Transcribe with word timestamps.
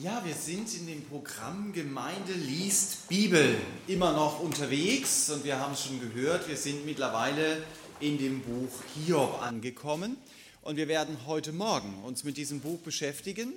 Ja, 0.00 0.22
wir 0.24 0.34
sind 0.34 0.72
in 0.74 0.86
dem 0.86 1.02
Programm 1.02 1.72
Gemeinde 1.72 2.32
liest 2.32 3.08
Bibel 3.08 3.56
immer 3.88 4.12
noch 4.12 4.38
unterwegs 4.38 5.28
und 5.28 5.42
wir 5.42 5.58
haben 5.58 5.72
es 5.72 5.86
schon 5.86 5.98
gehört, 5.98 6.48
wir 6.48 6.56
sind 6.56 6.86
mittlerweile 6.86 7.64
in 7.98 8.16
dem 8.16 8.40
Buch 8.42 8.70
Hiob 8.94 9.42
angekommen 9.42 10.16
und 10.62 10.76
wir 10.76 10.86
werden 10.86 11.26
heute 11.26 11.50
Morgen 11.50 12.00
uns 12.04 12.22
mit 12.22 12.36
diesem 12.36 12.60
Buch 12.60 12.78
beschäftigen 12.78 13.52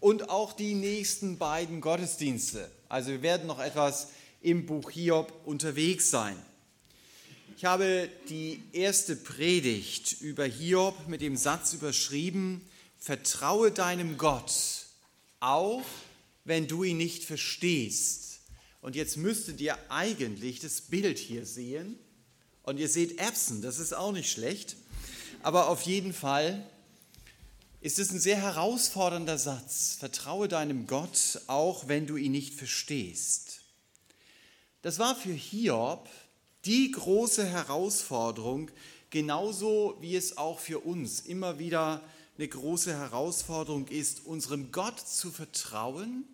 und 0.00 0.30
auch 0.30 0.52
die 0.52 0.74
nächsten 0.74 1.38
beiden 1.38 1.80
Gottesdienste. 1.80 2.68
Also 2.88 3.10
wir 3.10 3.22
werden 3.22 3.46
noch 3.46 3.60
etwas 3.60 4.08
im 4.42 4.66
Buch 4.66 4.90
Hiob 4.90 5.32
unterwegs 5.44 6.10
sein. 6.10 6.34
Ich 7.56 7.66
habe 7.66 8.08
die 8.28 8.64
erste 8.72 9.14
Predigt 9.14 10.20
über 10.20 10.44
Hiob 10.44 11.06
mit 11.06 11.20
dem 11.20 11.36
Satz 11.36 11.72
überschrieben, 11.72 12.62
Vertraue 12.98 13.70
deinem 13.70 14.18
Gott 14.18 14.83
auch 15.44 15.84
wenn 16.44 16.66
du 16.66 16.84
ihn 16.84 16.96
nicht 16.96 17.24
verstehst. 17.24 18.40
Und 18.80 18.96
jetzt 18.96 19.16
müsstet 19.16 19.60
ihr 19.60 19.78
eigentlich 19.90 20.60
das 20.60 20.80
Bild 20.82 21.18
hier 21.18 21.46
sehen. 21.46 21.98
Und 22.62 22.78
ihr 22.78 22.88
seht 22.88 23.18
Erbsen, 23.18 23.62
das 23.62 23.78
ist 23.78 23.94
auch 23.94 24.12
nicht 24.12 24.30
schlecht. 24.30 24.76
Aber 25.42 25.68
auf 25.68 25.82
jeden 25.82 26.12
Fall 26.12 26.66
ist 27.80 27.98
es 27.98 28.10
ein 28.10 28.20
sehr 28.20 28.36
herausfordernder 28.36 29.38
Satz. 29.38 29.96
Vertraue 29.98 30.48
deinem 30.48 30.86
Gott, 30.86 31.40
auch 31.46 31.88
wenn 31.88 32.06
du 32.06 32.16
ihn 32.16 32.32
nicht 32.32 32.54
verstehst. 32.54 33.60
Das 34.80 34.98
war 34.98 35.14
für 35.14 35.32
Hiob 35.32 36.08
die 36.64 36.90
große 36.90 37.46
Herausforderung, 37.46 38.70
genauso 39.10 39.96
wie 40.00 40.16
es 40.16 40.38
auch 40.38 40.58
für 40.58 40.80
uns 40.80 41.20
immer 41.20 41.58
wieder 41.58 42.02
eine 42.36 42.48
große 42.48 42.92
Herausforderung 42.92 43.88
ist, 43.88 44.26
unserem 44.26 44.72
Gott 44.72 44.98
zu 45.00 45.30
vertrauen, 45.30 46.24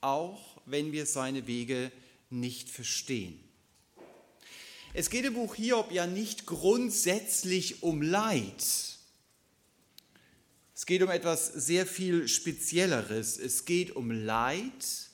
auch 0.00 0.60
wenn 0.66 0.92
wir 0.92 1.06
seine 1.06 1.46
Wege 1.46 1.90
nicht 2.30 2.68
verstehen. 2.68 3.40
Es 4.94 5.10
geht 5.10 5.24
im 5.24 5.34
Buch 5.34 5.54
Hiob 5.54 5.92
ja 5.92 6.06
nicht 6.06 6.46
grundsätzlich 6.46 7.82
um 7.82 8.02
Leid. 8.02 8.64
Es 10.74 10.86
geht 10.86 11.02
um 11.02 11.10
etwas 11.10 11.46
sehr 11.46 11.86
viel 11.86 12.28
Spezielleres. 12.28 13.38
Es 13.38 13.64
geht 13.64 13.96
um 13.96 14.10
Leid, 14.10 15.08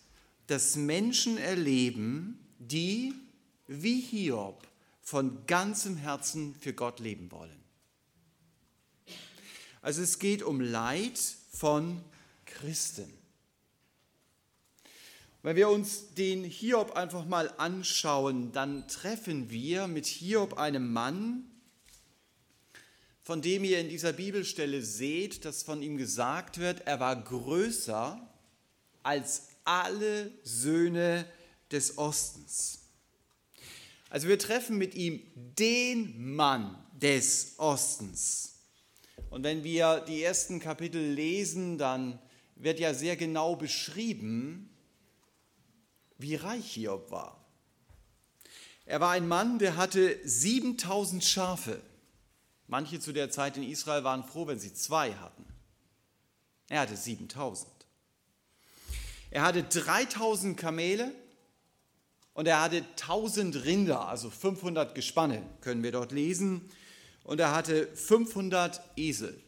das 0.46 0.76
Menschen 0.76 1.38
erleben, 1.38 2.38
die, 2.58 3.14
wie 3.66 4.00
Hiob, 4.00 4.66
von 5.00 5.46
ganzem 5.46 5.96
Herzen 5.96 6.54
für 6.60 6.72
Gott 6.72 7.00
leben 7.00 7.30
wollen. 7.30 7.63
Also 9.84 10.00
es 10.00 10.18
geht 10.18 10.42
um 10.42 10.62
Leid 10.62 11.20
von 11.52 12.02
Christen. 12.46 13.12
Wenn 15.42 15.56
wir 15.56 15.68
uns 15.68 16.14
den 16.14 16.42
Hiob 16.42 16.92
einfach 16.92 17.26
mal 17.26 17.52
anschauen, 17.58 18.50
dann 18.52 18.88
treffen 18.88 19.50
wir 19.50 19.86
mit 19.86 20.06
Hiob 20.06 20.56
einem 20.56 20.90
Mann, 20.90 21.44
von 23.20 23.42
dem 23.42 23.62
ihr 23.62 23.78
in 23.78 23.90
dieser 23.90 24.14
Bibelstelle 24.14 24.80
seht, 24.80 25.44
dass 25.44 25.62
von 25.62 25.82
ihm 25.82 25.98
gesagt 25.98 26.56
wird, 26.56 26.86
er 26.86 26.98
war 26.98 27.22
größer 27.22 28.26
als 29.02 29.48
alle 29.64 30.30
Söhne 30.44 31.26
des 31.70 31.98
Ostens. 31.98 32.78
Also 34.08 34.28
wir 34.28 34.38
treffen 34.38 34.78
mit 34.78 34.94
ihm 34.94 35.20
den 35.34 36.34
Mann 36.34 36.74
des 36.94 37.58
Ostens. 37.58 38.53
Und 39.34 39.42
wenn 39.42 39.64
wir 39.64 39.98
die 39.98 40.22
ersten 40.22 40.60
Kapitel 40.60 41.10
lesen, 41.10 41.76
dann 41.76 42.20
wird 42.54 42.78
ja 42.78 42.94
sehr 42.94 43.16
genau 43.16 43.56
beschrieben, 43.56 44.70
wie 46.18 46.36
reich 46.36 46.74
Hiob 46.74 47.10
war. 47.10 47.44
Er 48.86 49.00
war 49.00 49.10
ein 49.10 49.26
Mann, 49.26 49.58
der 49.58 49.76
hatte 49.76 50.20
7000 50.22 51.24
Schafe. 51.24 51.82
Manche 52.68 53.00
zu 53.00 53.12
der 53.12 53.28
Zeit 53.28 53.56
in 53.56 53.64
Israel 53.64 54.04
waren 54.04 54.22
froh, 54.22 54.46
wenn 54.46 54.60
sie 54.60 54.72
zwei 54.72 55.12
hatten. 55.14 55.44
Er 56.68 56.82
hatte 56.82 56.96
7000. 56.96 57.68
Er 59.32 59.42
hatte 59.42 59.64
3000 59.64 60.56
Kamele 60.56 61.10
und 62.34 62.46
er 62.46 62.62
hatte 62.62 62.84
1000 63.00 63.64
Rinder, 63.64 64.06
also 64.06 64.30
500 64.30 64.94
Gespanne, 64.94 65.42
können 65.60 65.82
wir 65.82 65.90
dort 65.90 66.12
lesen 66.12 66.70
und 67.24 67.40
er 67.40 67.52
hatte 67.52 67.88
500 67.96 68.80
Esel. 68.96 69.42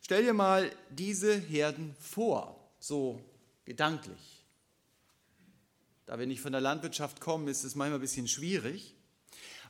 Stell 0.00 0.22
dir 0.22 0.34
mal 0.34 0.70
diese 0.90 1.34
Herden 1.34 1.96
vor, 1.98 2.70
so 2.78 3.20
gedanklich. 3.64 4.44
Da 6.06 6.18
wir 6.18 6.26
nicht 6.26 6.42
von 6.42 6.52
der 6.52 6.60
Landwirtschaft 6.60 7.20
kommen, 7.20 7.48
ist 7.48 7.64
es 7.64 7.74
manchmal 7.74 7.98
ein 7.98 8.02
bisschen 8.02 8.28
schwierig. 8.28 8.94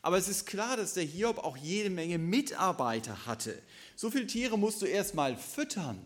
Aber 0.02 0.18
es 0.18 0.28
ist 0.28 0.44
klar, 0.46 0.76
dass 0.76 0.94
der 0.94 1.04
Hiob 1.04 1.38
auch 1.38 1.56
jede 1.56 1.88
Menge 1.88 2.18
Mitarbeiter 2.18 3.26
hatte. 3.26 3.62
So 3.96 4.10
viele 4.10 4.26
Tiere 4.26 4.58
musst 4.58 4.82
du 4.82 4.86
erstmal 4.86 5.36
füttern. 5.36 6.04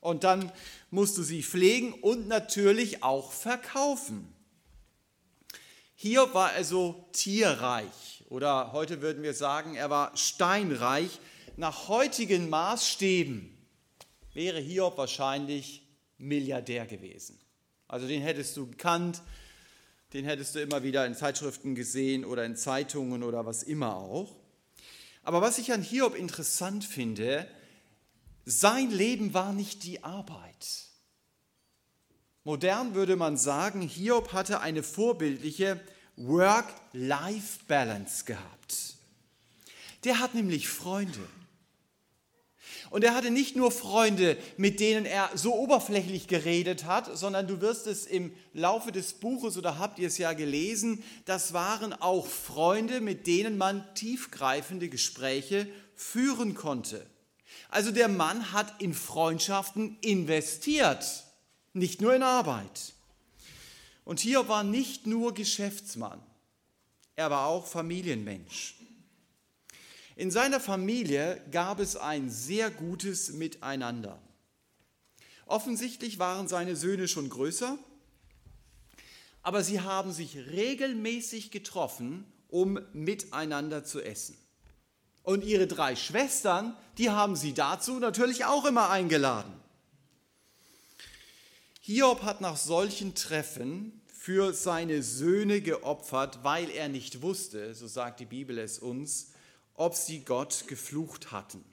Und 0.00 0.22
dann 0.24 0.52
musst 0.90 1.16
du 1.18 1.22
sie 1.22 1.42
pflegen 1.42 1.94
und 1.94 2.28
natürlich 2.28 3.02
auch 3.02 3.32
verkaufen. 3.32 4.32
Hiob 5.94 6.34
war 6.34 6.50
also 6.50 7.08
tierreich. 7.12 8.19
Oder 8.30 8.72
heute 8.72 9.02
würden 9.02 9.24
wir 9.24 9.34
sagen, 9.34 9.74
er 9.74 9.90
war 9.90 10.16
steinreich. 10.16 11.18
Nach 11.56 11.88
heutigen 11.88 12.48
Maßstäben 12.48 13.50
wäre 14.32 14.60
Hiob 14.60 14.96
wahrscheinlich 14.96 15.82
Milliardär 16.16 16.86
gewesen. 16.86 17.38
Also 17.88 18.06
den 18.06 18.22
hättest 18.22 18.56
du 18.56 18.68
gekannt, 18.68 19.20
den 20.12 20.24
hättest 20.24 20.54
du 20.54 20.60
immer 20.60 20.84
wieder 20.84 21.04
in 21.06 21.16
Zeitschriften 21.16 21.74
gesehen 21.74 22.24
oder 22.24 22.44
in 22.44 22.54
Zeitungen 22.54 23.24
oder 23.24 23.46
was 23.46 23.64
immer 23.64 23.96
auch. 23.96 24.36
Aber 25.24 25.42
was 25.42 25.58
ich 25.58 25.72
an 25.72 25.82
Hiob 25.82 26.14
interessant 26.14 26.84
finde, 26.84 27.48
sein 28.44 28.92
Leben 28.92 29.34
war 29.34 29.52
nicht 29.52 29.82
die 29.82 30.04
Arbeit. 30.04 30.86
Modern 32.44 32.94
würde 32.94 33.16
man 33.16 33.36
sagen, 33.36 33.82
Hiob 33.82 34.32
hatte 34.32 34.60
eine 34.60 34.84
vorbildliche 34.84 35.80
Work-Life-Balance 36.26 38.24
gehabt. 38.24 38.94
Der 40.04 40.18
hat 40.18 40.34
nämlich 40.34 40.68
Freunde. 40.68 41.26
Und 42.90 43.04
er 43.04 43.14
hatte 43.14 43.30
nicht 43.30 43.54
nur 43.56 43.70
Freunde, 43.70 44.36
mit 44.56 44.80
denen 44.80 45.06
er 45.06 45.30
so 45.34 45.54
oberflächlich 45.54 46.26
geredet 46.26 46.84
hat, 46.84 47.16
sondern 47.16 47.46
du 47.46 47.60
wirst 47.60 47.86
es 47.86 48.04
im 48.06 48.34
Laufe 48.52 48.90
des 48.90 49.12
Buches 49.14 49.56
oder 49.56 49.78
habt 49.78 50.00
ihr 50.00 50.08
es 50.08 50.18
ja 50.18 50.32
gelesen, 50.32 51.02
das 51.24 51.52
waren 51.52 51.92
auch 51.92 52.26
Freunde, 52.26 53.00
mit 53.00 53.26
denen 53.26 53.56
man 53.58 53.84
tiefgreifende 53.94 54.88
Gespräche 54.88 55.68
führen 55.94 56.54
konnte. 56.54 57.06
Also 57.68 57.92
der 57.92 58.08
Mann 58.08 58.52
hat 58.52 58.80
in 58.80 58.94
Freundschaften 58.94 59.96
investiert, 60.00 61.24
nicht 61.72 62.00
nur 62.00 62.14
in 62.14 62.24
Arbeit. 62.24 62.94
Und 64.10 64.18
hier 64.18 64.48
war 64.48 64.64
nicht 64.64 65.06
nur 65.06 65.34
Geschäftsmann, 65.34 66.20
er 67.14 67.30
war 67.30 67.46
auch 67.46 67.64
Familienmensch. 67.64 68.74
In 70.16 70.32
seiner 70.32 70.58
Familie 70.58 71.40
gab 71.52 71.78
es 71.78 71.94
ein 71.94 72.28
sehr 72.28 72.72
gutes 72.72 73.30
Miteinander. 73.34 74.20
Offensichtlich 75.46 76.18
waren 76.18 76.48
seine 76.48 76.74
Söhne 76.74 77.06
schon 77.06 77.28
größer, 77.28 77.78
aber 79.42 79.62
sie 79.62 79.80
haben 79.80 80.10
sich 80.10 80.36
regelmäßig 80.36 81.52
getroffen, 81.52 82.24
um 82.48 82.80
miteinander 82.92 83.84
zu 83.84 84.00
essen. 84.00 84.36
Und 85.22 85.44
ihre 85.44 85.68
drei 85.68 85.94
Schwestern, 85.94 86.76
die 86.98 87.10
haben 87.10 87.36
sie 87.36 87.54
dazu 87.54 88.00
natürlich 88.00 88.44
auch 88.44 88.64
immer 88.64 88.90
eingeladen. 88.90 89.52
Hiob 91.80 92.24
hat 92.24 92.40
nach 92.40 92.56
solchen 92.56 93.14
Treffen 93.14 93.99
für 94.20 94.52
seine 94.52 95.02
Söhne 95.02 95.62
geopfert, 95.62 96.40
weil 96.42 96.68
er 96.68 96.90
nicht 96.90 97.22
wusste, 97.22 97.74
so 97.74 97.86
sagt 97.86 98.20
die 98.20 98.26
Bibel 98.26 98.58
es 98.58 98.78
uns, 98.78 99.32
ob 99.72 99.94
sie 99.94 100.20
Gott 100.26 100.64
geflucht 100.66 101.32
hatten. 101.32 101.64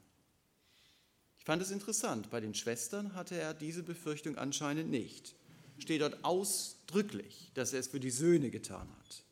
Ich 1.39 1.43
fand 1.43 1.61
es 1.61 1.71
interessant, 1.71 2.29
bei 2.29 2.39
den 2.39 2.55
Schwestern 2.55 3.15
hatte 3.15 3.35
er 3.35 3.53
diese 3.53 3.83
Befürchtung 3.83 4.37
anscheinend 4.37 4.89
nicht. 4.89 5.35
Steht 5.77 5.99
dort 5.99 6.23
ausdrücklich, 6.23 7.51
dass 7.53 7.73
er 7.73 7.81
es 7.81 7.89
für 7.89 7.99
die 7.99 8.11
Söhne 8.11 8.49
getan 8.49 8.87
hat. 8.97 9.23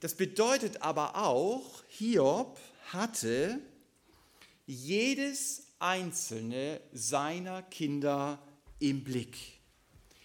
Das 0.00 0.14
bedeutet 0.14 0.82
aber 0.82 1.16
auch, 1.16 1.82
Hiob 1.88 2.60
hatte 2.90 3.58
jedes 4.66 5.68
einzelne 5.78 6.82
seiner 6.92 7.62
Kinder 7.62 8.38
im 8.78 9.02
Blick. 9.02 9.61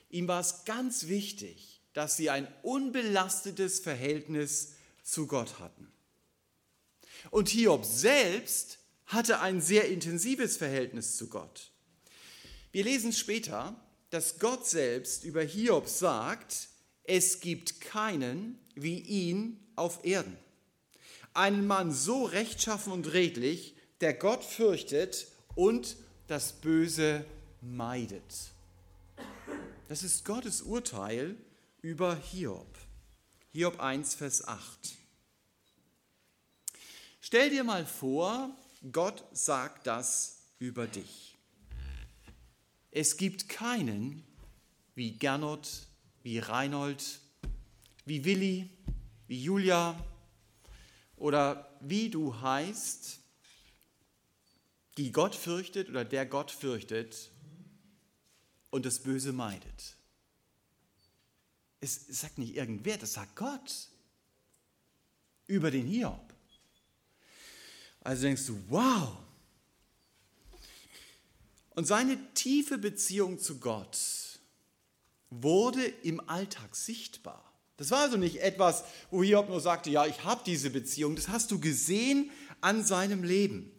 Ihm 0.09 0.27
war 0.27 0.39
es 0.39 0.65
ganz 0.65 1.07
wichtig, 1.07 1.81
dass 1.93 2.17
sie 2.17 2.29
ein 2.29 2.47
unbelastetes 2.61 3.79
Verhältnis 3.79 4.73
zu 5.03 5.27
Gott 5.27 5.59
hatten. 5.59 5.91
Und 7.31 7.49
Hiob 7.49 7.85
selbst 7.85 8.79
hatte 9.05 9.39
ein 9.39 9.61
sehr 9.61 9.87
intensives 9.87 10.57
Verhältnis 10.57 11.17
zu 11.17 11.27
Gott. 11.27 11.71
Wir 12.71 12.83
lesen 12.83 13.13
später, 13.13 13.75
dass 14.09 14.39
Gott 14.39 14.67
selbst 14.67 15.23
über 15.23 15.41
Hiob 15.41 15.87
sagt, 15.87 16.69
es 17.03 17.39
gibt 17.39 17.81
keinen 17.81 18.59
wie 18.75 18.99
ihn 18.99 19.59
auf 19.75 20.05
Erden. 20.05 20.37
Einen 21.33 21.67
Mann 21.67 21.91
so 21.91 22.25
rechtschaffen 22.25 22.93
und 22.93 23.13
redlich, 23.13 23.75
der 24.01 24.13
Gott 24.13 24.43
fürchtet 24.43 25.27
und 25.55 25.97
das 26.27 26.53
Böse 26.53 27.25
meidet. 27.61 28.51
Das 29.87 30.03
ist 30.03 30.25
Gottes 30.25 30.63
Urteil 30.63 31.37
über 31.81 32.17
Hiob. 32.17 32.77
Hiob 33.53 33.79
1, 33.79 34.15
Vers 34.15 34.45
8. 34.45 34.97
Stell 37.21 37.49
dir 37.49 37.63
mal 37.63 37.85
vor, 37.85 38.53
Gott 38.91 39.23
sagt 39.31 39.87
das 39.87 40.39
über 40.59 40.87
dich. 40.87 41.37
Es 42.91 43.15
gibt 43.15 43.47
keinen 43.47 44.25
wie 44.93 45.13
Gernot, 45.13 45.87
wie 46.21 46.39
Reinhold, 46.39 47.21
wie 48.03 48.25
Willi, 48.25 48.69
wie 49.27 49.41
Julia 49.41 49.97
oder 51.15 51.77
wie 51.79 52.09
du 52.09 52.41
heißt, 52.41 53.19
die 54.97 55.13
Gott 55.13 55.33
fürchtet 55.33 55.87
oder 55.87 56.03
der 56.03 56.25
Gott 56.25 56.51
fürchtet 56.51 57.31
und 58.69 58.85
das 58.85 58.99
Böse 58.99 59.33
meidet. 59.33 59.95
Es 61.79 62.07
sagt 62.07 62.37
nicht 62.37 62.55
irgendwer, 62.55 62.97
das 62.97 63.13
sagt 63.13 63.35
Gott 63.35 63.89
über 65.45 65.71
den 65.71 65.85
Hiob. 65.85 66.33
Also 68.01 68.23
denkst 68.23 68.45
du, 68.47 68.59
wow. 68.69 69.17
Und 71.75 71.85
seine 71.85 72.17
tiefe 72.33 72.77
Beziehung 72.77 73.39
zu 73.39 73.59
Gott 73.59 73.97
wurde 75.29 75.85
im 75.85 76.19
Alltag 76.29 76.75
sichtbar. 76.75 77.43
Das 77.77 77.91
war 77.91 77.99
also 77.99 78.17
nicht 78.17 78.41
etwas, 78.41 78.83
wo 79.11 79.21
Hiob 79.21 79.49
nur 79.49 79.61
sagte, 79.61 79.91
ja, 79.91 80.05
ich 80.07 80.23
habe 80.23 80.41
diese 80.45 80.71
Beziehung. 80.71 81.15
Das 81.15 81.27
hast 81.27 81.51
du 81.51 81.59
gesehen 81.59 82.31
an 82.59 82.83
seinem 82.83 83.23
Leben. 83.23 83.71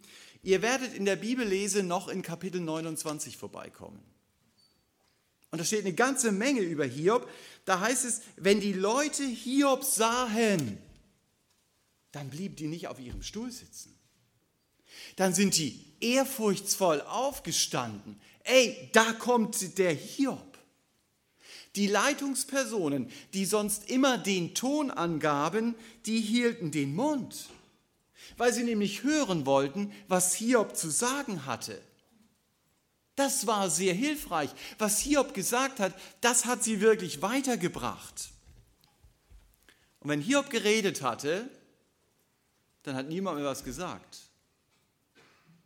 Ihr 0.43 0.63
werdet 0.63 0.95
in 0.95 1.05
der 1.05 1.17
Bibellese 1.17 1.83
noch 1.83 2.07
in 2.07 2.23
Kapitel 2.23 2.61
29 2.61 3.37
vorbeikommen. 3.37 4.01
Und 5.51 5.59
da 5.59 5.65
steht 5.65 5.81
eine 5.81 5.95
ganze 5.95 6.33
Menge 6.33 6.61
über 6.61 6.85
Hiob. 6.85 7.29
Da 7.65 7.81
heißt 7.81 8.05
es, 8.05 8.21
wenn 8.37 8.61
die 8.61 8.73
Leute 8.73 9.25
Hiob 9.25 9.85
sahen, 9.85 10.79
dann 12.13 12.31
blieben 12.31 12.57
die 12.57 12.67
nicht 12.67 12.89
auf 12.89 13.01
ihrem 13.01 13.23
Stuhl 13.23 13.51
sitzen. 13.51 13.95
Dann 15.17 15.35
sind 15.35 15.57
die 15.57 15.85
ehrfurchtsvoll 16.01 17.01
aufgestanden. 17.03 18.21
Ey, 18.45 18.91
da 18.93 19.13
kommt 19.13 19.79
der 19.79 19.93
Hiob. 19.93 20.59
Die 21.77 21.87
Leitungspersonen, 21.87 23.11
die 23.35 23.45
sonst 23.45 23.89
immer 23.91 24.19
den 24.19 24.55
Ton 24.55 24.91
angaben, 24.91 25.75
die 26.07 26.21
hielten 26.21 26.71
den 26.71 26.95
Mund, 26.95 27.49
weil 28.37 28.53
sie 28.53 28.65
nämlich 28.65 29.03
hören 29.03 29.47
wollten, 29.47 29.93
was 30.09 30.35
Hiob 30.35 30.77
zu 30.77 30.91
sagen 30.91 31.47
hatte. 31.47 31.81
Das 33.19 33.49
war 33.49 33.69
sehr 33.69 33.95
hilfreich. 33.95 34.49
Was 34.79 35.01
Hiob 35.01 35.35
gesagt 35.35 35.81
hat, 35.81 35.93
das 36.21 36.45
hat 36.45 36.63
sie 36.63 36.81
wirklich 36.81 37.21
weitergebracht. 37.21 38.31
Und 39.99 40.11
wenn 40.11 40.21
Hiob 40.21 40.51
geredet 40.51 41.03
hatte, 41.03 41.51
dann 42.85 42.95
hat 42.95 43.09
niemand 43.09 43.39
mehr 43.39 43.47
was 43.47 43.65
gesagt. 43.65 44.21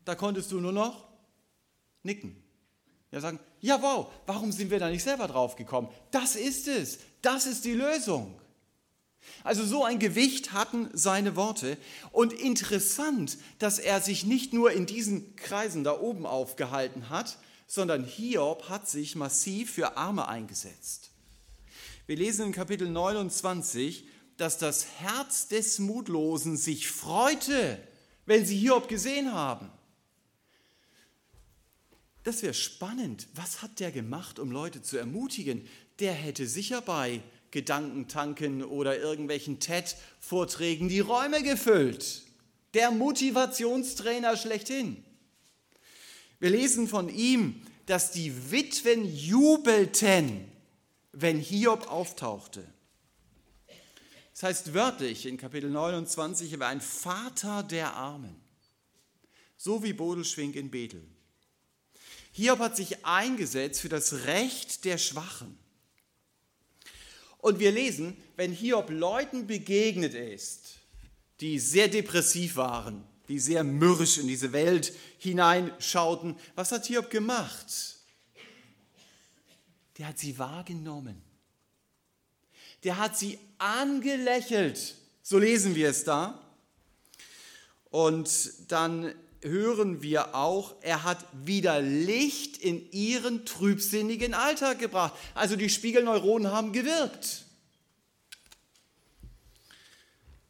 Da 0.07 0.15
konntest 0.15 0.51
du 0.51 0.61
nur 0.61 0.73
noch 0.73 1.07
nicken. 2.03 2.43
Ja, 3.11 3.21
sagen, 3.21 3.39
ja 3.61 3.83
wow, 3.83 4.11
warum 4.25 4.51
sind 4.51 4.71
wir 4.71 4.79
da 4.79 4.89
nicht 4.89 5.05
selber 5.05 5.29
drauf 5.29 5.55
gekommen? 5.55 5.93
Das 6.11 6.37
ist 6.37 6.67
es, 6.69 7.01
das 7.21 7.45
ist 7.45 7.67
die 7.67 7.75
Lösung. 7.75 8.41
Also 9.45 9.65
so 9.65 9.85
ein 9.85 9.99
Gewicht 9.99 10.53
hatten 10.53 10.89
seine 10.93 11.37
Worte. 11.37 11.77
Und 12.11 12.33
interessant, 12.33 13.39
dass 13.59 13.79
er 13.79 14.01
sich 14.01 14.25
nicht 14.25 14.53
nur 14.53 14.73
in 14.73 14.87
diesen 14.87 15.37
Kreisen 15.37 15.85
da 15.85 15.99
oben 15.99 16.27
aufgehalten 16.27 17.11
hat, 17.11 17.39
sondern 17.67 18.05
Hiob 18.05 18.69
hat 18.69 18.89
sich 18.89 19.17
massiv 19.17 19.73
für 19.73 19.97
Arme 19.97 20.29
eingesetzt. 20.29 21.11
Wir 22.07 22.17
lesen 22.17 22.47
in 22.47 22.53
Kapitel 22.53 22.89
29, 22.91 24.07
dass 24.37 24.59
das 24.59 24.87
Herz 24.99 25.49
des 25.49 25.79
Mutlosen 25.79 26.57
sich 26.57 26.89
freute, 26.89 27.79
wenn 28.27 28.45
sie 28.45 28.59
Hiob 28.59 28.89
gesehen 28.89 29.33
haben. 29.33 29.71
Das 32.25 32.43
wäre 32.43 32.55
spannend. 32.55 33.27
Was 33.35 33.63
hat 33.63 33.81
der 33.81 33.91
gemacht, 33.91 34.39
um 34.39 34.51
Leute 34.51 34.83
zu 34.83 34.97
ermutigen? 34.97 35.67
Der 35.99 36.13
hätte 36.13 36.47
sicher 36.47 36.81
bei 36.81 37.23
Gedankentanken 37.53 38.65
oder 38.65 38.99
irgendwelchen 38.99 39.61
TED-Vorträgen 39.61 40.89
die 40.89 41.01
Räume 41.01 41.43
gefüllt. 41.43 42.23
Der 42.75 42.91
Motivationstrainer 42.91 44.37
schlechthin. 44.37 45.05
Wir 46.41 46.51
lesen 46.51 46.89
von 46.89 47.09
ihm, 47.09 47.63
dass 47.87 48.11
die 48.11 48.51
Witwen 48.51 49.05
jubelten, 49.05 50.51
wenn 51.13 51.39
Hiob 51.39 51.89
auftauchte. 51.89 52.67
Das 54.33 54.43
heißt 54.43 54.75
wörtlich 54.75 55.27
in 55.27 55.37
Kapitel 55.37 55.71
29, 55.71 56.53
er 56.53 56.59
war 56.61 56.69
ein 56.69 56.81
Vater 56.81 57.63
der 57.63 57.95
Armen, 57.95 58.35
so 59.57 59.83
wie 59.83 59.93
Bodelschwing 59.93 60.55
in 60.55 60.71
Bethel. 60.71 61.07
Hiob 62.33 62.61
hat 62.61 62.77
sich 62.77 63.05
eingesetzt 63.05 63.83
für 63.83 63.91
das 63.91 64.25
Recht 64.25 64.87
der 64.87 64.97
Schwachen. 64.97 65.62
Und 67.43 67.59
wir 67.59 67.73
lesen, 67.73 68.17
wenn 68.37 68.53
Hiob 68.53 68.89
Leuten 68.89 69.49
begegnet 69.49 70.15
ist, 70.15 70.77
die 71.41 71.59
sehr 71.59 71.89
depressiv 71.89 72.55
waren, 72.55 73.03
die 73.27 73.41
sehr 73.41 73.65
mürrisch 73.65 74.19
in 74.19 74.29
diese 74.29 74.53
Welt 74.53 74.95
hineinschauten, 75.19 76.37
was 76.55 76.71
hat 76.71 76.87
Hiob 76.87 77.11
gemacht? 77.11 77.99
Der 79.99 80.07
hat 80.07 80.21
sie 80.21 80.39
wahrgenommen. 80.39 81.21
Der 82.85 82.97
hat 82.99 83.19
sie 83.19 83.41
angelächelt. 83.59 84.95
So 85.25 85.39
lesen 85.39 85.75
wir 85.75 85.89
es 85.89 86.05
da. 86.05 86.41
Und 87.91 88.71
dann 88.71 89.13
hören 89.43 90.03
wir 90.03 90.35
auch, 90.35 90.75
er 90.83 91.05
hat 91.05 91.25
wieder 91.33 91.81
Licht 91.81 92.57
in 92.59 92.91
ihren 92.93 93.45
trübsinnigen 93.45 94.35
Alltag 94.35 94.79
gebracht. 94.79 95.15
Also 95.35 95.57
die 95.57 95.69
Spiegelneuronen 95.69 96.53
haben 96.53 96.73
gewirkt. 96.73 97.45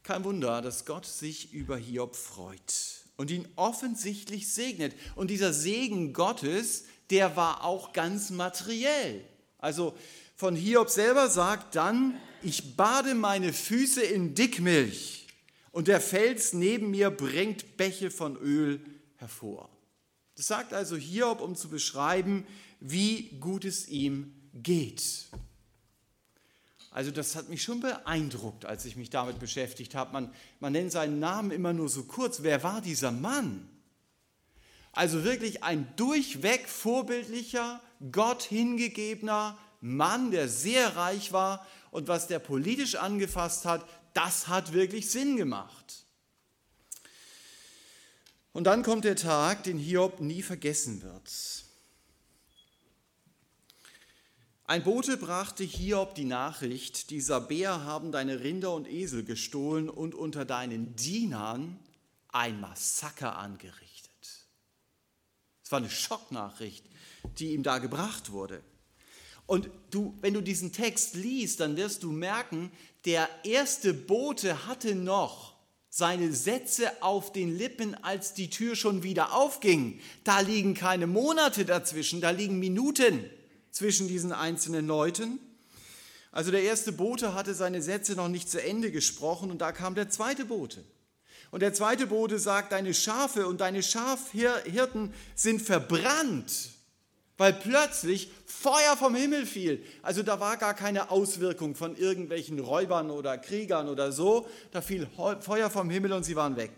Kein 0.02 0.24
Wunder, 0.24 0.62
dass 0.62 0.84
Gott 0.84 1.06
sich 1.06 1.52
über 1.52 1.76
Hiob 1.76 2.16
freut 2.16 3.02
und 3.16 3.30
ihn 3.30 3.48
offensichtlich 3.56 4.52
segnet. 4.52 4.94
Und 5.14 5.30
dieser 5.30 5.52
Segen 5.52 6.12
Gottes, 6.12 6.84
der 7.10 7.36
war 7.36 7.64
auch 7.64 7.92
ganz 7.92 8.30
materiell. 8.30 9.24
Also 9.58 9.96
von 10.36 10.56
Hiob 10.56 10.90
selber 10.90 11.28
sagt 11.28 11.76
dann, 11.76 12.18
ich 12.42 12.76
bade 12.76 13.14
meine 13.14 13.52
Füße 13.52 14.02
in 14.02 14.34
Dickmilch 14.34 15.28
und 15.70 15.88
der 15.88 16.00
Fels 16.00 16.52
neben 16.52 16.90
mir 16.90 17.10
bringt 17.10 17.76
Bäche 17.76 18.10
von 18.10 18.36
Öl 18.36 18.80
hervor. 19.22 19.70
Das 20.36 20.46
sagt 20.46 20.74
also 20.74 20.96
Hiob, 20.96 21.40
um 21.40 21.56
zu 21.56 21.70
beschreiben, 21.70 22.46
wie 22.80 23.30
gut 23.40 23.64
es 23.64 23.88
ihm 23.88 24.34
geht. 24.52 25.30
Also 26.90 27.10
das 27.10 27.36
hat 27.36 27.48
mich 27.48 27.62
schon 27.62 27.80
beeindruckt, 27.80 28.66
als 28.66 28.84
ich 28.84 28.96
mich 28.96 29.08
damit 29.08 29.38
beschäftigt 29.38 29.94
habe. 29.94 30.12
Man, 30.12 30.34
man 30.60 30.72
nennt 30.72 30.92
seinen 30.92 31.18
Namen 31.18 31.50
immer 31.50 31.72
nur 31.72 31.88
so 31.88 32.04
kurz. 32.04 32.42
Wer 32.42 32.62
war 32.62 32.82
dieser 32.82 33.12
Mann? 33.12 33.68
Also 34.92 35.24
wirklich 35.24 35.62
ein 35.64 35.90
durchweg 35.96 36.68
vorbildlicher, 36.68 37.80
Gott 38.10 38.42
hingegebener 38.42 39.58
Mann, 39.80 40.30
der 40.30 40.48
sehr 40.48 40.96
reich 40.96 41.32
war 41.32 41.66
und 41.90 42.08
was 42.08 42.26
der 42.26 42.38
politisch 42.40 42.96
angefasst 42.96 43.64
hat, 43.64 43.88
das 44.12 44.48
hat 44.48 44.74
wirklich 44.74 45.10
Sinn 45.10 45.36
gemacht. 45.36 46.01
Und 48.52 48.64
dann 48.64 48.82
kommt 48.82 49.04
der 49.04 49.16
Tag, 49.16 49.64
den 49.64 49.78
Hiob 49.78 50.20
nie 50.20 50.42
vergessen 50.42 51.02
wird. 51.02 51.64
Ein 54.64 54.84
Bote 54.84 55.16
brachte 55.16 55.64
Hiob 55.64 56.14
die 56.14 56.24
Nachricht, 56.24 57.10
die 57.10 57.20
Sabäer 57.20 57.84
haben 57.84 58.12
deine 58.12 58.40
Rinder 58.40 58.72
und 58.74 58.88
Esel 58.88 59.24
gestohlen 59.24 59.88
und 59.90 60.14
unter 60.14 60.44
deinen 60.44 60.94
Dienern 60.96 61.78
ein 62.28 62.60
Massaker 62.60 63.36
angerichtet. 63.36 64.10
Es 65.64 65.72
war 65.72 65.78
eine 65.78 65.90
Schocknachricht, 65.90 66.84
die 67.38 67.52
ihm 67.52 67.62
da 67.62 67.78
gebracht 67.78 68.32
wurde. 68.32 68.62
Und 69.46 69.68
du, 69.90 70.16
wenn 70.20 70.34
du 70.34 70.40
diesen 70.40 70.72
Text 70.72 71.14
liest, 71.14 71.60
dann 71.60 71.76
wirst 71.76 72.02
du 72.02 72.12
merken, 72.12 72.70
der 73.04 73.28
erste 73.44 73.92
Bote 73.92 74.66
hatte 74.66 74.94
noch 74.94 75.51
seine 75.94 76.32
Sätze 76.32 76.90
auf 77.02 77.34
den 77.34 77.54
Lippen, 77.54 77.94
als 78.02 78.32
die 78.32 78.48
Tür 78.48 78.76
schon 78.76 79.02
wieder 79.02 79.34
aufging. 79.34 80.00
Da 80.24 80.40
liegen 80.40 80.72
keine 80.72 81.06
Monate 81.06 81.66
dazwischen, 81.66 82.22
da 82.22 82.30
liegen 82.30 82.58
Minuten 82.58 83.28
zwischen 83.70 84.08
diesen 84.08 84.32
einzelnen 84.32 84.86
Leuten. 84.86 85.38
Also 86.30 86.50
der 86.50 86.62
erste 86.62 86.92
Bote 86.92 87.34
hatte 87.34 87.52
seine 87.52 87.82
Sätze 87.82 88.14
noch 88.14 88.28
nicht 88.28 88.50
zu 88.50 88.62
Ende 88.62 88.90
gesprochen 88.90 89.50
und 89.50 89.58
da 89.58 89.70
kam 89.70 89.94
der 89.94 90.08
zweite 90.08 90.46
Bote. 90.46 90.82
Und 91.50 91.60
der 91.60 91.74
zweite 91.74 92.06
Bote 92.06 92.38
sagt, 92.38 92.72
deine 92.72 92.94
Schafe 92.94 93.46
und 93.46 93.60
deine 93.60 93.82
Schafhirten 93.82 95.12
sind 95.34 95.60
verbrannt, 95.60 96.70
weil 97.38 97.52
plötzlich 97.52 98.30
Feuer 98.46 98.96
vom 98.96 99.14
Himmel 99.14 99.46
fiel. 99.46 99.82
Also 100.02 100.22
da 100.22 100.38
war 100.40 100.56
gar 100.56 100.74
keine 100.74 101.10
Auswirkung 101.10 101.74
von 101.74 101.96
irgendwelchen 101.96 102.58
Räubern 102.58 103.10
oder 103.10 103.38
Kriegern 103.38 103.88
oder 103.88 104.12
so. 104.12 104.46
Da 104.70 104.80
fiel 104.80 105.08
Feuer 105.40 105.70
vom 105.70 105.90
Himmel 105.90 106.12
und 106.12 106.24
sie 106.24 106.36
waren 106.36 106.56
weg. 106.56 106.72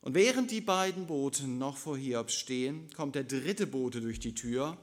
Und 0.00 0.14
während 0.14 0.50
die 0.50 0.60
beiden 0.60 1.06
Boten 1.06 1.58
noch 1.58 1.78
vor 1.78 1.96
Hiob 1.96 2.30
stehen, 2.30 2.90
kommt 2.94 3.14
der 3.14 3.24
dritte 3.24 3.66
Bote 3.66 4.00
durch 4.00 4.20
die 4.20 4.34
Tür 4.34 4.76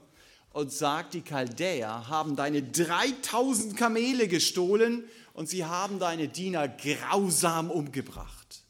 und 0.50 0.72
sagt, 0.72 1.14
die 1.14 1.22
Chaldäer 1.22 2.08
haben 2.08 2.36
deine 2.36 2.62
3000 2.62 3.76
Kamele 3.76 4.28
gestohlen 4.28 5.04
und 5.32 5.48
sie 5.48 5.64
haben 5.64 5.98
deine 5.98 6.28
Diener 6.28 6.68
grausam 6.68 7.70
umgebracht. 7.70 8.61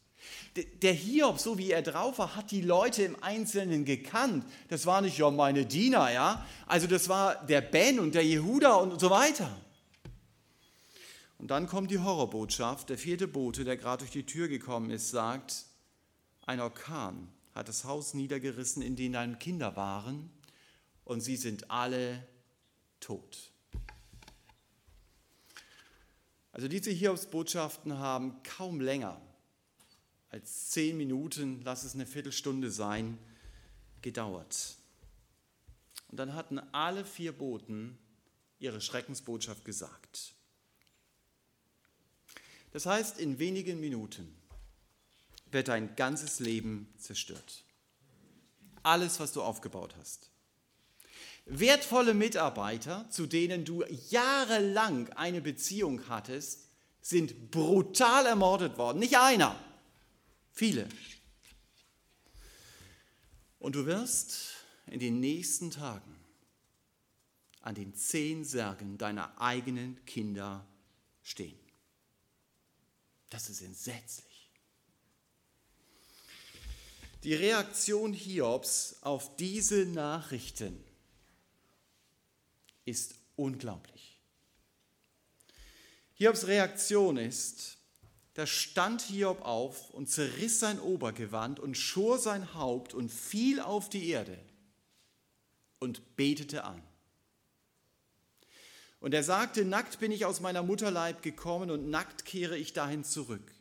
Der 0.54 0.92
Hiob, 0.92 1.38
so 1.38 1.56
wie 1.56 1.70
er 1.70 1.80
drauf 1.80 2.18
war, 2.18 2.36
hat 2.36 2.50
die 2.50 2.60
Leute 2.60 3.02
im 3.04 3.22
Einzelnen 3.22 3.86
gekannt. 3.86 4.44
Das 4.68 4.84
war 4.84 5.00
nicht 5.00 5.16
ja 5.16 5.30
meine 5.30 5.64
Diener, 5.64 6.12
ja. 6.12 6.46
Also 6.66 6.86
das 6.86 7.08
war 7.08 7.46
der 7.46 7.62
Ben 7.62 7.98
und 7.98 8.14
der 8.14 8.24
Jehuda 8.24 8.74
und 8.74 9.00
so 9.00 9.08
weiter. 9.08 9.56
Und 11.38 11.50
dann 11.50 11.66
kommt 11.66 11.90
die 11.90 11.98
Horrorbotschaft. 11.98 12.90
Der 12.90 12.98
vierte 12.98 13.28
Bote, 13.28 13.64
der 13.64 13.78
gerade 13.78 14.00
durch 14.00 14.10
die 14.10 14.26
Tür 14.26 14.46
gekommen 14.46 14.90
ist, 14.90 15.10
sagt, 15.10 15.64
ein 16.44 16.60
Orkan 16.60 17.28
hat 17.54 17.68
das 17.68 17.84
Haus 17.84 18.12
niedergerissen, 18.12 18.82
in 18.82 18.94
dem 18.94 19.14
deine 19.14 19.36
Kinder 19.36 19.74
waren, 19.74 20.30
und 21.04 21.20
sie 21.20 21.36
sind 21.36 21.70
alle 21.70 22.26
tot. 23.00 23.50
Also 26.52 26.68
diese 26.68 26.90
Hiobsbotschaften 26.90 27.98
haben 27.98 28.42
kaum 28.42 28.80
länger 28.80 29.20
als 30.32 30.70
zehn 30.70 30.96
Minuten, 30.96 31.60
lass 31.62 31.84
es 31.84 31.94
eine 31.94 32.06
Viertelstunde 32.06 32.70
sein, 32.70 33.18
gedauert. 34.00 34.76
Und 36.08 36.16
dann 36.16 36.34
hatten 36.34 36.58
alle 36.72 37.04
vier 37.04 37.32
Boten 37.32 37.98
ihre 38.58 38.80
Schreckensbotschaft 38.80 39.64
gesagt. 39.64 40.32
Das 42.72 42.86
heißt, 42.86 43.18
in 43.18 43.38
wenigen 43.38 43.78
Minuten 43.78 44.34
wird 45.50 45.68
dein 45.68 45.94
ganzes 45.96 46.40
Leben 46.40 46.88
zerstört. 46.96 47.64
Alles, 48.82 49.20
was 49.20 49.32
du 49.32 49.42
aufgebaut 49.42 49.94
hast. 49.98 50.30
Wertvolle 51.44 52.14
Mitarbeiter, 52.14 53.06
zu 53.10 53.26
denen 53.26 53.66
du 53.66 53.84
jahrelang 54.08 55.10
eine 55.10 55.42
Beziehung 55.42 56.08
hattest, 56.08 56.68
sind 57.02 57.50
brutal 57.50 58.24
ermordet 58.24 58.78
worden. 58.78 59.00
Nicht 59.00 59.18
einer, 59.18 59.56
Viele. 60.52 60.88
Und 63.58 63.74
du 63.74 63.86
wirst 63.86 64.54
in 64.86 65.00
den 65.00 65.20
nächsten 65.20 65.70
Tagen 65.70 66.16
an 67.62 67.74
den 67.74 67.94
zehn 67.94 68.44
Särgen 68.44 68.98
deiner 68.98 69.40
eigenen 69.40 70.04
Kinder 70.04 70.66
stehen. 71.22 71.58
Das 73.30 73.48
ist 73.48 73.62
entsetzlich. 73.62 74.50
Die 77.22 77.34
Reaktion 77.34 78.12
Hiobs 78.12 78.96
auf 79.00 79.36
diese 79.36 79.86
Nachrichten 79.86 80.84
ist 82.84 83.14
unglaublich. 83.36 84.20
Hiobs 86.14 86.46
Reaktion 86.46 87.16
ist, 87.16 87.78
da 88.34 88.46
stand 88.46 89.02
Hiob 89.02 89.42
auf 89.42 89.90
und 89.90 90.08
zerriss 90.08 90.58
sein 90.58 90.80
Obergewand 90.80 91.60
und 91.60 91.76
schor 91.76 92.18
sein 92.18 92.54
Haupt 92.54 92.94
und 92.94 93.10
fiel 93.10 93.60
auf 93.60 93.90
die 93.90 94.08
Erde 94.08 94.38
und 95.78 96.16
betete 96.16 96.64
an. 96.64 96.82
Und 99.00 99.12
er 99.14 99.24
sagte, 99.24 99.64
nackt 99.64 99.98
bin 99.98 100.12
ich 100.12 100.24
aus 100.24 100.40
meiner 100.40 100.62
Mutterleib 100.62 101.22
gekommen 101.22 101.70
und 101.70 101.90
nackt 101.90 102.24
kehre 102.24 102.56
ich 102.56 102.72
dahin 102.72 103.04
zurück. 103.04 103.52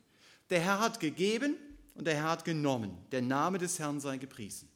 Der 0.50 0.60
Herr 0.60 0.78
hat 0.78 1.00
gegeben 1.00 1.56
und 1.94 2.06
der 2.06 2.14
Herr 2.14 2.30
hat 2.30 2.44
genommen. 2.44 2.96
Der 3.10 3.22
Name 3.22 3.58
des 3.58 3.78
Herrn 3.78 4.00
sei 4.00 4.18
gepriesen. 4.18 4.68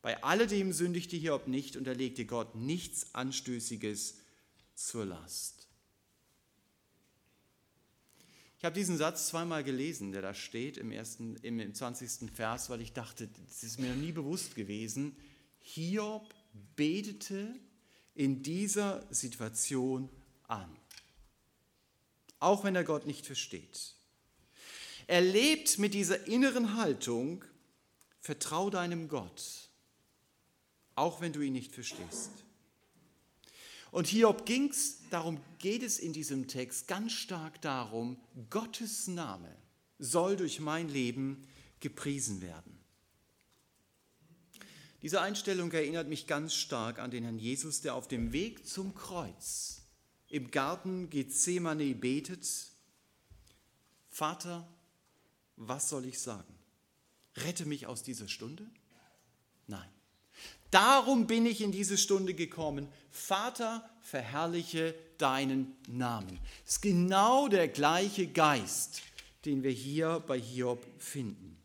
Bei 0.00 0.22
alledem 0.22 0.72
sündigte 0.72 1.16
Hiob 1.16 1.46
nicht 1.46 1.76
und 1.76 1.86
er 1.86 1.94
legte 1.94 2.24
Gott 2.24 2.54
nichts 2.54 3.14
Anstößiges 3.14 4.18
zur 4.74 5.04
Last. 5.04 5.59
Ich 8.60 8.64
habe 8.66 8.74
diesen 8.74 8.98
Satz 8.98 9.28
zweimal 9.28 9.64
gelesen, 9.64 10.12
der 10.12 10.20
da 10.20 10.34
steht 10.34 10.76
im, 10.76 10.92
ersten, 10.92 11.36
im 11.36 11.74
20. 11.74 12.30
Vers, 12.30 12.68
weil 12.68 12.82
ich 12.82 12.92
dachte, 12.92 13.26
das 13.46 13.62
ist 13.62 13.80
mir 13.80 13.88
noch 13.88 13.96
nie 13.96 14.12
bewusst 14.12 14.54
gewesen. 14.54 15.16
Hiob 15.60 16.28
betete 16.76 17.58
in 18.14 18.42
dieser 18.42 19.02
Situation 19.08 20.10
an, 20.46 20.68
auch 22.38 22.62
wenn 22.62 22.76
er 22.76 22.84
Gott 22.84 23.06
nicht 23.06 23.24
versteht. 23.24 23.94
Er 25.06 25.22
lebt 25.22 25.78
mit 25.78 25.94
dieser 25.94 26.26
inneren 26.26 26.76
Haltung, 26.76 27.42
vertrau 28.20 28.68
deinem 28.68 29.08
Gott, 29.08 29.70
auch 30.96 31.22
wenn 31.22 31.32
du 31.32 31.40
ihn 31.40 31.54
nicht 31.54 31.72
verstehst. 31.72 32.30
Und 33.90 34.06
Hiob 34.06 34.46
ging's, 34.46 34.98
darum 35.10 35.40
geht 35.58 35.82
es 35.82 35.98
in 35.98 36.12
diesem 36.12 36.46
Text 36.46 36.86
ganz 36.86 37.12
stark 37.12 37.60
darum, 37.60 38.16
Gottes 38.48 39.08
Name 39.08 39.54
soll 39.98 40.36
durch 40.36 40.60
mein 40.60 40.88
Leben 40.88 41.46
gepriesen 41.80 42.40
werden. 42.40 42.78
Diese 45.02 45.20
Einstellung 45.20 45.72
erinnert 45.72 46.08
mich 46.08 46.26
ganz 46.26 46.54
stark 46.54 46.98
an 46.98 47.10
den 47.10 47.24
Herrn 47.24 47.38
Jesus, 47.38 47.80
der 47.80 47.94
auf 47.94 48.06
dem 48.06 48.32
Weg 48.32 48.66
zum 48.66 48.94
Kreuz 48.94 49.82
im 50.28 50.50
Garten 50.50 51.10
Gethsemane 51.10 51.94
betet, 51.94 52.46
Vater, 54.08 54.68
was 55.56 55.88
soll 55.88 56.04
ich 56.04 56.18
sagen? 56.18 56.54
Rette 57.36 57.64
mich 57.64 57.86
aus 57.86 58.02
dieser 58.02 58.28
Stunde? 58.28 58.70
Nein. 59.66 59.88
Darum 60.70 61.26
bin 61.26 61.46
ich 61.46 61.60
in 61.60 61.72
diese 61.72 61.98
Stunde 61.98 62.34
gekommen. 62.34 62.88
Vater, 63.10 63.88
verherrliche 64.00 64.94
deinen 65.18 65.76
Namen. 65.88 66.38
Es 66.64 66.72
ist 66.72 66.82
genau 66.82 67.48
der 67.48 67.68
gleiche 67.68 68.28
Geist, 68.28 69.02
den 69.44 69.62
wir 69.62 69.72
hier 69.72 70.22
bei 70.26 70.38
Hiob 70.38 70.86
finden. 70.98 71.56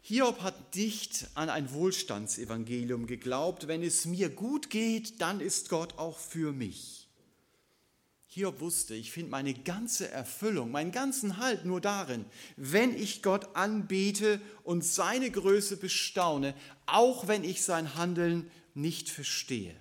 Hiob 0.00 0.42
hat 0.42 0.74
dicht 0.74 1.28
an 1.34 1.48
ein 1.48 1.72
Wohlstandsevangelium 1.72 3.06
geglaubt. 3.06 3.68
Wenn 3.68 3.82
es 3.82 4.04
mir 4.04 4.30
gut 4.30 4.68
geht, 4.68 5.20
dann 5.20 5.40
ist 5.40 5.68
Gott 5.68 5.98
auch 5.98 6.18
für 6.18 6.52
mich. 6.52 7.01
Hiob 8.34 8.60
wusste, 8.60 8.94
ich 8.94 9.12
finde 9.12 9.30
meine 9.30 9.52
ganze 9.52 10.08
Erfüllung, 10.08 10.70
meinen 10.70 10.90
ganzen 10.90 11.36
Halt 11.36 11.66
nur 11.66 11.82
darin, 11.82 12.24
wenn 12.56 12.96
ich 12.96 13.22
Gott 13.22 13.54
anbete 13.54 14.40
und 14.64 14.86
seine 14.86 15.30
Größe 15.30 15.76
bestaune, 15.76 16.54
auch 16.86 17.28
wenn 17.28 17.44
ich 17.44 17.62
sein 17.62 17.94
Handeln 17.94 18.50
nicht 18.72 19.10
verstehe. 19.10 19.76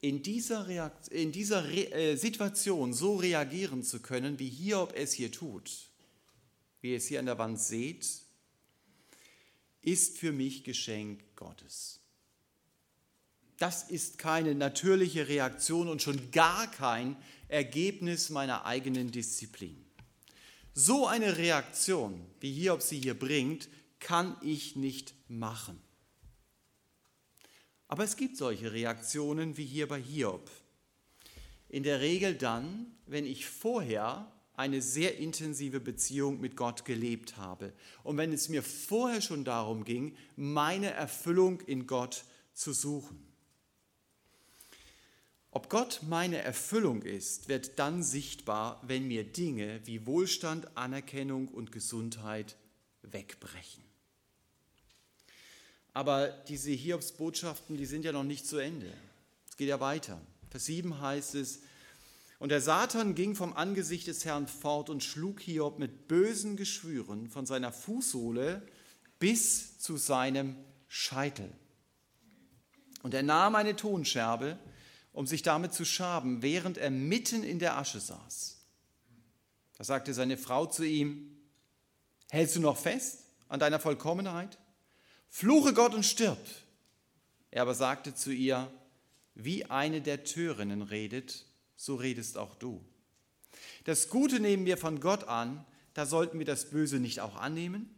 In 0.00 0.22
dieser, 0.22 0.68
Reakt 0.68 1.08
in 1.08 1.32
dieser 1.32 1.64
Re 1.64 1.90
äh, 1.90 2.14
Situation 2.14 2.92
so 2.94 3.16
reagieren 3.16 3.82
zu 3.82 3.98
können, 3.98 4.38
wie 4.38 4.48
Hiob 4.48 4.94
es 4.96 5.12
hier 5.12 5.32
tut, 5.32 5.90
wie 6.82 6.92
ihr 6.92 6.98
es 6.98 7.08
hier 7.08 7.18
an 7.18 7.26
der 7.26 7.38
Wand 7.38 7.58
seht, 7.58 8.06
ist 9.82 10.18
für 10.18 10.30
mich 10.30 10.62
Geschenk 10.62 11.20
Gottes. 11.34 11.97
Das 13.58 13.82
ist 13.82 14.18
keine 14.18 14.54
natürliche 14.54 15.28
Reaktion 15.28 15.88
und 15.88 16.00
schon 16.00 16.30
gar 16.30 16.70
kein 16.70 17.16
Ergebnis 17.48 18.30
meiner 18.30 18.64
eigenen 18.64 19.10
Disziplin. 19.10 19.84
So 20.74 21.08
eine 21.08 21.36
Reaktion, 21.36 22.24
wie 22.38 22.52
Hiob 22.52 22.82
sie 22.82 23.00
hier 23.00 23.18
bringt, 23.18 23.68
kann 23.98 24.36
ich 24.42 24.76
nicht 24.76 25.12
machen. 25.28 25.80
Aber 27.88 28.04
es 28.04 28.16
gibt 28.16 28.36
solche 28.36 28.72
Reaktionen 28.72 29.56
wie 29.56 29.64
hier 29.64 29.88
bei 29.88 30.00
Hiob. 30.00 30.48
In 31.68 31.82
der 31.82 32.00
Regel 32.00 32.36
dann, 32.36 32.86
wenn 33.06 33.26
ich 33.26 33.46
vorher 33.46 34.30
eine 34.54 34.82
sehr 34.82 35.18
intensive 35.18 35.80
Beziehung 35.80 36.40
mit 36.40 36.54
Gott 36.56 36.84
gelebt 36.84 37.36
habe 37.36 37.72
und 38.04 38.16
wenn 38.18 38.32
es 38.32 38.48
mir 38.48 38.62
vorher 38.62 39.20
schon 39.20 39.44
darum 39.44 39.84
ging, 39.84 40.16
meine 40.36 40.90
Erfüllung 40.90 41.60
in 41.62 41.88
Gott 41.88 42.24
zu 42.54 42.72
suchen. 42.72 43.27
Ob 45.50 45.70
Gott 45.70 46.00
meine 46.06 46.38
Erfüllung 46.38 47.02
ist, 47.02 47.48
wird 47.48 47.78
dann 47.78 48.02
sichtbar, 48.02 48.82
wenn 48.86 49.08
mir 49.08 49.24
Dinge 49.24 49.80
wie 49.86 50.06
Wohlstand, 50.06 50.76
Anerkennung 50.76 51.48
und 51.48 51.72
Gesundheit 51.72 52.56
wegbrechen. 53.02 53.82
Aber 55.94 56.28
diese 56.28 56.70
Hiobsbotschaften, 56.70 57.76
die 57.76 57.86
sind 57.86 58.04
ja 58.04 58.12
noch 58.12 58.24
nicht 58.24 58.46
zu 58.46 58.58
Ende. 58.58 58.92
Es 59.48 59.56
geht 59.56 59.68
ja 59.68 59.80
weiter. 59.80 60.20
Vers 60.50 60.66
7 60.66 61.00
heißt 61.00 61.34
es, 61.34 61.60
und 62.38 62.50
der 62.50 62.60
Satan 62.60 63.16
ging 63.16 63.34
vom 63.34 63.52
Angesicht 63.52 64.06
des 64.06 64.24
Herrn 64.24 64.46
fort 64.46 64.90
und 64.90 65.02
schlug 65.02 65.40
Hiob 65.40 65.80
mit 65.80 66.06
bösen 66.06 66.56
Geschwüren 66.56 67.28
von 67.28 67.46
seiner 67.46 67.72
Fußsohle 67.72 68.62
bis 69.18 69.78
zu 69.78 69.96
seinem 69.96 70.54
Scheitel. 70.86 71.50
Und 73.02 73.12
er 73.14 73.24
nahm 73.24 73.56
eine 73.56 73.74
Tonscherbe, 73.74 74.58
um 75.18 75.26
sich 75.26 75.42
damit 75.42 75.72
zu 75.74 75.84
schaben, 75.84 76.42
während 76.42 76.78
er 76.78 76.90
mitten 76.90 77.42
in 77.42 77.58
der 77.58 77.76
Asche 77.76 77.98
saß. 77.98 78.56
Da 79.76 79.82
sagte 79.82 80.14
seine 80.14 80.36
Frau 80.36 80.64
zu 80.66 80.84
ihm, 80.84 81.36
hältst 82.30 82.54
du 82.54 82.60
noch 82.60 82.76
fest 82.76 83.24
an 83.48 83.58
deiner 83.58 83.80
Vollkommenheit? 83.80 84.58
Fluche 85.28 85.74
Gott 85.74 85.92
und 85.92 86.06
stirb. 86.06 86.38
Er 87.50 87.62
aber 87.62 87.74
sagte 87.74 88.14
zu 88.14 88.30
ihr, 88.30 88.70
wie 89.34 89.64
eine 89.64 90.00
der 90.02 90.22
Törinnen 90.22 90.82
redet, 90.82 91.46
so 91.74 91.96
redest 91.96 92.38
auch 92.38 92.54
du. 92.54 92.80
Das 93.86 94.10
Gute 94.10 94.38
nehmen 94.38 94.66
wir 94.66 94.76
von 94.76 95.00
Gott 95.00 95.24
an, 95.24 95.66
da 95.94 96.06
sollten 96.06 96.38
wir 96.38 96.46
das 96.46 96.70
Böse 96.70 97.00
nicht 97.00 97.18
auch 97.18 97.34
annehmen. 97.34 97.90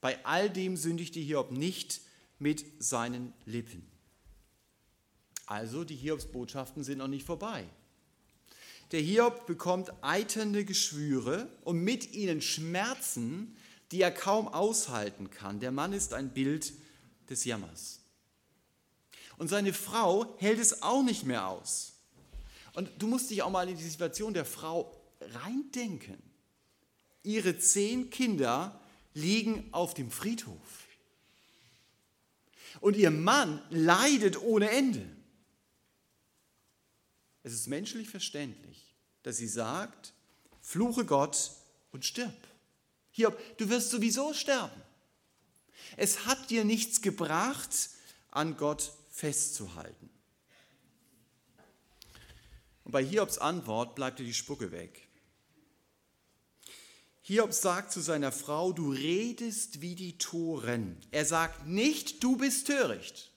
Bei 0.00 0.24
all 0.24 0.48
dem 0.48 0.76
sündigte 0.76 1.18
Hiob 1.18 1.50
nicht 1.50 2.00
mit 2.38 2.64
seinen 2.78 3.32
Lippen. 3.44 3.89
Also 5.50 5.82
die 5.82 5.96
Hiobsbotschaften 5.96 6.84
sind 6.84 6.98
noch 6.98 7.08
nicht 7.08 7.26
vorbei. 7.26 7.64
Der 8.92 9.00
Hiob 9.00 9.48
bekommt 9.48 9.92
eiternde 10.00 10.64
Geschwüre 10.64 11.48
und 11.64 11.82
mit 11.82 12.12
ihnen 12.14 12.40
Schmerzen, 12.40 13.56
die 13.90 14.00
er 14.00 14.12
kaum 14.12 14.46
aushalten 14.46 15.28
kann. 15.30 15.58
Der 15.58 15.72
Mann 15.72 15.92
ist 15.92 16.14
ein 16.14 16.32
Bild 16.32 16.72
des 17.28 17.44
Jammers. 17.44 17.98
Und 19.38 19.48
seine 19.48 19.72
Frau 19.72 20.36
hält 20.38 20.60
es 20.60 20.84
auch 20.84 21.02
nicht 21.02 21.26
mehr 21.26 21.48
aus. 21.48 21.94
Und 22.74 22.88
du 23.00 23.08
musst 23.08 23.30
dich 23.30 23.42
auch 23.42 23.50
mal 23.50 23.68
in 23.68 23.76
die 23.76 23.82
Situation 23.82 24.32
der 24.32 24.44
Frau 24.44 24.96
reindenken. 25.20 26.22
Ihre 27.24 27.58
zehn 27.58 28.08
Kinder 28.10 28.80
liegen 29.14 29.66
auf 29.72 29.94
dem 29.94 30.12
Friedhof. 30.12 30.86
Und 32.80 32.96
ihr 32.96 33.10
Mann 33.10 33.60
leidet 33.70 34.40
ohne 34.40 34.70
Ende. 34.70 35.19
Es 37.42 37.52
ist 37.52 37.66
menschlich 37.66 38.08
verständlich, 38.08 38.94
dass 39.22 39.38
sie 39.38 39.48
sagt, 39.48 40.12
fluche 40.60 41.04
Gott 41.04 41.52
und 41.92 42.04
stirb. 42.04 42.36
Hiob, 43.12 43.38
du 43.58 43.68
wirst 43.68 43.90
sowieso 43.90 44.34
sterben. 44.34 44.82
Es 45.96 46.26
hat 46.26 46.50
dir 46.50 46.64
nichts 46.64 47.00
gebracht, 47.00 47.90
an 48.30 48.56
Gott 48.56 48.92
festzuhalten. 49.10 50.10
Und 52.84 52.92
bei 52.92 53.04
Hiobs 53.04 53.38
Antwort 53.38 53.94
bleibt 53.94 54.18
dir 54.18 54.24
die 54.24 54.34
Spucke 54.34 54.70
weg. 54.70 55.08
Hiob 57.22 57.52
sagt 57.52 57.92
zu 57.92 58.00
seiner 58.00 58.32
Frau, 58.32 58.72
du 58.72 58.90
redest 58.92 59.80
wie 59.80 59.94
die 59.94 60.18
Toren. 60.18 60.96
Er 61.10 61.24
sagt 61.24 61.66
nicht, 61.66 62.22
du 62.24 62.36
bist 62.36 62.66
töricht. 62.66 63.29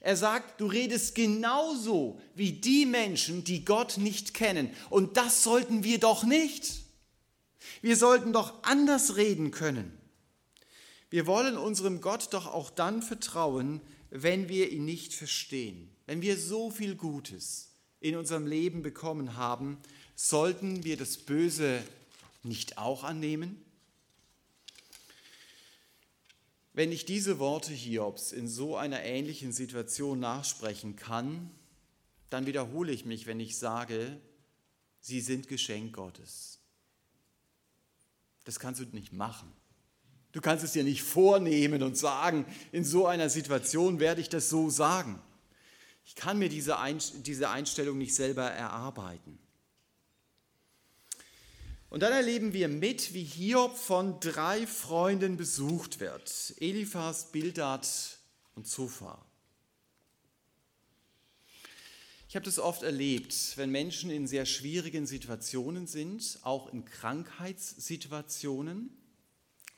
Er 0.00 0.16
sagt, 0.16 0.60
du 0.60 0.66
redest 0.66 1.14
genauso 1.14 2.18
wie 2.34 2.52
die 2.52 2.86
Menschen, 2.86 3.44
die 3.44 3.64
Gott 3.66 3.98
nicht 3.98 4.32
kennen. 4.32 4.70
Und 4.88 5.18
das 5.18 5.42
sollten 5.42 5.84
wir 5.84 6.00
doch 6.00 6.24
nicht. 6.24 6.80
Wir 7.82 7.96
sollten 7.96 8.32
doch 8.32 8.62
anders 8.62 9.16
reden 9.16 9.50
können. 9.50 9.96
Wir 11.10 11.26
wollen 11.26 11.58
unserem 11.58 12.00
Gott 12.00 12.32
doch 12.32 12.46
auch 12.46 12.70
dann 12.70 13.02
vertrauen, 13.02 13.80
wenn 14.10 14.48
wir 14.48 14.70
ihn 14.70 14.86
nicht 14.86 15.12
verstehen. 15.12 15.90
Wenn 16.06 16.22
wir 16.22 16.38
so 16.38 16.70
viel 16.70 16.94
Gutes 16.96 17.72
in 18.00 18.16
unserem 18.16 18.46
Leben 18.46 18.82
bekommen 18.82 19.36
haben, 19.36 19.78
sollten 20.16 20.82
wir 20.82 20.96
das 20.96 21.18
Böse 21.18 21.82
nicht 22.42 22.78
auch 22.78 23.04
annehmen? 23.04 23.62
Wenn 26.80 26.92
ich 26.92 27.04
diese 27.04 27.38
Worte 27.38 27.74
Hiobs 27.74 28.32
in 28.32 28.48
so 28.48 28.74
einer 28.74 29.02
ähnlichen 29.02 29.52
Situation 29.52 30.18
nachsprechen 30.18 30.96
kann, 30.96 31.50
dann 32.30 32.46
wiederhole 32.46 32.90
ich 32.90 33.04
mich, 33.04 33.26
wenn 33.26 33.38
ich 33.38 33.58
sage, 33.58 34.18
sie 34.98 35.20
sind 35.20 35.46
Geschenk 35.46 35.94
Gottes. 35.94 36.58
Das 38.44 38.58
kannst 38.58 38.80
du 38.80 38.86
nicht 38.92 39.12
machen. 39.12 39.52
Du 40.32 40.40
kannst 40.40 40.64
es 40.64 40.72
dir 40.72 40.82
nicht 40.82 41.02
vornehmen 41.02 41.82
und 41.82 41.98
sagen, 41.98 42.46
in 42.72 42.86
so 42.86 43.06
einer 43.06 43.28
Situation 43.28 44.00
werde 44.00 44.22
ich 44.22 44.30
das 44.30 44.48
so 44.48 44.70
sagen. 44.70 45.20
Ich 46.06 46.14
kann 46.14 46.38
mir 46.38 46.48
diese, 46.48 46.78
Einstellung 46.78 47.98
nicht 47.98 48.14
selber 48.14 48.50
erarbeiten. 48.50 49.38
Und 51.90 52.00
dann 52.00 52.12
erleben 52.12 52.52
wir 52.52 52.68
mit, 52.68 53.14
wie 53.14 53.24
Hiob 53.24 53.76
von 53.76 54.20
drei 54.20 54.64
Freunden 54.66 55.36
besucht 55.36 55.98
wird. 55.98 56.54
Eliphas, 56.58 57.32
Bildad 57.32 57.86
und 58.54 58.68
Zophar. 58.68 59.26
Ich 62.28 62.36
habe 62.36 62.44
das 62.44 62.60
oft 62.60 62.84
erlebt, 62.84 63.54
wenn 63.56 63.70
Menschen 63.70 64.08
in 64.08 64.28
sehr 64.28 64.46
schwierigen 64.46 65.04
Situationen 65.04 65.88
sind, 65.88 66.38
auch 66.42 66.72
in 66.72 66.84
Krankheitssituationen 66.84 68.96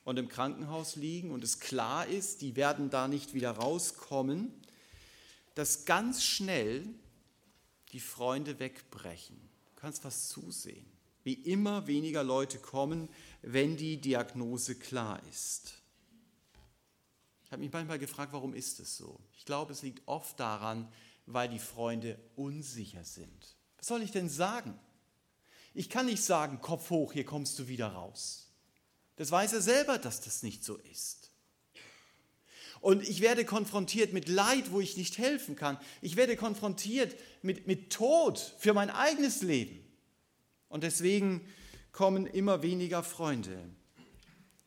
und 0.05 0.19
im 0.19 0.29
Krankenhaus 0.29 0.97
liegen 0.97 1.31
und 1.31 1.43
es 1.43 1.61
klar 1.61 2.07
ist, 2.07 2.43
die 2.43 2.55
werden 2.55 2.91
da 2.91 3.09
nicht 3.09 3.33
wieder 3.33 3.53
rauskommen, 3.53 4.53
dass 5.55 5.87
ganz 5.87 6.23
schnell 6.23 6.87
die 7.93 8.01
Freunde 8.01 8.59
wegbrechen. 8.59 9.37
Du 9.75 9.81
kannst 9.81 10.05
was 10.05 10.29
zusehen, 10.29 10.92
wie 11.25 11.35
immer 11.35 11.87
weniger 11.87 12.25
Leute 12.25 12.59
kommen, 12.59 13.09
wenn 13.43 13.77
die 13.77 14.01
Diagnose 14.01 14.75
klar 14.75 15.21
ist. 15.31 15.75
Ich 17.45 17.53
habe 17.53 17.63
mich 17.63 17.73
manchmal 17.73 17.99
gefragt, 17.99 18.33
warum 18.33 18.55
ist 18.55 18.81
es 18.81 18.97
so? 18.97 19.21
Ich 19.37 19.45
glaube, 19.45 19.73
es 19.73 19.83
liegt 19.83 20.07
oft 20.07 20.41
daran, 20.41 20.91
weil 21.27 21.49
die 21.49 21.59
Freunde 21.59 22.19
unsicher 22.35 23.05
sind. 23.05 23.57
Was 23.77 23.87
soll 23.87 24.03
ich 24.03 24.11
denn 24.11 24.29
sagen? 24.29 24.79
Ich 25.75 25.89
kann 25.89 26.07
nicht 26.07 26.23
sagen, 26.23 26.61
Kopf 26.61 26.91
hoch, 26.91 27.13
hier 27.13 27.25
kommst 27.25 27.59
du 27.59 27.69
wieder 27.69 27.89
raus. 27.89 28.51
Das 29.17 29.31
weiß 29.31 29.53
er 29.53 29.61
selber, 29.61 29.99
dass 29.99 30.21
das 30.21 30.43
nicht 30.43 30.65
so 30.65 30.77
ist. 30.77 31.31
Und 32.81 33.09
ich 33.09 33.21
werde 33.21 33.45
konfrontiert 33.45 34.13
mit 34.13 34.29
Leid, 34.29 34.73
wo 34.73 34.81
ich 34.81 34.97
nicht 34.97 35.17
helfen 35.17 35.55
kann. 35.55 35.79
Ich 36.01 36.17
werde 36.17 36.37
konfrontiert 36.37 37.15
mit, 37.41 37.67
mit 37.69 37.93
Tod 37.93 38.39
für 38.59 38.75
mein 38.75 38.91
eigenes 38.91 39.43
Leben. 39.43 39.82
Und 40.73 40.85
deswegen 40.85 41.47
kommen 41.93 42.27
immer 42.27 42.63
weniger 42.63 43.03
Freunde. 43.03 43.59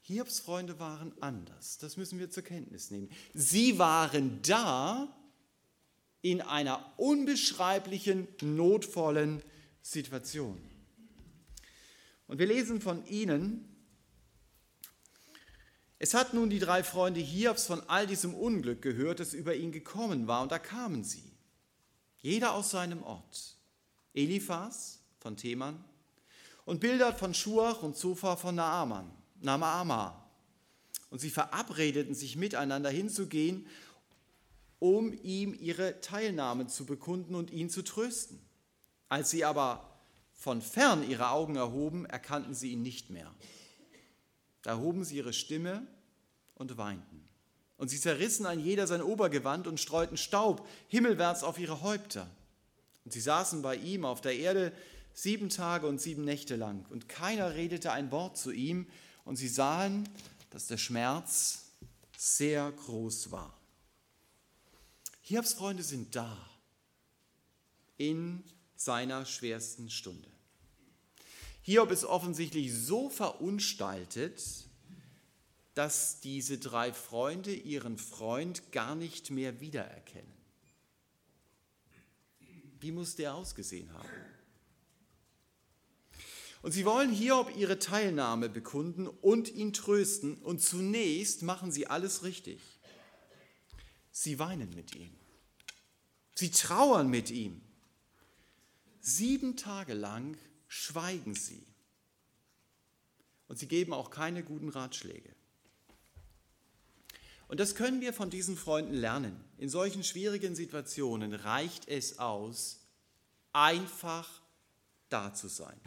Hiobs 0.04 0.40
Freunde 0.40 0.78
waren 0.78 1.12
anders. 1.20 1.80
Das 1.80 1.98
müssen 1.98 2.20
wir 2.20 2.30
zur 2.30 2.44
Kenntnis 2.44 2.92
nehmen. 2.92 3.10
Sie 3.34 3.80
waren 3.80 4.40
da 4.44 5.12
in 6.22 6.42
einer 6.42 6.94
unbeschreiblichen, 6.98 8.28
notvollen 8.42 9.42
Situation. 9.82 10.62
Und 12.28 12.38
wir 12.38 12.46
lesen 12.46 12.82
von 12.82 13.04
ihnen, 13.08 13.68
es 15.98 16.14
hat 16.14 16.36
nun 16.36 16.52
die 16.52 16.60
drei 16.60 16.84
Freunde 16.84 17.20
Hiobs 17.20 17.66
von 17.66 17.82
all 17.90 18.06
diesem 18.06 18.36
Unglück 18.36 18.84
gehört, 18.84 19.20
das 19.20 19.34
über 19.34 19.56
ihn 19.56 19.72
gekommen 19.72 20.28
war, 20.28 20.44
und 20.44 20.52
da 20.52 20.60
kamen 20.60 21.04
sie, 21.04 21.32
jeder 22.20 22.54
aus 22.54 22.70
seinem 22.70 23.02
Ort. 23.02 23.58
Eliphas 24.14 25.00
von 25.18 25.36
Theman 25.36 25.84
und 26.66 26.80
Bildad 26.80 27.18
von 27.18 27.34
Schuach 27.34 27.84
und 27.84 27.96
Zophar 27.96 28.38
von 28.38 28.56
Naaman, 28.56 29.10
Naama. 29.40 30.22
Und 31.10 31.20
sie 31.20 31.30
verabredeten 31.30 32.16
sich 32.16 32.36
miteinander 32.36 32.90
hinzugehen, 32.90 33.68
um 34.80 35.14
ihm 35.24 35.54
ihre 35.54 36.02
Teilnahme 36.02 36.68
zu 36.68 36.86
bekunden 36.86 37.36
und 37.36 37.52
ihn 37.52 37.70
zu 37.70 37.84
trösten. 37.84 38.42
Als 39.08 39.30
sie 39.30 39.46
aber 39.46 40.00
von 40.34 40.62
fern 40.62 41.08
ihre 41.10 41.30
Augen 41.30 41.56
erhoben, 41.56 42.06
erkannten 42.06 42.54
sie 42.54 42.72
ihn 42.72 42.82
nicht 42.82 43.10
mehr. 43.10 43.34
Da 44.64 44.78
hoben 44.78 45.04
sie 45.06 45.18
ihre 45.18 45.32
Stimme 45.32 45.86
und 46.56 46.78
weinten. 46.78 47.24
Und 47.78 47.90
sie 47.90 48.00
zerrissen 48.00 48.46
ein 48.46 48.60
jeder 48.60 48.88
sein 48.88 49.02
Obergewand 49.02 49.68
und 49.68 49.80
streuten 49.80 50.18
Staub 50.18 50.68
himmelwärts 50.88 51.44
auf 51.44 51.60
ihre 51.60 51.82
Häupter. 51.82 52.28
Und 53.04 53.12
sie 53.12 53.22
saßen 53.22 53.62
bei 53.62 53.76
ihm 53.76 54.06
auf 54.06 54.22
der 54.22 54.36
Erde 54.36 54.74
sieben 55.16 55.50
Tage 55.50 55.88
und 55.88 56.00
sieben 56.00 56.24
Nächte 56.24 56.56
lang. 56.56 56.86
Und 56.92 57.10
keiner 57.10 57.56
redete 57.56 57.92
ein 57.92 58.12
Wort 58.12 58.38
zu 58.38 58.52
ihm. 58.52 58.86
Und 59.24 59.38
sie 59.38 59.48
sahen, 59.48 60.08
dass 60.52 60.68
der 60.68 60.78
Schmerz 60.78 61.72
sehr 62.16 62.72
groß 62.72 63.32
war. 63.32 63.58
Hiobs 65.22 65.54
Freunde 65.54 65.82
sind 65.82 66.16
da. 66.16 66.38
in 67.98 68.44
seiner 68.76 69.26
schwersten 69.26 69.90
Stunde. 69.90 70.30
Hiob 71.62 71.92
ist 71.92 72.04
offensichtlich 72.06 72.74
so 72.74 73.10
verunstaltet, 73.10 74.44
dass 75.74 76.20
diese 76.20 76.58
drei 76.58 76.94
Freunde 76.94 77.54
ihren 77.56 77.98
Freund 77.98 78.72
gar 78.72 78.96
nicht 78.96 79.32
mehr 79.32 79.62
wiedererkennen. 79.62 80.32
Wie 82.80 82.92
muss 82.92 83.16
der 83.16 83.34
ausgesehen 83.34 83.92
haben? 83.94 84.10
Und 86.66 86.72
sie 86.72 86.84
wollen 86.84 87.12
Hiob 87.12 87.56
ihre 87.56 87.78
Teilnahme 87.78 88.50
bekunden 88.50 89.06
und 89.06 89.54
ihn 89.54 89.72
trösten. 89.72 90.40
Und 90.40 90.64
zunächst 90.64 91.44
machen 91.44 91.72
sie 91.72 91.86
alles 91.86 92.24
richtig. 92.24 92.60
Sie 94.12 94.40
weinen 94.40 94.74
mit 94.74 94.96
ihm. 94.96 95.16
Sie 96.34 96.50
trauern 96.50 97.08
mit 97.08 97.30
ihm. 97.30 97.62
Sieben 99.00 99.58
Tage 99.58 99.94
lang 99.94 100.40
schweigen 100.68 101.36
sie. 101.36 101.64
Und 103.48 103.60
sie 103.60 103.68
geben 103.68 103.94
auch 103.94 104.10
keine 104.10 104.44
guten 104.44 104.70
Ratschläge. 104.70 105.36
Und 107.48 107.60
das 107.60 107.76
können 107.76 108.02
wir 108.02 108.12
von 108.12 108.32
diesen 108.32 108.58
Freunden 108.58 108.96
lernen. 108.96 109.40
In 109.60 109.70
solchen 109.70 110.04
schwierigen 110.04 110.56
Situationen 110.56 111.36
reicht 111.36 111.88
es 111.88 112.18
aus, 112.18 112.80
einfach 113.54 114.42
da 115.10 115.32
zu 115.32 115.48
sein. 115.48 115.80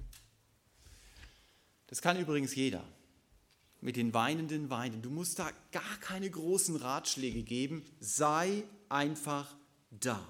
Das 1.89 2.01
kann 2.01 2.19
übrigens 2.19 2.55
jeder. 2.55 2.85
Mit 3.81 3.97
den 3.97 4.15
weinenden 4.15 4.71
Weinen. 4.71 5.03
Du 5.03 5.11
musst 5.11 5.39
da 5.39 5.51
gar 5.73 5.97
keine 6.01 6.31
großen 6.31 6.77
Ratschläge 6.77 7.43
geben. 7.43 7.85
Sei 8.01 8.65
einfach 8.89 9.55
da. 9.91 10.25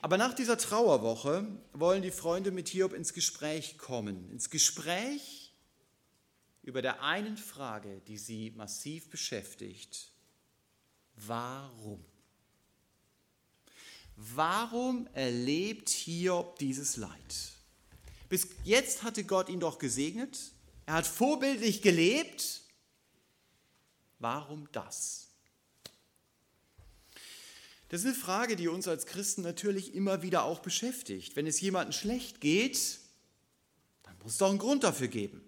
Aber 0.00 0.16
nach 0.16 0.34
dieser 0.34 0.56
Trauerwoche 0.56 1.46
wollen 1.72 2.02
die 2.02 2.10
Freunde 2.10 2.50
mit 2.50 2.68
Hiob 2.68 2.92
ins 2.92 3.12
Gespräch 3.12 3.78
kommen. 3.78 4.30
Ins 4.30 4.50
Gespräch 4.50 5.52
über 6.62 6.82
der 6.82 7.02
einen 7.02 7.36
Frage, 7.36 8.00
die 8.06 8.18
sie 8.18 8.52
massiv 8.52 9.10
beschäftigt. 9.10 10.12
Warum? 11.16 12.04
Warum 14.14 15.08
erlebt 15.14 15.88
Hiob 15.88 16.58
dieses 16.58 16.96
Leid? 16.96 17.57
Bis 18.28 18.48
jetzt 18.64 19.02
hatte 19.02 19.24
Gott 19.24 19.48
ihn 19.48 19.60
doch 19.60 19.78
gesegnet. 19.78 20.52
Er 20.86 20.94
hat 20.94 21.06
vorbildlich 21.06 21.82
gelebt. 21.82 22.62
Warum 24.18 24.68
das? 24.72 25.28
Das 27.88 28.00
ist 28.00 28.06
eine 28.06 28.14
Frage, 28.14 28.56
die 28.56 28.68
uns 28.68 28.86
als 28.86 29.06
Christen 29.06 29.42
natürlich 29.42 29.94
immer 29.94 30.22
wieder 30.22 30.44
auch 30.44 30.60
beschäftigt. 30.60 31.36
Wenn 31.36 31.46
es 31.46 31.60
jemandem 31.60 31.92
schlecht 31.92 32.40
geht, 32.40 32.98
dann 34.02 34.16
muss 34.18 34.32
es 34.32 34.38
doch 34.38 34.50
einen 34.50 34.58
Grund 34.58 34.84
dafür 34.84 35.08
geben. 35.08 35.42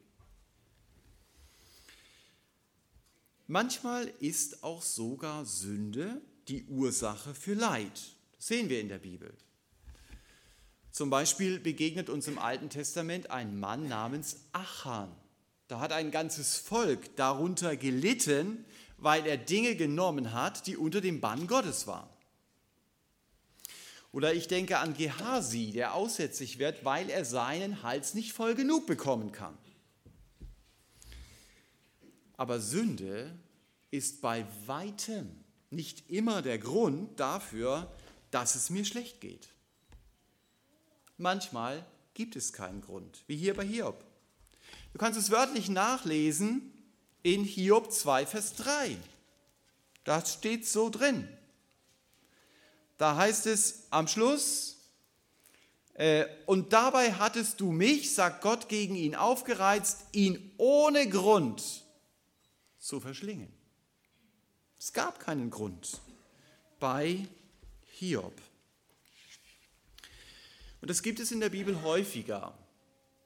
Manchmal 3.47 4.07
ist 4.21 4.63
auch 4.63 4.81
sogar 4.81 5.45
Sünde 5.45 6.23
die 6.49 6.65
Ursache 6.67 7.35
für 7.35 7.55
Leid. 7.55 8.15
Das 8.37 8.47
sehen 8.47 8.69
wir 8.69 8.81
in 8.81 8.89
der 8.89 8.99
Bibel. 8.99 9.37
Zum 10.93 11.11
Beispiel 11.11 11.61
begegnet 11.61 12.11
uns 12.11 12.27
im 12.27 12.39
Alten 12.39 12.69
Testament 12.69 13.31
ein 13.31 13.59
Mann 13.59 13.89
namens 13.89 14.37
Achan. 14.53 15.11
Da 15.69 15.79
hat 15.79 15.93
ein 15.93 16.11
ganzes 16.11 16.57
Volk 16.57 17.15
darunter 17.17 17.77
gelitten, 17.77 18.65
weil 18.97 19.27
er 19.27 19.37
Dinge 19.37 19.77
genommen 19.77 20.33
hat, 20.33 20.67
die 20.67 20.77
unter 20.77 21.01
dem 21.01 21.21
Bann 21.21 21.47
Gottes 21.47 21.87
waren. 21.87 22.09
Oder 24.13 24.35
ich 24.35 24.49
denke 24.49 24.79
an 24.79 24.95
Gehasi, 24.95 25.71
der 25.71 25.95
aussätzig 25.95 26.59
wird, 26.59 26.85
weil 26.85 27.09
er 27.09 27.25
seinen 27.25 27.85
Hals 27.85 28.15
nicht 28.15 28.33
voll 28.33 28.57
genug 28.57 28.87
bekommen 28.87 29.31
kann. 29.31 29.57
Aber 32.37 32.59
Sünde 32.59 33.39
ist 33.93 34.21
bei 34.21 34.45
weitem 34.67 35.31
nicht 35.71 36.11
immer 36.11 36.43
der 36.43 36.59
Grund 36.59 37.21
dafür, 37.21 37.89
dass 38.33 38.57
es 38.57 38.71
mir 38.71 38.85
schlecht 38.85 39.21
geht. 39.21 39.51
Manchmal 41.21 41.85
gibt 42.15 42.35
es 42.35 42.55
keinen 42.55 42.81
Grund, 42.81 43.25
wie 43.27 43.37
hier 43.37 43.53
bei 43.53 43.67
Hiob. 43.67 44.03
Du 44.95 44.99
kannst 44.99 45.19
es 45.19 45.31
wörtlich 45.31 45.69
nachlesen 45.69 46.73
in 47.23 47.45
Hiob 47.45 47.93
2, 47.93 48.25
Vers 48.25 48.55
3. 48.55 48.97
Da 50.05 50.25
steht 50.25 50.67
so 50.67 50.89
drin. 50.89 51.29
Da 52.97 53.17
heißt 53.17 53.45
es 53.49 53.83
am 53.91 54.09
Schluss, 54.09 54.79
äh, 55.93 56.25
und 56.47 56.73
dabei 56.73 57.13
hattest 57.13 57.61
du 57.61 57.71
mich, 57.71 58.15
sagt 58.15 58.41
Gott 58.41 58.71
gegen 58.71 58.95
ihn, 58.95 59.15
aufgereizt, 59.15 60.07
ihn 60.13 60.55
ohne 60.57 61.07
Grund 61.07 61.85
zu 62.79 62.99
verschlingen. 62.99 63.53
Es 64.79 64.95
gab 64.95 65.21
keinen 65.21 65.51
Grund 65.51 66.01
bei 66.79 67.27
Hiob. 67.99 68.41
Und 70.81 70.89
das 70.91 71.03
gibt 71.03 71.21
es 71.21 71.31
in 71.31 71.41
der 71.41 71.51
Bibel 71.51 71.83
häufiger. 71.83 72.55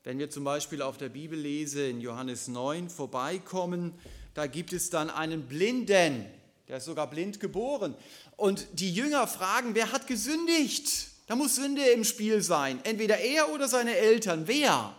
Wenn 0.03 0.19
wir 0.19 0.29
zum 0.29 0.45
Beispiel 0.45 0.83
auf 0.83 0.99
der 0.99 1.09
Bibellese 1.09 1.87
in 1.87 2.01
Johannes 2.01 2.49
9 2.49 2.91
vorbeikommen, 2.91 3.95
da 4.35 4.47
gibt 4.47 4.73
es 4.73 4.91
dann 4.91 5.09
einen 5.09 5.47
Blinden, 5.47 6.27
der 6.69 6.79
ist 6.79 6.85
sogar 6.85 7.09
blind 7.09 7.41
geboren. 7.41 7.95
Und 8.37 8.67
die 8.73 8.93
Jünger 8.93 9.27
fragen, 9.27 9.75
wer 9.75 9.93
hat 9.93 10.07
gesündigt? 10.07 11.09
Da 11.27 11.37
muss 11.37 11.55
Sünde 11.55 11.83
im 11.87 12.05
Spiel 12.05 12.43
sein. 12.43 12.81
Entweder 12.85 13.19
er 13.19 13.51
oder 13.51 13.69
seine 13.69 13.97
Eltern. 13.97 14.47
Wer? 14.47 14.95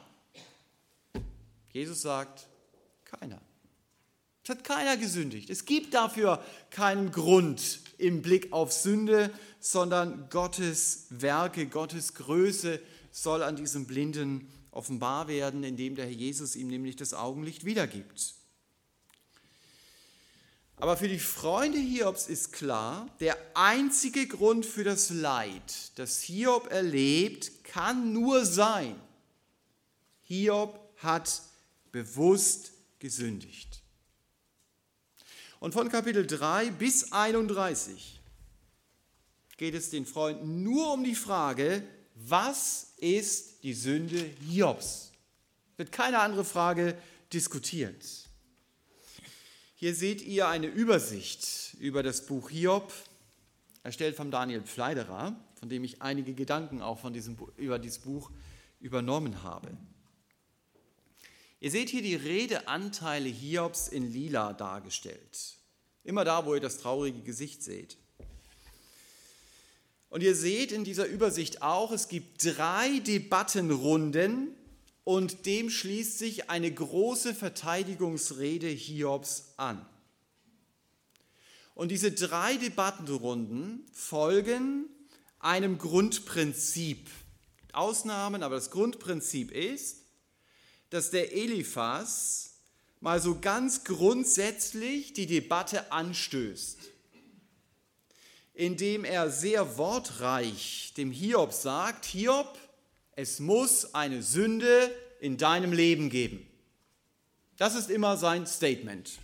Jesus 1.72 2.02
sagt, 2.02 2.48
keiner. 3.04 3.42
Es 4.44 4.50
hat 4.50 4.64
keiner 4.64 4.98
gesündigt. 4.98 5.50
Es 5.50 5.66
gibt 5.66 5.94
dafür 5.94 6.44
keinen 6.70 7.12
Grund 7.12 7.80
im 7.98 8.22
Blick 8.22 8.52
auf 8.54 8.72
Sünde, 8.72 9.32
sondern 9.60 10.30
Gottes 10.30 11.08
Werke, 11.10 11.68
Gottes 11.68 12.14
Größe 12.14 12.80
soll 13.12 13.44
an 13.44 13.56
diesem 13.56 13.88
Blinden 13.88 14.50
offenbar 14.72 15.28
werden, 15.28 15.64
indem 15.64 15.96
der 15.96 16.06
Herr 16.06 16.12
Jesus 16.12 16.56
ihm 16.56 16.68
nämlich 16.68 16.96
das 16.96 17.14
Augenlicht 17.14 17.66
wiedergibt. 17.66 18.36
Aber 20.78 20.98
für 20.98 21.08
die 21.08 21.20
Freunde 21.20 21.78
Hiobs 21.78 22.28
ist 22.28 22.52
klar, 22.52 23.08
der 23.22 23.38
einzige 23.54 24.28
Grund 24.28 24.66
für 24.66 24.84
das 24.84 25.10
Leid, 25.10 25.92
das 25.96 26.22
Hiob 26.22 26.70
erlebt, 26.70 27.64
kann 27.64 28.12
nur 28.12 28.46
sein, 28.46 29.00
Hiob 30.24 30.78
hat 30.98 31.42
bewusst 31.92 32.74
gesündigt. 33.00 33.85
Und 35.66 35.72
von 35.72 35.90
Kapitel 35.90 36.28
3 36.28 36.70
bis 36.70 37.12
31 37.12 38.22
geht 39.58 39.74
es 39.74 39.90
den 39.90 40.06
Freunden 40.06 40.62
nur 40.62 40.94
um 40.94 41.04
die 41.04 41.16
Frage, 41.16 41.82
was 42.14 42.94
ist 42.98 43.64
die 43.64 43.74
Sünde 43.74 44.30
Hiobs? 44.48 45.12
Wird 45.78 45.92
keine 45.92 46.20
andere 46.20 46.46
Frage 46.46 46.96
diskutiert. 47.34 48.30
Hier 49.74 49.96
seht 49.96 50.22
ihr 50.22 50.48
eine 50.48 50.68
Übersicht 50.68 51.76
über 51.80 52.04
das 52.04 52.28
Buch 52.28 52.52
Hiob, 52.52 52.94
erstellt 53.82 54.16
von 54.16 54.30
Daniel 54.30 54.62
Pfleiderer, 54.62 55.36
von 55.56 55.68
dem 55.68 55.84
ich 55.84 56.00
einige 56.00 56.36
Gedanken 56.36 56.84
auch 56.84 57.00
von 57.00 57.12
diesem, 57.12 57.38
über 57.58 57.80
dieses 57.80 57.98
Buch 57.98 58.30
übernommen 58.80 59.42
habe. 59.42 59.76
Ihr 61.60 61.72
seht 61.72 61.90
hier 61.90 62.04
die 62.04 62.14
Redeanteile 62.14 63.30
Hiobs 63.30 63.88
in 63.88 64.14
lila 64.14 64.54
dargestellt. 64.54 65.55
Immer 66.06 66.24
da, 66.24 66.46
wo 66.46 66.54
ihr 66.54 66.62
das 66.62 66.78
traurige 66.78 67.20
Gesicht 67.20 67.62
seht. 67.64 67.98
Und 70.10 70.22
ihr 70.22 70.36
seht 70.36 70.72
in 70.72 70.86
dieser 70.86 71.08
Übersicht 71.08 71.62
auch, 71.62 71.92
es 71.92 72.08
gibt 72.08 72.46
drei 72.46 73.00
Debattenrunden 73.00 74.56
und 75.04 75.46
dem 75.46 75.70
schließt 75.70 76.18
sich 76.18 76.50
eine 76.50 76.72
große 76.72 77.36
Verteidigungsrede 77.36 78.68
Hiobs 78.68 79.54
an. 79.58 79.86
Und 81.74 81.90
diese 81.90 82.12
drei 82.14 82.56
Debattenrunden 82.56 83.86
folgen 83.92 84.86
einem 85.40 85.78
Grundprinzip. 85.78 87.10
Ausnahmen, 87.74 88.42
aber 88.42 88.56
das 88.56 88.72
Grundprinzip 88.72 89.52
ist, 89.52 90.04
dass 90.92 91.12
der 91.12 91.34
Eliphas 91.34 92.55
mal 93.00 93.22
so 93.22 93.40
ganz 93.40 93.84
grundsätzlich 93.84 95.14
die 95.14 95.28
Debatte 95.28 95.92
anstößt, 95.92 96.80
indem 98.54 99.06
er 99.06 99.30
sehr 99.30 99.78
wortreich 99.78 100.94
dem 100.98 101.12
Hiob 101.12 101.54
sagt, 101.54 102.06
Hiob, 102.06 102.58
es 103.16 103.40
muss 103.40 103.94
eine 103.94 104.24
Sünde 104.24 104.92
in 105.20 105.38
deinem 105.38 105.72
Leben 105.72 106.10
geben. 106.10 106.46
Das 107.58 107.76
ist 107.76 107.90
immer 107.90 108.18
sein 108.18 108.46
Statement. 108.46 109.20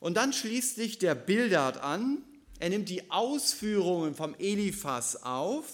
Und 0.00 0.14
dann 0.14 0.32
schließt 0.32 0.76
sich 0.76 0.98
der 0.98 1.14
Bildart 1.14 1.78
an 1.78 2.22
er 2.58 2.70
nimmt 2.70 2.88
die 2.88 3.10
Ausführungen 3.10 4.14
vom 4.14 4.34
Eliphas 4.38 5.22
auf 5.22 5.64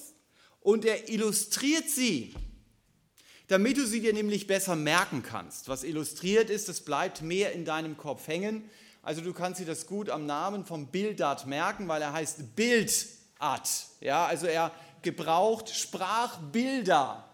und 0.61 0.85
er 0.85 1.09
illustriert 1.09 1.89
sie, 1.89 2.35
damit 3.49 3.77
du 3.77 3.87
sie 3.87 4.01
dir 4.01 4.13
nämlich 4.13 4.47
besser 4.47 4.77
merken 4.77 5.23
kannst. 5.23 5.69
Was 5.69 5.85
illustriert 5.85 6.51
ist, 6.51 6.69
das 6.69 6.81
bleibt 6.81 7.23
mehr 7.23 7.53
in 7.53 7.65
deinem 7.65 7.97
Kopf 7.97 8.27
hängen. 8.27 8.69
Also 9.03 9.21
du 9.21 9.35
kannst 9.35 9.61
dir 9.61 9.67
das 9.67 9.87
gut 9.87 10.09
am 10.09 10.25
Namen 10.25 10.65
vom 10.65 10.87
Bildart 10.87 11.47
merken, 11.47 11.89
weil 11.89 12.01
er 12.01 12.13
heißt 12.13 12.57
Bildart. 12.57 13.69
Ja, 14.01 14.25
also 14.27 14.47
er 14.47 14.73
gebraucht 15.03 15.69
Sprachbilder, 15.69 17.29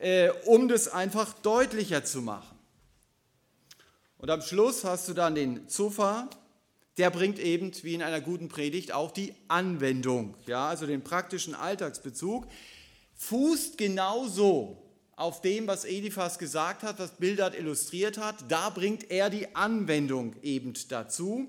äh, 0.00 0.30
um 0.46 0.66
das 0.66 0.88
einfach 0.88 1.32
deutlicher 1.34 2.04
zu 2.04 2.22
machen. 2.22 2.58
Und 4.18 4.30
am 4.30 4.42
Schluss 4.42 4.84
hast 4.84 5.08
du 5.08 5.14
dann 5.14 5.36
den 5.36 5.68
Zuffer, 5.68 6.28
der 6.98 7.10
bringt 7.10 7.38
eben, 7.38 7.72
wie 7.82 7.94
in 7.94 8.02
einer 8.02 8.20
guten 8.20 8.48
Predigt, 8.48 8.92
auch 8.92 9.12
die 9.12 9.34
Anwendung, 9.48 10.36
ja, 10.46 10.68
also 10.68 10.86
den 10.86 11.02
praktischen 11.02 11.54
Alltagsbezug, 11.54 12.46
fußt 13.14 13.78
genauso 13.78 14.81
auf 15.16 15.40
dem, 15.40 15.66
was 15.66 15.84
Eliphas 15.84 16.38
gesagt 16.38 16.82
hat, 16.82 16.98
was 16.98 17.12
Bildert 17.12 17.54
illustriert 17.54 18.18
hat. 18.18 18.50
Da 18.50 18.70
bringt 18.70 19.10
er 19.10 19.30
die 19.30 19.54
Anwendung 19.54 20.34
eben 20.42 20.72
dazu. 20.88 21.48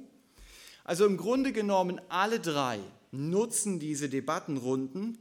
Also 0.84 1.06
im 1.06 1.18
Grunde 1.18 1.54
genommen 1.54 2.02
alle 2.10 2.40
drei 2.40 2.80
nutzen 3.12 3.80
diese 3.80 4.10
Debattenrunden, 4.10 5.18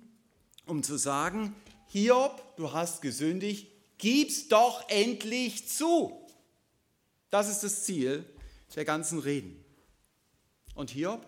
um 0.66 0.82
zu 0.82 0.96
sagen, 0.96 1.54
Hiob, 1.88 2.56
du 2.56 2.72
hast 2.72 3.02
gesündigt, 3.02 3.68
gib's 3.98 4.48
doch 4.48 4.88
endlich 4.88 5.68
zu. 5.68 6.12
Das 7.30 7.48
ist 7.48 7.62
das 7.62 7.84
Ziel 7.84 8.24
der 8.74 8.84
ganzen 8.84 9.18
Reden. 9.18 9.62
Und 10.74 10.90
Hiob? 10.90 11.26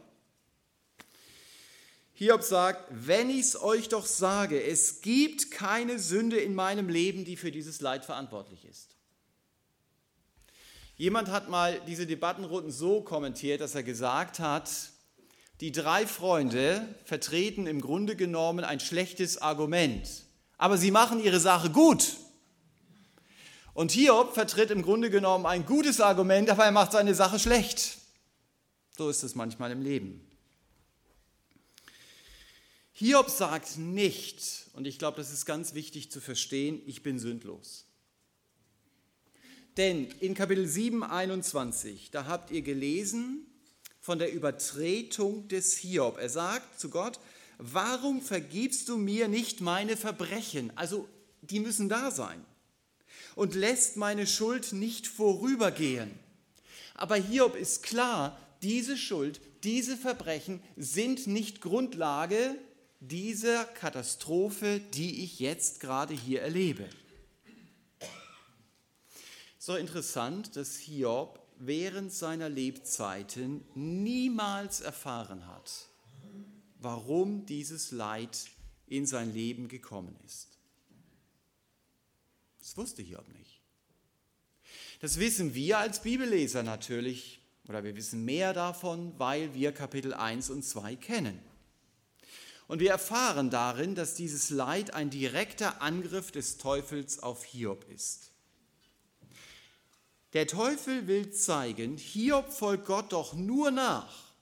Hiob 2.16 2.44
sagt, 2.44 2.88
wenn 2.90 3.28
ich 3.28 3.40
es 3.40 3.60
euch 3.60 3.88
doch 3.88 4.06
sage, 4.06 4.62
es 4.62 5.00
gibt 5.00 5.50
keine 5.50 5.98
Sünde 5.98 6.36
in 6.36 6.54
meinem 6.54 6.88
Leben, 6.88 7.24
die 7.24 7.36
für 7.36 7.50
dieses 7.50 7.80
Leid 7.80 8.04
verantwortlich 8.04 8.64
ist. 8.64 8.94
Jemand 10.96 11.28
hat 11.28 11.48
mal 11.48 11.80
diese 11.88 12.06
Debattenrunden 12.06 12.70
so 12.70 13.00
kommentiert, 13.00 13.60
dass 13.60 13.74
er 13.74 13.82
gesagt 13.82 14.38
hat, 14.38 14.70
die 15.60 15.72
drei 15.72 16.06
Freunde 16.06 16.86
vertreten 17.04 17.66
im 17.66 17.80
Grunde 17.80 18.14
genommen 18.14 18.64
ein 18.64 18.78
schlechtes 18.78 19.38
Argument, 19.38 20.08
aber 20.56 20.78
sie 20.78 20.92
machen 20.92 21.20
ihre 21.20 21.40
Sache 21.40 21.70
gut. 21.70 22.16
Und 23.72 23.90
Hiob 23.90 24.34
vertritt 24.34 24.70
im 24.70 24.82
Grunde 24.82 25.10
genommen 25.10 25.46
ein 25.46 25.66
gutes 25.66 26.00
Argument, 26.00 26.48
aber 26.48 26.64
er 26.64 26.70
macht 26.70 26.92
seine 26.92 27.14
Sache 27.16 27.40
schlecht. 27.40 27.98
So 28.96 29.08
ist 29.08 29.24
es 29.24 29.34
manchmal 29.34 29.72
im 29.72 29.82
Leben. 29.82 30.24
Hiob 32.96 33.28
sagt 33.28 33.76
nicht, 33.76 34.68
und 34.74 34.86
ich 34.86 35.00
glaube, 35.00 35.16
das 35.16 35.32
ist 35.32 35.46
ganz 35.46 35.74
wichtig 35.74 36.12
zu 36.12 36.20
verstehen, 36.20 36.80
ich 36.86 37.02
bin 37.02 37.18
sündlos. 37.18 37.86
Denn 39.76 40.08
in 40.20 40.34
Kapitel 40.34 40.68
7, 40.68 41.02
21, 41.02 42.12
da 42.12 42.26
habt 42.26 42.52
ihr 42.52 42.62
gelesen 42.62 43.46
von 44.00 44.20
der 44.20 44.32
Übertretung 44.32 45.48
des 45.48 45.76
Hiob. 45.76 46.18
Er 46.18 46.28
sagt 46.28 46.78
zu 46.78 46.88
Gott, 46.88 47.18
warum 47.58 48.22
vergibst 48.22 48.88
du 48.88 48.96
mir 48.96 49.26
nicht 49.26 49.60
meine 49.60 49.96
Verbrechen? 49.96 50.70
Also 50.76 51.08
die 51.42 51.58
müssen 51.58 51.88
da 51.88 52.12
sein. 52.12 52.44
Und 53.34 53.56
lässt 53.56 53.96
meine 53.96 54.28
Schuld 54.28 54.72
nicht 54.72 55.08
vorübergehen. 55.08 56.12
Aber 56.94 57.16
Hiob 57.16 57.56
ist 57.56 57.82
klar, 57.82 58.38
diese 58.62 58.96
Schuld, 58.96 59.40
diese 59.64 59.96
Verbrechen 59.96 60.62
sind 60.76 61.26
nicht 61.26 61.60
Grundlage 61.60 62.56
dieser 63.08 63.64
Katastrophe, 63.64 64.80
die 64.80 65.24
ich 65.24 65.38
jetzt 65.40 65.80
gerade 65.80 66.14
hier 66.14 66.42
erlebe. 66.42 66.88
So 69.58 69.76
interessant, 69.76 70.56
dass 70.56 70.76
Hiob 70.76 71.40
während 71.58 72.12
seiner 72.12 72.48
Lebzeiten 72.48 73.64
niemals 73.74 74.80
erfahren 74.80 75.46
hat, 75.46 75.88
warum 76.80 77.46
dieses 77.46 77.90
Leid 77.90 78.50
in 78.86 79.06
sein 79.06 79.32
Leben 79.32 79.68
gekommen 79.68 80.16
ist. 80.26 80.58
Das 82.58 82.76
wusste 82.76 83.02
Hiob 83.02 83.28
nicht. 83.28 83.60
Das 85.00 85.18
wissen 85.18 85.54
wir 85.54 85.78
als 85.78 86.02
Bibelleser 86.02 86.62
natürlich 86.62 87.40
oder 87.68 87.84
wir 87.84 87.96
wissen 87.96 88.24
mehr 88.24 88.52
davon, 88.52 89.18
weil 89.18 89.54
wir 89.54 89.72
Kapitel 89.72 90.12
1 90.14 90.50
und 90.50 90.62
2 90.62 90.96
kennen. 90.96 91.53
Und 92.66 92.80
wir 92.80 92.90
erfahren 92.90 93.50
darin, 93.50 93.94
dass 93.94 94.14
dieses 94.14 94.50
Leid 94.50 94.94
ein 94.94 95.10
direkter 95.10 95.82
Angriff 95.82 96.30
des 96.30 96.56
Teufels 96.56 97.22
auf 97.22 97.44
Hiob 97.44 97.84
ist. 97.90 98.30
Der 100.32 100.46
Teufel 100.46 101.06
will 101.06 101.30
zeigen, 101.30 101.96
Hiob 101.96 102.52
folgt 102.52 102.86
Gott 102.86 103.12
doch 103.12 103.34
nur 103.34 103.70
nach, 103.70 104.32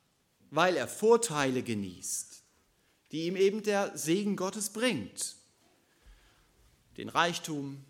weil 0.51 0.77
er 0.77 0.89
Vorteile 0.89 1.63
genießt, 1.63 2.43
die 3.11 3.27
ihm 3.27 3.37
eben 3.37 3.63
der 3.63 3.97
Segen 3.97 4.37
Gottes 4.37 4.71
bringt. 4.71 5.37
Den 6.97 7.09
Reichtum, 7.09 7.85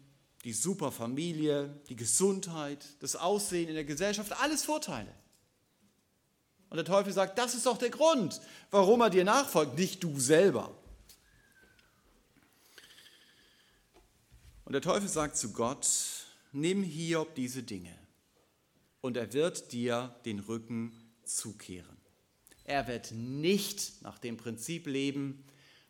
die 0.44 0.52
super 0.52 0.90
Familie, 0.90 1.80
die 1.88 1.96
Gesundheit, 1.96 2.84
das 3.00 3.14
Aussehen 3.14 3.68
in 3.68 3.74
der 3.74 3.84
Gesellschaft, 3.84 4.32
alles 4.40 4.64
Vorteile. 4.64 5.12
Und 6.72 6.78
der 6.78 6.86
Teufel 6.86 7.12
sagt, 7.12 7.38
das 7.38 7.54
ist 7.54 7.66
doch 7.66 7.76
der 7.76 7.90
Grund, 7.90 8.40
warum 8.70 9.02
er 9.02 9.10
dir 9.10 9.24
nachfolgt, 9.24 9.76
nicht 9.76 10.02
du 10.02 10.18
selber. 10.18 10.74
Und 14.64 14.72
der 14.72 14.80
Teufel 14.80 15.06
sagt 15.06 15.36
zu 15.36 15.52
Gott, 15.52 15.86
nimm 16.50 16.82
Hiob 16.82 17.34
diese 17.34 17.62
Dinge 17.62 17.94
und 19.02 19.18
er 19.18 19.34
wird 19.34 19.72
dir 19.72 20.16
den 20.24 20.38
Rücken 20.38 20.94
zukehren. 21.24 21.98
Er 22.64 22.88
wird 22.88 23.12
nicht 23.12 24.00
nach 24.00 24.18
dem 24.18 24.38
Prinzip 24.38 24.86
leben, 24.86 25.44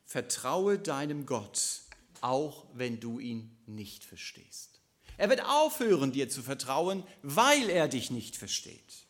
vertraue 0.05 0.81
deinem 0.81 1.27
Gott, 1.27 1.83
auch 2.23 2.67
wenn 2.75 2.99
du 2.99 3.21
ihn 3.21 3.57
nicht 3.67 4.03
verstehst. 4.03 4.81
Er 5.17 5.31
wird 5.31 5.45
aufhören, 5.45 6.11
dir 6.11 6.29
zu 6.29 6.43
vertrauen, 6.43 7.05
weil 7.23 7.71
er 7.71 7.87
dich 7.87 8.11
nicht 8.11 8.35
versteht. 8.35 9.07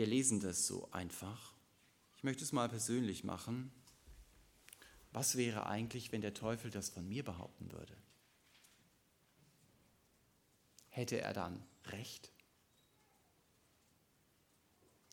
Wir 0.00 0.06
lesen 0.06 0.40
das 0.40 0.66
so 0.66 0.90
einfach. 0.92 1.52
Ich 2.16 2.24
möchte 2.24 2.42
es 2.42 2.52
mal 2.52 2.70
persönlich 2.70 3.22
machen. 3.22 3.70
Was 5.12 5.36
wäre 5.36 5.66
eigentlich, 5.66 6.10
wenn 6.10 6.22
der 6.22 6.32
Teufel 6.32 6.70
das 6.70 6.88
von 6.88 7.06
mir 7.06 7.22
behaupten 7.22 7.70
würde? 7.70 7.94
Hätte 10.88 11.20
er 11.20 11.34
dann 11.34 11.62
recht? 11.84 12.32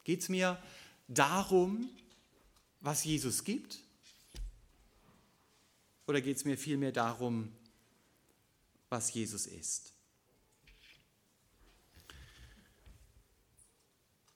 Geht 0.05 0.21
es 0.21 0.29
mir 0.29 0.57
darum, 1.09 1.89
was 2.79 3.03
Jesus 3.03 3.43
gibt? 3.43 3.83
Oder 6.05 6.21
geht 6.21 6.37
es 6.37 6.45
mir 6.45 6.57
vielmehr 6.57 6.93
darum, 6.93 7.51
was 8.87 9.13
Jesus 9.13 9.47
ist? 9.47 9.96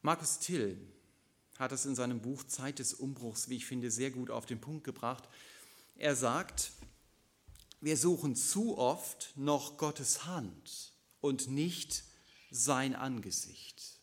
Markus 0.02 0.40
Till 0.40 0.80
hat 1.58 1.72
es 1.72 1.86
in 1.86 1.96
seinem 1.96 2.22
Buch 2.22 2.44
Zeit 2.44 2.80
des 2.80 2.94
Umbruchs, 2.94 3.50
wie 3.50 3.58
ich 3.58 3.66
finde, 3.66 3.92
sehr 3.92 4.10
gut 4.10 4.32
auf 4.32 4.46
den 4.46 4.60
Punkt 4.60 4.84
gebracht. 4.84 5.30
Er 5.96 6.16
sagt, 6.16 6.72
wir 7.82 7.98
suchen 7.98 8.36
zu 8.36 8.78
oft 8.78 9.34
noch 9.36 9.78
Gottes 9.78 10.26
Hand 10.26 10.94
und 11.20 11.50
nicht 11.50 12.04
sein 12.50 12.96
Angesicht. 12.96 14.00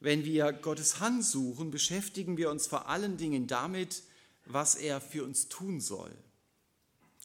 Wenn 0.00 0.24
wir 0.24 0.52
Gottes 0.52 1.00
Hand 1.00 1.24
suchen, 1.24 1.70
beschäftigen 1.70 2.36
wir 2.36 2.50
uns 2.50 2.66
vor 2.66 2.88
allen 2.88 3.16
Dingen 3.16 3.46
damit, 3.46 4.02
was 4.44 4.74
er 4.74 5.00
für 5.00 5.24
uns 5.24 5.48
tun 5.48 5.80
soll. 5.80 6.16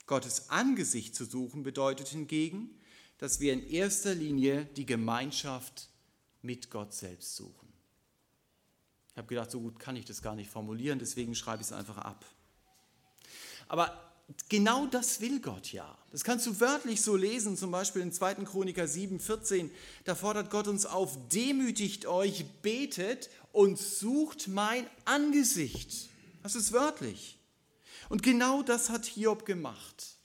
Gottes 0.06 0.50
Angesicht 0.50 1.16
zu 1.16 1.26
suchen 1.26 1.64
bedeutet 1.64 2.10
hingegen, 2.10 2.70
dass 3.18 3.40
wir 3.40 3.54
in 3.54 3.66
erster 3.66 4.14
Linie 4.14 4.66
die 4.76 4.86
Gemeinschaft 4.86 5.90
mit 6.44 6.70
Gott 6.70 6.94
selbst 6.94 7.36
suchen. 7.36 7.74
Ich 9.12 9.18
habe 9.18 9.28
gedacht, 9.28 9.52
so 9.52 9.60
gut 9.60 9.80
kann 9.80 9.96
ich 9.96 10.06
das 10.06 10.22
gar 10.22 10.36
nicht 10.36 10.50
formulieren, 10.50 11.00
deswegen 11.00 11.36
schreibe 11.36 11.62
ich 11.62 11.68
es 11.68 11.74
einfach 11.74 11.98
ab. 11.98 12.26
Aber 13.68 14.14
genau 14.50 14.88
das 14.88 15.22
will 15.22 15.40
Gott 15.40 15.72
ja. 15.72 15.98
Das 16.12 16.24
kannst 16.24 16.46
du 16.46 16.60
wörtlich 16.60 17.02
so 17.02 17.16
lesen, 17.16 17.58
zum 17.58 17.72
Beispiel 17.72 18.02
in 18.02 18.12
2. 18.12 18.36
Chroniker 18.46 18.88
7, 18.88 19.20
14. 19.20 19.72
Da 20.04 20.16
fordert 20.16 20.50
Gott 20.50 20.68
uns 20.68 20.86
auf, 20.86 21.18
demütigt 21.30 22.06
euch, 22.06 22.46
betet 22.62 23.30
und 23.52 23.78
sucht 23.78 24.48
mein 24.48 24.86
Angesicht. 25.06 26.10
Das 26.42 26.56
ist 26.56 26.74
wörtlich. 26.74 27.38
Und 28.10 28.24
genau 28.24 28.64
das 28.64 28.90
hat 28.90 29.06
Hiob 29.06 29.46
gemacht. 29.46 30.18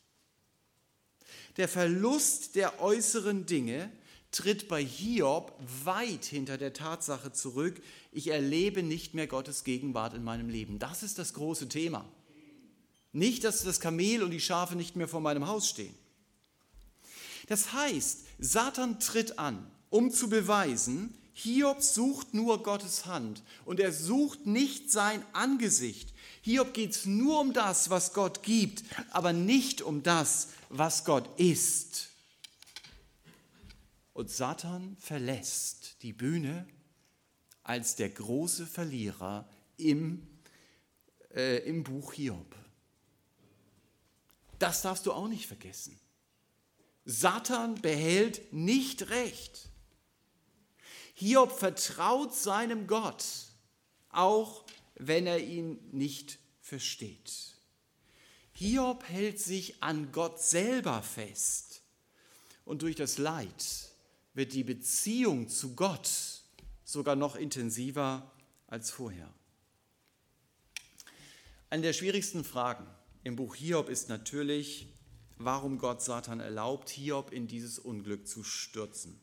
Der 1.58 1.68
Verlust 1.68 2.54
der 2.54 2.80
äußeren 2.80 3.46
Dinge 3.46 3.90
tritt 4.30 4.68
bei 4.68 4.84
Hiob 4.84 5.52
weit 5.84 6.24
hinter 6.24 6.58
der 6.58 6.72
Tatsache 6.72 7.32
zurück, 7.32 7.80
ich 8.12 8.28
erlebe 8.28 8.82
nicht 8.82 9.14
mehr 9.14 9.26
Gottes 9.26 9.64
Gegenwart 9.64 10.14
in 10.14 10.24
meinem 10.24 10.48
Leben. 10.48 10.78
Das 10.78 11.02
ist 11.02 11.18
das 11.18 11.34
große 11.34 11.68
Thema. 11.68 12.04
Nicht, 13.12 13.44
dass 13.44 13.62
das 13.62 13.80
Kamel 13.80 14.22
und 14.22 14.30
die 14.30 14.40
Schafe 14.40 14.76
nicht 14.76 14.96
mehr 14.96 15.08
vor 15.08 15.20
meinem 15.20 15.46
Haus 15.46 15.68
stehen. 15.68 15.94
Das 17.48 17.72
heißt, 17.72 18.26
Satan 18.38 19.00
tritt 19.00 19.38
an, 19.38 19.70
um 19.88 20.10
zu 20.10 20.28
beweisen, 20.28 21.14
Hiob 21.32 21.82
sucht 21.82 22.34
nur 22.34 22.62
Gottes 22.62 23.06
Hand 23.06 23.42
und 23.64 23.80
er 23.80 23.92
sucht 23.92 24.46
nicht 24.46 24.90
sein 24.90 25.24
Angesicht. 25.32 26.12
Hiob 26.42 26.74
geht 26.74 26.90
es 26.90 27.06
nur 27.06 27.40
um 27.40 27.52
das, 27.52 27.90
was 27.90 28.12
Gott 28.12 28.42
gibt, 28.42 28.82
aber 29.10 29.32
nicht 29.32 29.80
um 29.80 30.02
das, 30.02 30.48
was 30.68 31.04
Gott 31.04 31.28
ist. 31.38 32.07
Und 34.18 34.32
Satan 34.32 34.96
verlässt 34.96 36.02
die 36.02 36.12
Bühne 36.12 36.66
als 37.62 37.94
der 37.94 38.10
große 38.10 38.66
Verlierer 38.66 39.48
im, 39.76 40.26
äh, 41.32 41.58
im 41.58 41.84
Buch 41.84 42.14
Hiob. 42.14 42.56
Das 44.58 44.82
darfst 44.82 45.06
du 45.06 45.12
auch 45.12 45.28
nicht 45.28 45.46
vergessen. 45.46 46.00
Satan 47.04 47.76
behält 47.76 48.52
nicht 48.52 49.08
recht. 49.10 49.70
Hiob 51.14 51.52
vertraut 51.52 52.34
seinem 52.34 52.88
Gott, 52.88 53.24
auch 54.08 54.64
wenn 54.96 55.28
er 55.28 55.38
ihn 55.38 55.78
nicht 55.92 56.40
versteht. 56.60 57.56
Hiob 58.50 59.04
hält 59.08 59.38
sich 59.38 59.80
an 59.80 60.10
Gott 60.10 60.42
selber 60.42 61.04
fest 61.04 61.84
und 62.64 62.82
durch 62.82 62.96
das 62.96 63.18
Leid 63.18 63.87
wird 64.38 64.52
die 64.52 64.62
Beziehung 64.62 65.48
zu 65.48 65.74
Gott 65.74 66.08
sogar 66.84 67.16
noch 67.16 67.34
intensiver 67.34 68.30
als 68.68 68.88
vorher. 68.88 69.28
Eine 71.70 71.82
der 71.82 71.92
schwierigsten 71.92 72.44
Fragen 72.44 72.86
im 73.24 73.34
Buch 73.34 73.56
Hiob 73.56 73.88
ist 73.88 74.08
natürlich, 74.08 74.86
warum 75.38 75.78
Gott 75.78 76.02
Satan 76.02 76.38
erlaubt, 76.38 76.88
Hiob 76.88 77.32
in 77.32 77.48
dieses 77.48 77.80
Unglück 77.80 78.28
zu 78.28 78.44
stürzen. 78.44 79.18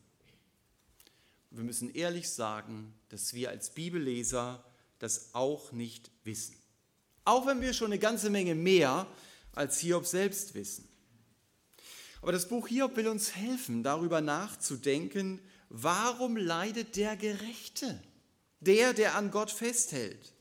Wir 1.50 1.64
müssen 1.64 1.94
ehrlich 1.94 2.28
sagen, 2.28 2.92
dass 3.08 3.32
wir 3.32 3.48
als 3.48 3.70
Bibelleser 3.70 4.62
das 4.98 5.34
auch 5.34 5.72
nicht 5.72 6.10
wissen. 6.24 6.56
Auch 7.24 7.46
wenn 7.46 7.62
wir 7.62 7.72
schon 7.72 7.86
eine 7.86 7.98
ganze 7.98 8.28
Menge 8.28 8.54
mehr 8.54 9.06
als 9.52 9.78
Hiob 9.78 10.04
selbst 10.04 10.54
wissen. 10.54 10.86
Aber 12.26 12.32
das 12.32 12.48
Buch 12.48 12.66
Hiob 12.66 12.96
will 12.96 13.06
uns 13.06 13.36
helfen, 13.36 13.84
darüber 13.84 14.20
nachzudenken, 14.20 15.38
warum 15.68 16.36
leidet 16.36 16.96
der 16.96 17.16
Gerechte, 17.16 18.02
der, 18.58 18.94
der 18.94 19.14
an 19.14 19.30
Gott 19.30 19.52
festhält? 19.52 20.32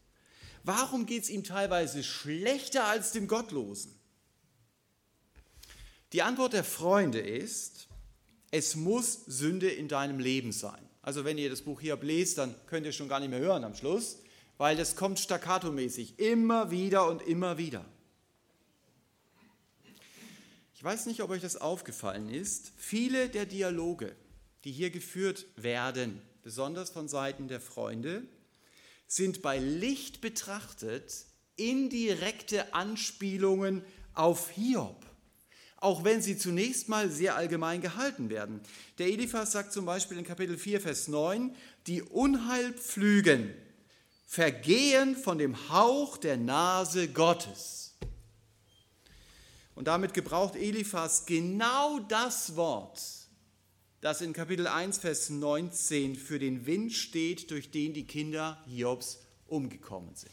Warum 0.64 1.06
geht 1.06 1.22
es 1.22 1.30
ihm 1.30 1.44
teilweise 1.44 2.04
schlechter 2.04 2.86
als 2.86 3.12
dem 3.12 3.28
Gottlosen? 3.28 3.94
Die 6.12 6.24
Antwort 6.24 6.54
der 6.54 6.64
Freunde 6.64 7.20
ist, 7.20 7.88
es 8.50 8.76
muss 8.76 9.24
Sünde 9.28 9.70
in 9.70 9.88
deinem 9.88 10.18
Leben 10.18 10.54
sein. 10.54 10.90
Also 11.04 11.24
wenn 11.24 11.38
ihr 11.38 11.52
das 11.52 11.62
Buch 11.62 11.82
Hiob 11.82 12.02
lest, 12.02 12.40
dann 12.40 12.56
könnt 12.66 12.88
ihr 12.88 12.94
schon 12.94 13.10
gar 13.10 13.20
nicht 13.20 13.30
mehr 13.30 13.38
hören 13.38 13.64
am 13.64 13.76
Schluss, 13.76 14.18
weil 14.58 14.76
das 14.76 14.96
kommt 14.96 15.20
staccato-mäßig 15.20 16.18
immer 16.18 16.72
wieder 16.72 17.08
und 17.08 17.22
immer 17.22 17.60
wieder. 17.60 17.86
Ich 20.86 20.92
weiß 20.92 21.08
nicht, 21.08 21.24
ob 21.24 21.32
euch 21.32 21.42
das 21.42 21.58
aufgefallen 21.58 22.30
ist. 22.30 22.72
Viele 22.78 23.28
der 23.28 23.48
Dialoge, 23.48 24.16
die 24.64 24.72
hier 24.72 24.92
geführt 24.92 25.48
werden, 25.56 26.22
besonders 26.44 26.92
von 26.92 27.08
Seiten 27.08 27.48
der 27.48 27.60
Freunde, 27.60 28.22
sind 29.08 29.42
bei 29.42 29.58
Licht 29.58 30.22
betrachtet 30.22 31.26
indirekte 31.56 32.76
Anspielungen 32.76 33.84
auf 34.14 34.52
Hiob, 34.52 35.04
auch 35.78 36.04
wenn 36.04 36.22
sie 36.22 36.38
zunächst 36.38 36.88
mal 36.88 37.10
sehr 37.10 37.36
allgemein 37.36 37.82
gehalten 37.82 38.30
werden. 38.30 38.62
Der 39.00 39.08
Eliphas 39.08 39.54
sagt 39.54 39.74
zum 39.74 39.86
Beispiel 39.86 40.20
in 40.20 40.24
Kapitel 40.24 40.56
4, 40.56 40.82
Vers 40.82 41.08
9, 41.08 41.56
die 41.88 42.04
Unheilpflügen 42.04 43.56
vergehen 44.28 45.16
von 45.16 45.40
dem 45.40 45.68
Hauch 45.70 46.18
der 46.18 46.38
Nase 46.38 47.08
Gottes. 47.08 47.85
Und 49.76 49.88
damit 49.88 50.14
gebraucht 50.14 50.56
Eliphas 50.56 51.26
genau 51.26 52.00
das 52.00 52.56
Wort, 52.56 53.02
das 54.00 54.22
in 54.22 54.32
Kapitel 54.32 54.68
1, 54.68 54.98
Vers 54.98 55.30
19 55.30 56.16
für 56.16 56.40
den 56.40 56.66
Wind 56.66 56.94
steht, 56.94 57.52
durch 57.52 57.72
den 57.72 57.94
die 57.94 58.08
Kinder 58.08 58.58
Hiobs 58.68 59.20
umgekommen 59.48 60.16
sind. 60.16 60.32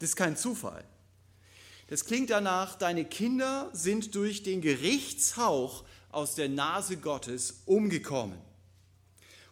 Das 0.00 0.10
ist 0.10 0.16
kein 0.16 0.36
Zufall. 0.36 0.84
Das 1.86 2.04
klingt 2.04 2.30
danach, 2.30 2.74
deine 2.74 3.04
Kinder 3.04 3.70
sind 3.72 4.14
durch 4.14 4.42
den 4.42 4.60
Gerichtshauch 4.60 5.84
aus 6.10 6.34
der 6.34 6.48
Nase 6.48 6.98
Gottes 6.98 7.62
umgekommen. 7.66 8.38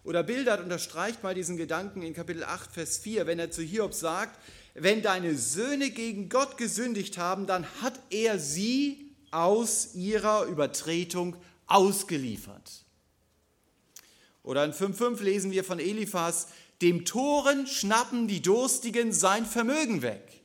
Oder 0.04 0.22
Bildert 0.22 0.60
unterstreicht 0.60 1.22
mal 1.22 1.34
diesen 1.34 1.56
Gedanken 1.56 2.02
in 2.02 2.14
Kapitel 2.14 2.44
8, 2.44 2.70
Vers 2.70 2.98
4, 2.98 3.26
wenn 3.26 3.38
er 3.38 3.50
zu 3.50 3.62
Hiob 3.62 3.94
sagt, 3.94 4.38
wenn 4.78 5.02
deine 5.02 5.36
Söhne 5.36 5.90
gegen 5.90 6.28
Gott 6.28 6.58
gesündigt 6.58 7.16
haben, 7.18 7.46
dann 7.46 7.64
hat 7.80 7.98
er 8.10 8.38
sie 8.38 9.10
aus 9.30 9.94
ihrer 9.94 10.44
Übertretung 10.44 11.36
ausgeliefert. 11.66 12.84
Oder 14.42 14.64
in 14.64 14.72
5.5 14.72 15.22
lesen 15.22 15.50
wir 15.50 15.64
von 15.64 15.78
Eliphas, 15.78 16.48
dem 16.82 17.04
Toren 17.04 17.66
schnappen 17.66 18.28
die 18.28 18.42
Durstigen 18.42 19.12
sein 19.12 19.46
Vermögen 19.46 20.02
weg. 20.02 20.42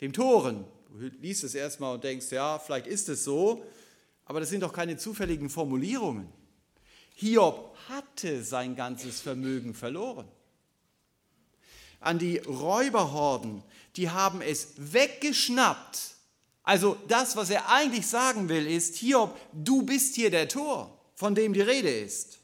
Dem 0.00 0.12
Toren. 0.12 0.64
Du 0.88 1.08
liest 1.20 1.42
es 1.42 1.54
erstmal 1.54 1.94
und 1.94 2.04
denkst, 2.04 2.30
ja, 2.30 2.58
vielleicht 2.60 2.86
ist 2.86 3.08
es 3.08 3.24
so, 3.24 3.64
aber 4.24 4.38
das 4.38 4.50
sind 4.50 4.62
doch 4.62 4.72
keine 4.72 4.96
zufälligen 4.96 5.50
Formulierungen. 5.50 6.28
Hiob 7.16 7.76
hatte 7.88 8.42
sein 8.44 8.76
ganzes 8.76 9.20
Vermögen 9.20 9.74
verloren. 9.74 10.28
An 12.04 12.18
die 12.18 12.38
Räuberhorden, 12.38 13.62
die 13.96 14.10
haben 14.10 14.40
es 14.42 14.68
weggeschnappt. 14.76 16.14
Also 16.62 16.96
das, 17.08 17.36
was 17.36 17.50
er 17.50 17.68
eigentlich 17.68 18.06
sagen 18.06 18.48
will, 18.48 18.66
ist, 18.66 18.96
Hiob, 18.96 19.38
du 19.52 19.82
bist 19.82 20.14
hier 20.14 20.30
der 20.30 20.48
Tor, 20.48 20.98
von 21.14 21.34
dem 21.34 21.52
die 21.52 21.60
Rede 21.60 21.90
ist. 21.90 22.38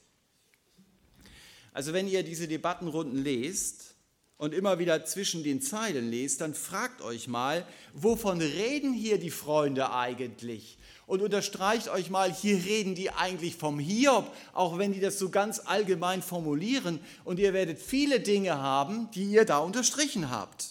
Also 1.73 1.93
wenn 1.93 2.09
ihr 2.09 2.23
diese 2.23 2.49
Debattenrunden 2.49 3.23
lest 3.23 3.95
und 4.37 4.55
immer 4.55 4.79
wieder 4.79 5.05
zwischen 5.05 5.43
den 5.43 5.63
Zeilen 5.63 6.11
lest, 6.11 6.41
dann 6.41 6.55
fragt 6.55 7.01
euch 7.03 7.29
mal, 7.29 7.67
wovon 7.95 8.41
reden 8.41 8.93
hier 8.93 9.19
die 9.19 9.31
Freunde 9.31 9.93
eigentlich? 9.93 10.79
Und 11.11 11.23
unterstreicht 11.23 11.89
euch 11.89 12.09
mal, 12.09 12.33
hier 12.33 12.65
reden 12.65 12.95
die 12.95 13.11
eigentlich 13.11 13.57
vom 13.57 13.81
Hiob, 13.81 14.33
auch 14.53 14.79
wenn 14.79 14.93
die 14.93 15.01
das 15.01 15.19
so 15.19 15.29
ganz 15.29 15.59
allgemein 15.65 16.23
formulieren. 16.23 17.01
Und 17.25 17.41
ihr 17.41 17.53
werdet 17.53 17.81
viele 17.81 18.21
Dinge 18.21 18.59
haben, 18.59 19.11
die 19.11 19.25
ihr 19.25 19.45
da 19.45 19.59
unterstrichen 19.59 20.31
habt. 20.31 20.69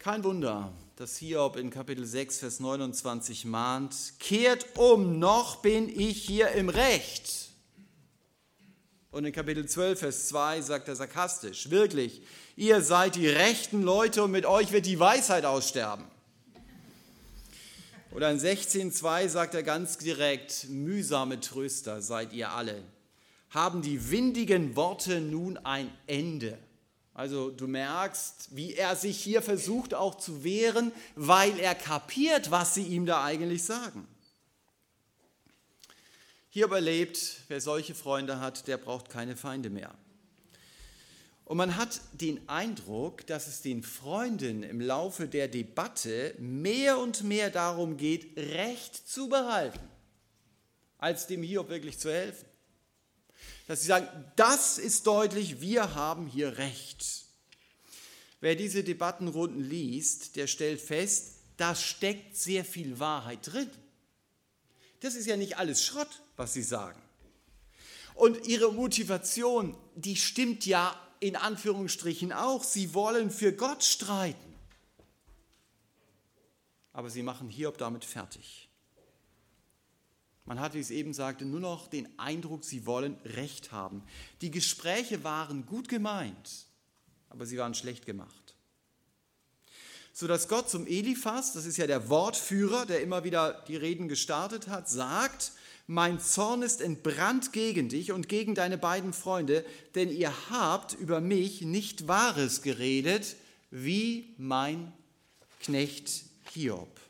Kein 0.00 0.24
Wunder, 0.24 0.72
dass 0.96 1.16
Hiob 1.18 1.54
in 1.54 1.70
Kapitel 1.70 2.04
6, 2.04 2.40
Vers 2.40 2.58
29 2.58 3.44
mahnt, 3.44 3.94
kehrt 4.18 4.66
um, 4.76 5.20
noch 5.20 5.62
bin 5.62 5.88
ich 5.88 6.20
hier 6.20 6.50
im 6.50 6.70
Recht. 6.70 7.50
Und 9.12 9.26
in 9.26 9.32
Kapitel 9.32 9.68
12, 9.68 10.00
Vers 10.00 10.26
2 10.26 10.62
sagt 10.62 10.88
er 10.88 10.96
sarkastisch, 10.96 11.70
wirklich, 11.70 12.22
ihr 12.56 12.82
seid 12.82 13.14
die 13.14 13.28
rechten 13.28 13.82
Leute 13.82 14.24
und 14.24 14.32
mit 14.32 14.44
euch 14.44 14.72
wird 14.72 14.86
die 14.86 14.98
Weisheit 14.98 15.44
aussterben. 15.44 16.04
Oder 18.12 18.30
in 18.30 18.38
16.2 18.38 19.28
sagt 19.28 19.54
er 19.54 19.62
ganz 19.62 19.96
direkt, 19.98 20.68
mühsame 20.68 21.38
Tröster 21.40 22.02
seid 22.02 22.32
ihr 22.32 22.50
alle. 22.50 22.82
Haben 23.50 23.82
die 23.82 24.10
windigen 24.10 24.74
Worte 24.74 25.20
nun 25.20 25.56
ein 25.58 25.90
Ende? 26.06 26.58
Also 27.14 27.50
du 27.50 27.66
merkst, 27.66 28.48
wie 28.56 28.74
er 28.74 28.96
sich 28.96 29.20
hier 29.20 29.42
versucht 29.42 29.94
auch 29.94 30.16
zu 30.16 30.42
wehren, 30.42 30.92
weil 31.14 31.58
er 31.60 31.74
kapiert, 31.74 32.50
was 32.50 32.74
sie 32.74 32.84
ihm 32.84 33.06
da 33.06 33.22
eigentlich 33.22 33.62
sagen. 33.64 34.08
Hier 36.48 36.64
überlebt, 36.64 37.42
wer 37.46 37.60
solche 37.60 37.94
Freunde 37.94 38.40
hat, 38.40 38.66
der 38.66 38.76
braucht 38.76 39.08
keine 39.08 39.36
Feinde 39.36 39.70
mehr. 39.70 39.94
Und 41.50 41.56
man 41.56 41.74
hat 41.74 42.00
den 42.12 42.48
Eindruck, 42.48 43.26
dass 43.26 43.48
es 43.48 43.60
den 43.60 43.82
Freunden 43.82 44.62
im 44.62 44.80
Laufe 44.80 45.26
der 45.26 45.48
Debatte 45.48 46.32
mehr 46.38 47.00
und 47.00 47.24
mehr 47.24 47.50
darum 47.50 47.96
geht, 47.96 48.38
Recht 48.38 48.94
zu 48.94 49.28
behalten, 49.28 49.80
als 50.98 51.26
dem 51.26 51.42
Hiob 51.42 51.68
wirklich 51.68 51.98
zu 51.98 52.08
helfen. 52.08 52.46
Dass 53.66 53.80
sie 53.80 53.88
sagen, 53.88 54.06
das 54.36 54.78
ist 54.78 55.08
deutlich, 55.08 55.60
wir 55.60 55.96
haben 55.96 56.28
hier 56.28 56.56
Recht. 56.56 57.24
Wer 58.38 58.54
diese 58.54 58.84
Debattenrunden 58.84 59.68
liest, 59.68 60.36
der 60.36 60.46
stellt 60.46 60.80
fest, 60.80 61.38
da 61.56 61.74
steckt 61.74 62.36
sehr 62.36 62.64
viel 62.64 63.00
Wahrheit 63.00 63.40
drin. 63.52 63.70
das 65.00 65.16
ist 65.16 65.26
ja 65.26 65.36
nicht 65.36 65.58
alles 65.58 65.84
Schrott, 65.84 66.22
was 66.36 66.52
sie 66.52 66.62
sagen. 66.62 67.02
Und 68.14 68.46
ihre 68.46 68.72
Motivation, 68.72 69.76
die 69.96 70.14
stimmt 70.14 70.64
ja 70.64 70.94
in 71.20 71.36
Anführungsstrichen 71.36 72.32
auch. 72.32 72.64
Sie 72.64 72.94
wollen 72.94 73.30
für 73.30 73.52
Gott 73.52 73.84
streiten. 73.84 74.54
Aber 76.92 77.10
sie 77.10 77.22
machen 77.22 77.48
Hiob 77.48 77.78
damit 77.78 78.04
fertig. 78.04 78.68
Man 80.44 80.58
hat, 80.58 80.74
wie 80.74 80.78
ich 80.78 80.86
es 80.86 80.90
eben 80.90 81.12
sagte, 81.12 81.44
nur 81.44 81.60
noch 81.60 81.86
den 81.86 82.08
Eindruck, 82.18 82.64
sie 82.64 82.84
wollen 82.84 83.16
Recht 83.24 83.70
haben. 83.70 84.02
Die 84.40 84.50
Gespräche 84.50 85.22
waren 85.22 85.64
gut 85.66 85.88
gemeint, 85.88 86.66
aber 87.28 87.46
sie 87.46 87.56
waren 87.56 87.74
schlecht 87.74 88.04
gemacht. 88.04 88.56
Sodass 90.12 90.48
Gott 90.48 90.68
zum 90.68 90.88
Eliphas, 90.88 91.52
das 91.52 91.66
ist 91.66 91.76
ja 91.76 91.86
der 91.86 92.08
Wortführer, 92.08 92.84
der 92.84 93.00
immer 93.00 93.22
wieder 93.22 93.64
die 93.68 93.76
Reden 93.76 94.08
gestartet 94.08 94.66
hat, 94.66 94.88
sagt, 94.88 95.52
mein 95.90 96.20
Zorn 96.20 96.62
ist 96.62 96.80
entbrannt 96.82 97.52
gegen 97.52 97.88
dich 97.88 98.12
und 98.12 98.28
gegen 98.28 98.54
deine 98.54 98.78
beiden 98.78 99.12
Freunde, 99.12 99.64
denn 99.96 100.08
ihr 100.08 100.32
habt 100.48 100.92
über 100.92 101.20
mich 101.20 101.62
nicht 101.62 102.06
Wahres 102.06 102.62
geredet, 102.62 103.34
wie 103.72 104.32
mein 104.38 104.92
Knecht 105.58 106.26
Hiob. 106.52 107.00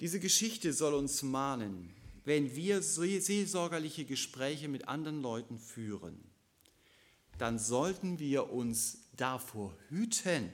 Diese 0.00 0.18
Geschichte 0.18 0.72
soll 0.72 0.94
uns 0.94 1.22
mahnen, 1.22 1.90
wenn 2.24 2.56
wir 2.56 2.80
seelsorgerliche 2.80 4.06
Gespräche 4.06 4.68
mit 4.68 4.88
anderen 4.88 5.20
Leuten 5.20 5.58
führen, 5.58 6.18
dann 7.36 7.58
sollten 7.58 8.18
wir 8.18 8.50
uns 8.50 9.10
davor 9.14 9.76
hüten, 9.90 10.50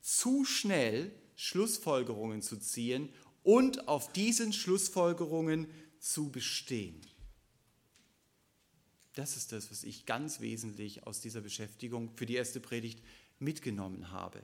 zu 0.00 0.44
schnell 0.44 1.12
Schlussfolgerungen 1.36 2.42
zu 2.42 2.56
ziehen 2.56 3.10
und 3.46 3.86
auf 3.86 4.12
diesen 4.12 4.52
Schlussfolgerungen 4.52 5.68
zu 6.00 6.32
bestehen. 6.32 7.00
Das 9.14 9.36
ist 9.36 9.52
das, 9.52 9.70
was 9.70 9.84
ich 9.84 10.04
ganz 10.04 10.40
wesentlich 10.40 11.06
aus 11.06 11.20
dieser 11.20 11.42
Beschäftigung 11.42 12.10
für 12.16 12.26
die 12.26 12.34
erste 12.34 12.58
Predigt 12.58 13.00
mitgenommen 13.38 14.10
habe. 14.10 14.42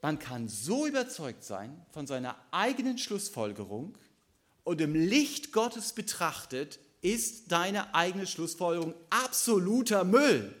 Man 0.00 0.20
kann 0.20 0.48
so 0.48 0.86
überzeugt 0.86 1.42
sein 1.42 1.84
von 1.90 2.06
seiner 2.06 2.36
eigenen 2.52 2.96
Schlussfolgerung 2.96 3.98
und 4.62 4.80
im 4.80 4.94
Licht 4.94 5.50
Gottes 5.50 5.92
betrachtet 5.92 6.78
ist 7.02 7.50
deine 7.50 7.92
eigene 7.92 8.28
Schlussfolgerung 8.28 8.94
absoluter 9.10 10.04
Müll. 10.04 10.54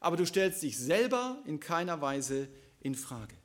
Aber 0.00 0.16
du 0.16 0.26
stellst 0.26 0.64
dich 0.64 0.76
selber 0.76 1.40
in 1.46 1.60
keiner 1.60 2.00
Weise 2.00 2.48
in 2.80 2.96
Frage. 2.96 3.36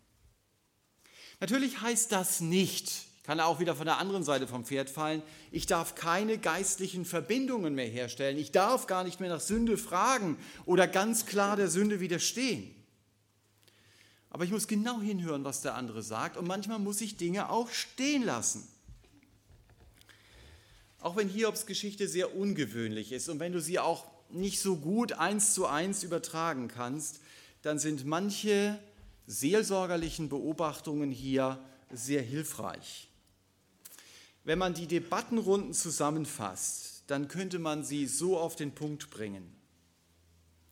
Natürlich 1.39 1.81
heißt 1.81 2.11
das 2.11 2.39
nicht, 2.41 2.87
ich 3.17 3.23
kann 3.23 3.39
auch 3.39 3.59
wieder 3.59 3.75
von 3.75 3.85
der 3.85 3.99
anderen 3.99 4.23
Seite 4.23 4.47
vom 4.47 4.65
Pferd 4.65 4.89
fallen, 4.89 5.21
ich 5.51 5.67
darf 5.67 5.93
keine 5.93 6.39
geistlichen 6.39 7.05
Verbindungen 7.05 7.75
mehr 7.75 7.87
herstellen, 7.87 8.37
ich 8.37 8.51
darf 8.51 8.87
gar 8.87 9.03
nicht 9.03 9.19
mehr 9.19 9.29
nach 9.29 9.41
Sünde 9.41 9.77
fragen 9.77 10.37
oder 10.65 10.87
ganz 10.87 11.25
klar 11.25 11.55
der 11.55 11.69
Sünde 11.69 11.99
widerstehen. 11.99 12.73
Aber 14.29 14.43
ich 14.43 14.51
muss 14.51 14.67
genau 14.67 14.99
hinhören, 14.99 15.43
was 15.43 15.61
der 15.61 15.75
andere 15.75 16.01
sagt 16.01 16.37
und 16.37 16.47
manchmal 16.47 16.79
muss 16.79 17.01
ich 17.01 17.17
Dinge 17.17 17.49
auch 17.49 17.69
stehen 17.69 18.23
lassen. 18.23 18.67
Auch 20.99 21.15
wenn 21.15 21.29
Hiobs 21.29 21.67
Geschichte 21.67 22.07
sehr 22.07 22.35
ungewöhnlich 22.35 23.11
ist 23.11 23.29
und 23.29 23.39
wenn 23.39 23.53
du 23.53 23.61
sie 23.61 23.77
auch 23.77 24.05
nicht 24.29 24.59
so 24.59 24.75
gut 24.75 25.13
eins 25.13 25.53
zu 25.53 25.67
eins 25.67 26.03
übertragen 26.03 26.67
kannst, 26.67 27.19
dann 27.61 27.77
sind 27.77 28.05
manche 28.05 28.79
seelsorgerlichen 29.27 30.29
Beobachtungen 30.29 31.11
hier 31.11 31.59
sehr 31.91 32.21
hilfreich. 32.21 33.09
Wenn 34.43 34.57
man 34.57 34.73
die 34.73 34.87
Debattenrunden 34.87 35.73
zusammenfasst, 35.73 37.03
dann 37.07 37.27
könnte 37.27 37.59
man 37.59 37.83
sie 37.83 38.07
so 38.07 38.37
auf 38.39 38.55
den 38.55 38.71
Punkt 38.71 39.09
bringen. 39.09 39.53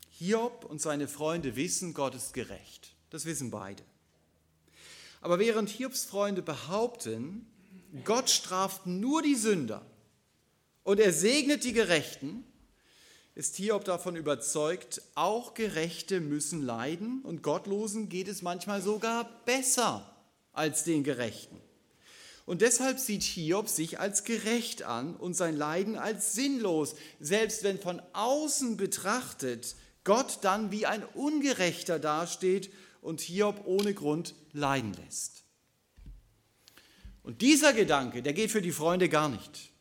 Hiob 0.10 0.66
und 0.66 0.82
seine 0.82 1.10
Freunde 1.10 1.58
wissen, 1.58 1.94
Gott 1.94 2.16
ist 2.16 2.34
gerecht. 2.34 2.96
Das 3.10 3.26
wissen 3.26 3.52
beide. 3.52 3.84
Aber 5.20 5.40
während 5.40 5.70
Hiobs 5.70 6.06
Freunde 6.06 6.42
behaupten, 6.42 7.46
Gott 8.06 8.30
straft 8.30 8.86
nur 8.86 9.22
die 9.22 9.36
Sünder 9.36 9.86
und 10.84 11.00
er 11.00 11.12
segnet 11.12 11.64
die 11.64 11.74
Gerechten, 11.74 12.46
ist 13.36 13.58
Hiob 13.58 13.84
davon 13.84 14.16
überzeugt, 14.16 15.02
auch 15.14 15.54
Gerechte 15.54 16.22
müssen 16.22 16.62
leiden 16.62 17.22
und 17.22 17.44
Gottlosen 17.44 18.08
geht 18.08 18.30
es 18.30 18.42
manchmal 18.42 18.82
sogar 18.82 19.30
besser 19.46 20.10
als 20.54 20.86
den 20.86 21.04
Gerechten. 21.04 21.60
Und 22.46 22.62
deshalb 22.62 22.98
sieht 22.98 23.24
Hiob 23.24 23.68
sich 23.68 24.00
als 24.00 24.24
gerecht 24.24 24.84
an 24.84 25.16
und 25.16 25.34
sein 25.34 25.58
Leiden 25.58 25.98
als 25.98 26.34
sinnlos, 26.34 26.96
selbst 27.20 27.64
wenn 27.64 27.80
von 27.80 28.02
außen 28.14 28.78
betrachtet 28.78 29.76
Gott 30.06 30.40
dann 30.42 30.72
wie 30.72 30.86
ein 30.86 31.04
Ungerechter 31.04 32.00
dasteht 32.00 32.72
und 33.02 33.20
Hiob 33.20 33.64
ohne 33.66 33.94
Grund 33.94 34.34
leiden 34.54 34.94
lässt. 34.94 35.44
Und 37.24 37.42
dieser 37.42 37.74
Gedanke, 37.74 38.22
der 38.22 38.34
geht 38.34 38.52
für 38.52 38.62
die 38.62 38.72
Freunde 38.72 39.10
gar 39.10 39.28
nicht. 39.28 39.72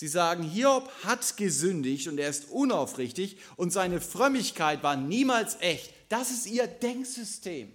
Sie 0.00 0.08
sagen, 0.08 0.42
Hiob 0.42 0.90
hat 1.04 1.36
gesündigt 1.36 2.08
und 2.08 2.16
er 2.16 2.30
ist 2.30 2.48
unaufrichtig 2.48 3.36
und 3.56 3.70
seine 3.70 4.00
Frömmigkeit 4.00 4.82
war 4.82 4.96
niemals 4.96 5.58
echt. 5.60 5.92
Das 6.08 6.30
ist 6.30 6.46
ihr 6.46 6.66
Denksystem. 6.66 7.70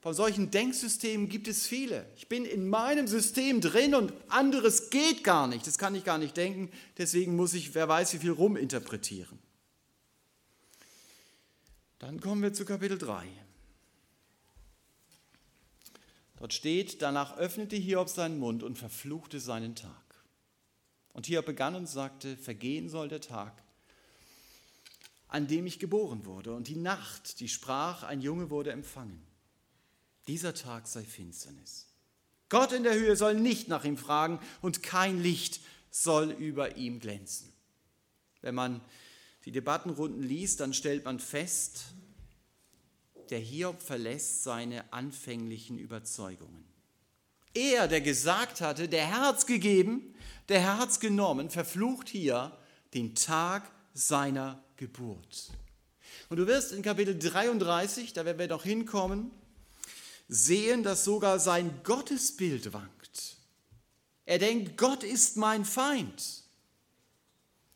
Von 0.00 0.14
solchen 0.14 0.50
Denksystemen 0.50 1.28
gibt 1.28 1.46
es 1.46 1.68
viele. 1.68 2.10
Ich 2.16 2.26
bin 2.26 2.44
in 2.44 2.68
meinem 2.68 3.06
System 3.06 3.60
drin 3.60 3.94
und 3.94 4.14
anderes 4.26 4.90
geht 4.90 5.22
gar 5.22 5.46
nicht. 5.46 5.64
Das 5.68 5.78
kann 5.78 5.94
ich 5.94 6.02
gar 6.02 6.18
nicht 6.18 6.36
denken. 6.36 6.72
Deswegen 6.98 7.36
muss 7.36 7.54
ich, 7.54 7.76
wer 7.76 7.86
weiß, 7.86 8.14
wie 8.14 8.18
viel 8.18 8.32
ruminterpretieren. 8.32 9.38
Dann 12.00 12.20
kommen 12.20 12.42
wir 12.42 12.52
zu 12.52 12.64
Kapitel 12.64 12.98
3. 12.98 13.28
Dort 16.40 16.52
steht, 16.52 17.00
danach 17.00 17.36
öffnete 17.36 17.76
Hiob 17.76 18.08
seinen 18.08 18.40
Mund 18.40 18.64
und 18.64 18.76
verfluchte 18.76 19.38
seinen 19.38 19.76
Tag. 19.76 20.05
Und 21.16 21.24
hier 21.24 21.40
begann 21.40 21.74
und 21.74 21.86
sagte, 21.86 22.36
vergehen 22.36 22.90
soll 22.90 23.08
der 23.08 23.22
Tag, 23.22 23.62
an 25.28 25.46
dem 25.46 25.66
ich 25.66 25.78
geboren 25.78 26.26
wurde, 26.26 26.54
und 26.54 26.68
die 26.68 26.76
Nacht, 26.76 27.40
die 27.40 27.48
sprach, 27.48 28.02
ein 28.02 28.20
Junge 28.20 28.50
wurde 28.50 28.70
empfangen. 28.70 29.22
Dieser 30.28 30.52
Tag 30.52 30.86
sei 30.86 31.02
Finsternis. 31.02 31.86
Gott 32.50 32.72
in 32.72 32.82
der 32.82 32.92
Höhe 32.92 33.16
soll 33.16 33.32
nicht 33.32 33.66
nach 33.66 33.86
ihm 33.86 33.96
fragen 33.96 34.40
und 34.60 34.82
kein 34.82 35.22
Licht 35.22 35.62
soll 35.90 36.32
über 36.32 36.76
ihm 36.76 37.00
glänzen. 37.00 37.50
Wenn 38.42 38.54
man 38.54 38.82
die 39.46 39.52
Debattenrunden 39.52 40.22
liest, 40.22 40.60
dann 40.60 40.74
stellt 40.74 41.06
man 41.06 41.18
fest, 41.18 41.94
der 43.30 43.38
Hiob 43.38 43.80
verlässt 43.80 44.42
seine 44.42 44.92
anfänglichen 44.92 45.78
Überzeugungen. 45.78 46.66
Er, 47.54 47.88
der 47.88 48.02
gesagt 48.02 48.60
hatte, 48.60 48.86
der 48.86 49.18
hat's 49.18 49.46
gegeben, 49.46 50.14
der 50.48 50.60
Herr 50.60 50.78
hat's 50.78 51.00
genommen, 51.00 51.50
verflucht 51.50 52.08
hier 52.08 52.56
den 52.94 53.14
Tag 53.14 53.70
seiner 53.94 54.62
Geburt. 54.76 55.50
Und 56.28 56.38
du 56.38 56.46
wirst 56.46 56.72
in 56.72 56.82
Kapitel 56.82 57.18
33, 57.18 58.12
da 58.12 58.24
werden 58.24 58.38
wir 58.38 58.48
noch 58.48 58.64
hinkommen, 58.64 59.30
sehen, 60.28 60.82
dass 60.82 61.04
sogar 61.04 61.38
sein 61.38 61.70
Gottesbild 61.84 62.72
wankt. 62.72 63.36
Er 64.24 64.38
denkt, 64.38 64.76
Gott 64.76 65.04
ist 65.04 65.36
mein 65.36 65.64
Feind. 65.64 66.42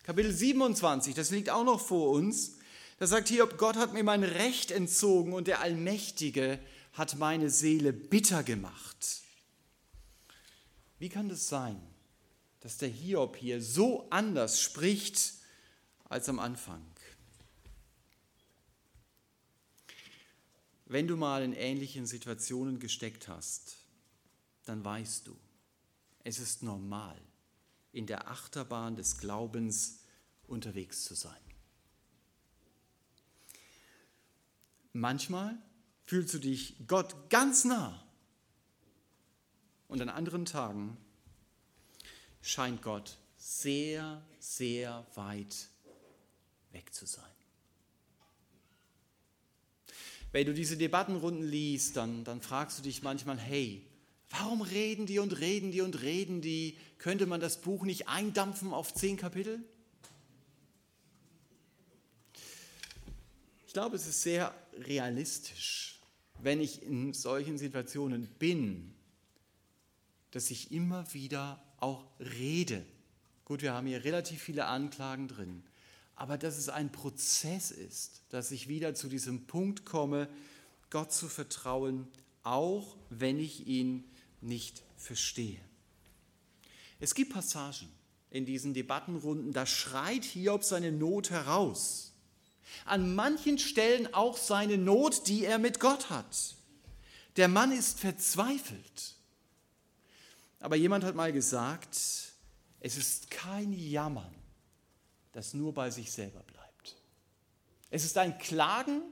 Kapitel 0.03 0.33
27, 0.33 1.14
das 1.14 1.31
liegt 1.31 1.51
auch 1.51 1.64
noch 1.64 1.81
vor 1.81 2.11
uns. 2.11 2.57
Da 2.99 3.07
sagt 3.07 3.29
hier, 3.29 3.47
Gott 3.47 3.77
hat 3.77 3.93
mir 3.93 4.03
mein 4.03 4.25
Recht 4.25 4.73
entzogen 4.73 5.33
und 5.33 5.47
der 5.47 5.61
Allmächtige 5.61 6.59
hat 6.93 7.16
meine 7.18 7.51
Seele 7.51 7.93
bitter 7.93 8.43
gemacht. 8.43 9.23
Wie 10.99 11.09
kann 11.09 11.29
das 11.29 11.49
sein, 11.49 11.81
dass 12.61 12.76
der 12.76 12.88
Hiob 12.88 13.36
hier 13.36 13.62
so 13.62 14.08
anders 14.11 14.61
spricht 14.61 15.34
als 16.04 16.28
am 16.28 16.38
Anfang? 16.38 16.84
Wenn 20.86 21.06
du 21.06 21.16
mal 21.16 21.42
in 21.44 21.52
ähnlichen 21.52 22.04
Situationen 22.04 22.80
gesteckt 22.80 23.28
hast, 23.28 23.76
dann 24.64 24.84
weißt 24.84 25.26
du, 25.26 25.36
es 26.24 26.38
ist 26.40 26.62
normal, 26.62 27.16
in 27.92 28.06
der 28.06 28.28
Achterbahn 28.28 28.96
des 28.96 29.18
Glaubens 29.18 30.00
unterwegs 30.48 31.04
zu 31.04 31.14
sein. 31.14 31.40
Manchmal 34.92 35.56
fühlst 36.04 36.34
du 36.34 36.38
dich 36.38 36.74
Gott 36.88 37.30
ganz 37.30 37.64
nah 37.64 38.04
und 39.86 40.02
an 40.02 40.08
anderen 40.08 40.44
Tagen 40.44 40.96
scheint 42.51 42.82
Gott 42.82 43.16
sehr, 43.36 44.22
sehr 44.38 45.07
weit 45.14 45.68
weg 46.72 46.92
zu 46.92 47.07
sein. 47.07 47.24
Wenn 50.32 50.46
du 50.46 50.55
diese 50.55 50.76
Debattenrunden 50.76 51.48
liest, 51.48 51.96
dann, 51.96 52.24
dann 52.24 52.40
fragst 52.40 52.78
du 52.78 52.82
dich 52.82 53.03
manchmal, 53.03 53.38
hey, 53.38 53.84
warum 54.30 54.62
reden 54.62 55.07
die 55.07 55.18
und 55.18 55.40
reden 55.40 55.72
die 55.72 55.80
und 55.80 56.03
reden 56.03 56.40
die? 56.40 56.76
Könnte 56.98 57.26
man 57.26 57.40
das 57.40 57.61
Buch 57.61 57.84
nicht 57.84 58.09
eindampfen 58.09 58.72
auf 58.72 58.94
zehn 58.94 59.16
Kapitel? 59.16 59.64
Ich 63.66 63.72
glaube, 63.72 63.96
es 63.96 64.07
ist 64.07 64.22
sehr 64.22 64.55
realistisch, 64.74 66.01
wenn 66.42 66.61
ich 66.61 66.82
in 66.82 67.12
solchen 67.12 67.59
Situationen 67.59 68.26
bin, 68.38 68.94
dass 70.30 70.51
ich 70.51 70.70
immer 70.72 71.12
wieder 71.12 71.61
auch 71.81 72.05
rede. 72.18 72.85
Gut, 73.45 73.62
wir 73.62 73.72
haben 73.72 73.87
hier 73.87 74.05
relativ 74.05 74.43
viele 74.43 74.66
Anklagen 74.66 75.26
drin, 75.26 75.62
aber 76.14 76.39
dass 76.39 76.57
es 76.57 76.68
ein 76.68 76.93
Prozess 76.93 77.70
ist, 77.70 78.22
dass 78.28 78.53
ich 78.53 78.68
wieder 78.68 78.95
zu 78.95 79.09
diesem 79.09 79.47
Punkt 79.47 79.85
komme, 79.85 80.28
Gott 80.91 81.12
zu 81.12 81.28
vertrauen, 81.28 82.07
auch 82.43 82.97
wenn 83.09 83.39
ich 83.39 83.66
ihn 83.66 84.05
nicht 84.41 84.83
verstehe. 84.97 85.61
Es 87.01 87.14
gibt 87.14 87.33
Passagen 87.33 87.89
in 88.31 88.45
diesen 88.45 88.74
Debattenrunden, 88.74 89.53
da 89.53 89.66
schreit 89.66 90.24
Hiob 90.24 90.62
seine 90.62 90.93
Not 90.93 91.31
heraus. 91.31 92.12
An 92.85 93.14
manchen 93.14 93.59
Stellen 93.59 94.14
auch 94.14 94.37
seine 94.37 94.78
Not, 94.78 95.26
die 95.26 95.45
er 95.45 95.59
mit 95.59 95.81
Gott 95.81 96.11
hat. 96.11 96.55
Der 97.37 97.49
Mann 97.49 97.72
ist 97.72 97.99
verzweifelt. 97.99 99.16
Aber 100.61 100.76
jemand 100.76 101.04
hat 101.04 101.14
mal 101.14 101.32
gesagt, 101.32 101.96
es 102.80 102.96
ist 102.96 103.30
kein 103.30 103.72
Jammern, 103.72 104.34
das 105.32 105.54
nur 105.54 105.74
bei 105.74 105.90
sich 105.90 106.12
selber 106.12 106.42
bleibt. 106.42 106.96
Es 107.90 108.04
ist 108.04 108.16
ein 108.18 108.38
Klagen, 108.38 109.02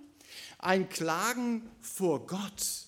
ein 0.58 0.88
Klagen 0.88 1.68
vor 1.80 2.26
Gott, 2.26 2.86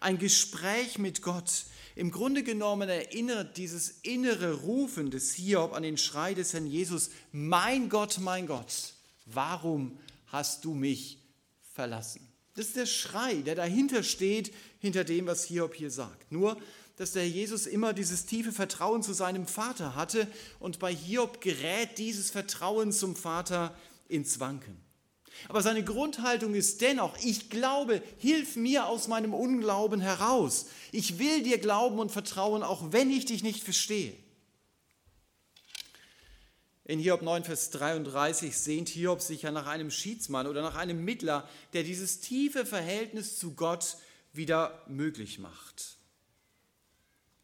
ein 0.00 0.18
Gespräch 0.18 0.98
mit 0.98 1.22
Gott. 1.22 1.64
Im 1.94 2.10
Grunde 2.10 2.42
genommen 2.42 2.88
erinnert 2.88 3.56
dieses 3.56 3.88
innere 4.02 4.52
Rufen 4.52 5.10
des 5.10 5.32
Hiob 5.34 5.72
an 5.72 5.82
den 5.82 5.96
Schrei 5.96 6.34
des 6.34 6.52
Herrn 6.52 6.66
Jesus, 6.66 7.10
mein 7.32 7.88
Gott, 7.88 8.18
mein 8.18 8.46
Gott, 8.46 8.94
warum 9.24 9.98
hast 10.26 10.64
du 10.64 10.74
mich 10.74 11.18
verlassen? 11.72 12.20
Das 12.54 12.68
ist 12.68 12.76
der 12.76 12.86
Schrei, 12.86 13.36
der 13.36 13.54
dahinter 13.54 14.02
steht, 14.02 14.52
hinter 14.80 15.04
dem, 15.04 15.26
was 15.26 15.44
Hiob 15.44 15.74
hier 15.74 15.90
sagt. 15.90 16.32
Nur 16.32 16.60
dass 16.96 17.12
der 17.12 17.28
Jesus 17.28 17.66
immer 17.66 17.92
dieses 17.92 18.26
tiefe 18.26 18.52
Vertrauen 18.52 19.02
zu 19.02 19.12
seinem 19.12 19.46
Vater 19.46 19.94
hatte 19.94 20.26
und 20.58 20.78
bei 20.78 20.94
Hiob 20.94 21.40
gerät 21.40 21.98
dieses 21.98 22.30
Vertrauen 22.30 22.90
zum 22.90 23.16
Vater 23.16 23.76
ins 24.08 24.40
Wanken. 24.40 24.80
Aber 25.48 25.60
seine 25.60 25.84
Grundhaltung 25.84 26.54
ist 26.54 26.80
dennoch, 26.80 27.16
ich 27.22 27.50
glaube, 27.50 28.02
hilf 28.18 28.56
mir 28.56 28.86
aus 28.86 29.06
meinem 29.06 29.34
Unglauben 29.34 30.00
heraus. 30.00 30.66
Ich 30.92 31.18
will 31.18 31.42
dir 31.42 31.58
glauben 31.58 31.98
und 31.98 32.10
vertrauen, 32.10 32.62
auch 32.62 32.92
wenn 32.92 33.10
ich 33.10 33.26
dich 33.26 33.42
nicht 33.42 33.62
verstehe. 33.62 34.14
In 36.84 37.00
Hiob 37.00 37.20
9, 37.20 37.44
Vers 37.44 37.70
33 37.70 38.56
sehnt 38.56 38.88
Hiob 38.88 39.20
sich 39.20 39.42
ja 39.42 39.50
nach 39.50 39.66
einem 39.66 39.90
Schiedsmann 39.90 40.46
oder 40.46 40.62
nach 40.62 40.76
einem 40.76 41.04
Mittler, 41.04 41.48
der 41.72 41.82
dieses 41.82 42.20
tiefe 42.20 42.64
Verhältnis 42.64 43.38
zu 43.38 43.54
Gott 43.54 43.96
wieder 44.32 44.84
möglich 44.86 45.38
macht. 45.38 45.95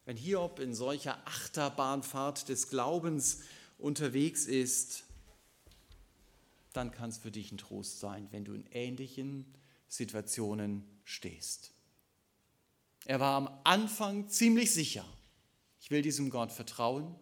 Wenn 0.05 0.17
Hiob 0.17 0.59
in 0.59 0.73
solcher 0.73 1.25
Achterbahnfahrt 1.25 2.49
des 2.49 2.69
Glaubens 2.69 3.39
unterwegs 3.77 4.45
ist, 4.45 5.03
dann 6.73 6.91
kann 6.91 7.09
es 7.09 7.17
für 7.17 7.31
dich 7.31 7.51
ein 7.51 7.57
Trost 7.57 7.99
sein, 7.99 8.27
wenn 8.31 8.43
du 8.43 8.53
in 8.53 8.65
ähnlichen 8.71 9.45
Situationen 9.87 10.83
stehst. 11.05 11.71
Er 13.05 13.19
war 13.19 13.37
am 13.37 13.49
Anfang 13.63 14.27
ziemlich 14.27 14.73
sicher, 14.73 15.05
ich 15.79 15.91
will 15.91 16.01
diesem 16.01 16.29
Gott 16.29 16.51
vertrauen. 16.51 17.15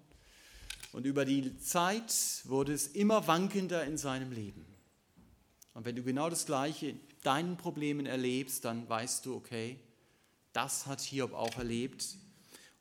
Und 0.91 1.05
über 1.05 1.23
die 1.25 1.57
Zeit 1.59 2.13
wurde 2.43 2.73
es 2.73 2.87
immer 2.87 3.25
wankender 3.25 3.85
in 3.85 3.97
seinem 3.97 4.31
Leben. 4.31 4.65
Und 5.73 5.85
wenn 5.85 5.95
du 5.95 6.03
genau 6.03 6.29
das 6.29 6.45
Gleiche 6.45 6.89
in 6.89 6.99
deinen 7.23 7.55
Problemen 7.55 8.05
erlebst, 8.05 8.65
dann 8.65 8.87
weißt 8.89 9.25
du, 9.25 9.35
okay, 9.35 9.79
das 10.51 10.85
hat 10.85 10.99
Hiob 10.99 11.33
auch 11.33 11.57
erlebt 11.57 12.17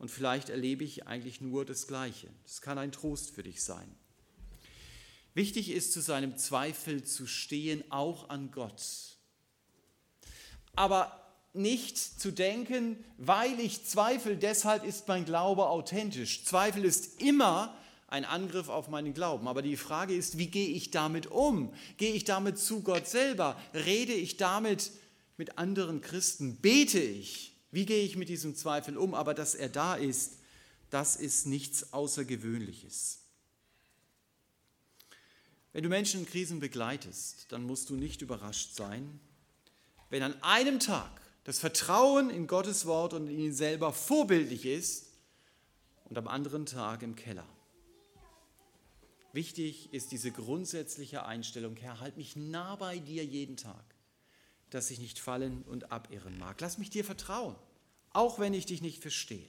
und 0.00 0.10
vielleicht 0.10 0.48
erlebe 0.48 0.82
ich 0.82 1.06
eigentlich 1.06 1.42
nur 1.42 1.66
das 1.66 1.86
Gleiche. 1.86 2.28
Das 2.44 2.62
kann 2.62 2.78
ein 2.78 2.90
Trost 2.90 3.32
für 3.32 3.42
dich 3.42 3.62
sein. 3.62 3.94
Wichtig 5.34 5.70
ist, 5.70 5.92
zu 5.92 6.00
seinem 6.00 6.38
Zweifel 6.38 7.04
zu 7.04 7.26
stehen, 7.26 7.84
auch 7.90 8.30
an 8.30 8.50
Gott. 8.50 9.18
Aber 10.74 11.20
nicht 11.52 11.98
zu 11.98 12.30
denken, 12.30 13.04
weil 13.18 13.60
ich 13.60 13.84
zweifle, 13.84 14.38
deshalb 14.38 14.84
ist 14.84 15.06
mein 15.06 15.26
Glaube 15.26 15.68
authentisch. 15.68 16.46
Zweifel 16.46 16.86
ist 16.86 17.20
immer 17.20 17.76
ein 18.06 18.24
Angriff 18.24 18.70
auf 18.70 18.88
meinen 18.88 19.12
Glauben. 19.12 19.48
Aber 19.48 19.60
die 19.60 19.76
Frage 19.76 20.14
ist, 20.14 20.38
wie 20.38 20.46
gehe 20.46 20.68
ich 20.68 20.90
damit 20.90 21.26
um? 21.26 21.74
Gehe 21.98 22.14
ich 22.14 22.24
damit 22.24 22.58
zu 22.58 22.82
Gott 22.82 23.06
selber? 23.06 23.60
Rede 23.74 24.14
ich 24.14 24.38
damit 24.38 24.92
mit 25.36 25.58
anderen 25.58 26.00
Christen? 26.00 26.56
Bete 26.56 27.00
ich? 27.00 27.59
Wie 27.70 27.86
gehe 27.86 28.04
ich 28.04 28.16
mit 28.16 28.28
diesem 28.28 28.54
Zweifel 28.54 28.96
um? 28.96 29.14
Aber 29.14 29.34
dass 29.34 29.54
er 29.54 29.68
da 29.68 29.94
ist, 29.94 30.38
das 30.90 31.16
ist 31.16 31.46
nichts 31.46 31.92
Außergewöhnliches. 31.92 33.18
Wenn 35.72 35.84
du 35.84 35.88
Menschen 35.88 36.20
in 36.20 36.26
Krisen 36.26 36.58
begleitest, 36.58 37.46
dann 37.50 37.62
musst 37.62 37.90
du 37.90 37.94
nicht 37.94 38.22
überrascht 38.22 38.74
sein, 38.74 39.20
wenn 40.08 40.24
an 40.24 40.42
einem 40.42 40.80
Tag 40.80 41.20
das 41.44 41.60
Vertrauen 41.60 42.28
in 42.28 42.48
Gottes 42.48 42.86
Wort 42.86 43.14
und 43.14 43.28
in 43.28 43.38
ihn 43.38 43.54
selber 43.54 43.92
vorbildlich 43.92 44.66
ist 44.66 45.06
und 46.06 46.18
am 46.18 46.26
anderen 46.26 46.66
Tag 46.66 47.02
im 47.02 47.14
Keller. 47.14 47.46
Wichtig 49.32 49.94
ist 49.94 50.10
diese 50.10 50.32
grundsätzliche 50.32 51.24
Einstellung, 51.24 51.76
Herr, 51.76 52.00
halt 52.00 52.16
mich 52.16 52.34
nah 52.34 52.74
bei 52.74 52.98
dir 52.98 53.24
jeden 53.24 53.56
Tag 53.56 53.84
dass 54.70 54.90
ich 54.90 54.98
nicht 54.98 55.18
fallen 55.18 55.62
und 55.62 55.92
abirren 55.92 56.38
mag. 56.38 56.60
Lass 56.60 56.78
mich 56.78 56.90
dir 56.90 57.04
vertrauen, 57.04 57.56
auch 58.10 58.38
wenn 58.38 58.54
ich 58.54 58.66
dich 58.66 58.82
nicht 58.82 59.00
verstehe. 59.02 59.48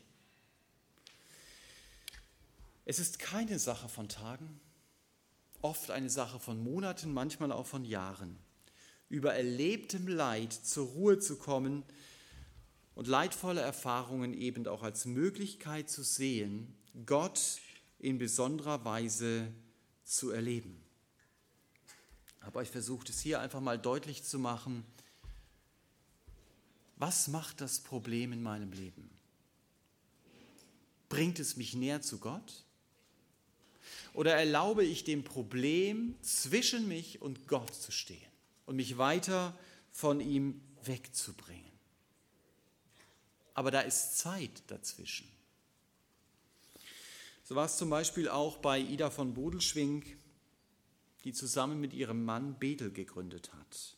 Es 2.86 3.00
ist 3.00 3.20
keine 3.20 3.60
Sache 3.60 3.88
von 3.88 4.10
Tagen, 4.10 4.60
oft 5.62 5.92
eine 5.92 6.10
Sache 6.10 6.40
von 6.40 6.62
Monaten, 6.62 7.14
manchmal 7.14 7.52
auch 7.52 7.68
von 7.68 7.86
Jahren, 7.86 8.38
über 9.10 9.34
erlebtem 9.34 10.08
Leid 10.08 10.52
zur 10.54 10.88
Ruhe 10.88 11.20
zu 11.20 11.38
kommen 11.38 11.84
und 12.96 13.08
leidvolle 13.08 13.62
Erfahrungen 13.62 14.34
eben 14.34 14.68
auch 14.68 14.84
als 14.84 15.06
Möglichkeit 15.06 15.90
zu 15.90 16.04
sehen, 16.04 16.76
Gott 17.06 17.60
in 18.00 18.18
besonderer 18.18 18.84
Weise 18.84 19.48
zu 20.04 20.32
erleben. 20.32 20.82
Ich 22.62 22.70
versuche 22.70 23.08
es 23.08 23.20
hier 23.20 23.40
einfach 23.40 23.62
mal 23.62 23.78
deutlich 23.78 24.24
zu 24.24 24.40
machen, 24.40 24.84
was 27.02 27.28
macht 27.28 27.62
das 27.62 27.80
Problem 27.80 28.32
in 28.32 28.44
meinem 28.44 28.72
Leben? 28.74 29.10
Bringt 31.10 31.40
es 31.40 31.58
mich 31.58 31.74
näher 31.74 32.04
zu 32.04 32.20
Gott? 32.20 32.64
Oder 34.14 34.36
erlaube 34.36 34.86
ich 34.86 35.04
dem 35.04 35.24
Problem 35.24 36.16
zwischen 36.22 36.88
mich 36.88 37.20
und 37.20 37.48
Gott 37.48 37.74
zu 37.74 37.92
stehen 37.92 38.32
und 38.68 38.76
mich 38.76 39.00
weiter 39.00 39.58
von 39.92 40.22
ihm 40.22 40.62
wegzubringen? 40.84 41.72
Aber 43.56 43.72
da 43.72 43.82
ist 43.82 44.20
Zeit 44.20 44.62
dazwischen. 44.68 45.28
So 47.44 47.56
war 47.56 47.66
es 47.66 47.78
zum 47.78 47.90
Beispiel 47.90 48.30
auch 48.30 48.58
bei 48.58 48.80
Ida 48.80 49.10
von 49.10 49.34
Bodelschwing, 49.34 50.06
die 51.24 51.34
zusammen 51.34 51.82
mit 51.82 51.94
ihrem 51.94 52.24
Mann 52.24 52.60
Bethel 52.60 52.92
gegründet 52.92 53.52
hat. 53.54 53.98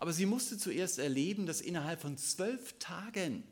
Aber 0.00 0.14
sie 0.14 0.24
musste 0.24 0.56
zuerst 0.56 0.98
erleben, 0.98 1.44
dass 1.44 1.60
innerhalb 1.60 2.00
von 2.00 2.16
zwölf 2.16 2.78
Tagen 2.78 3.44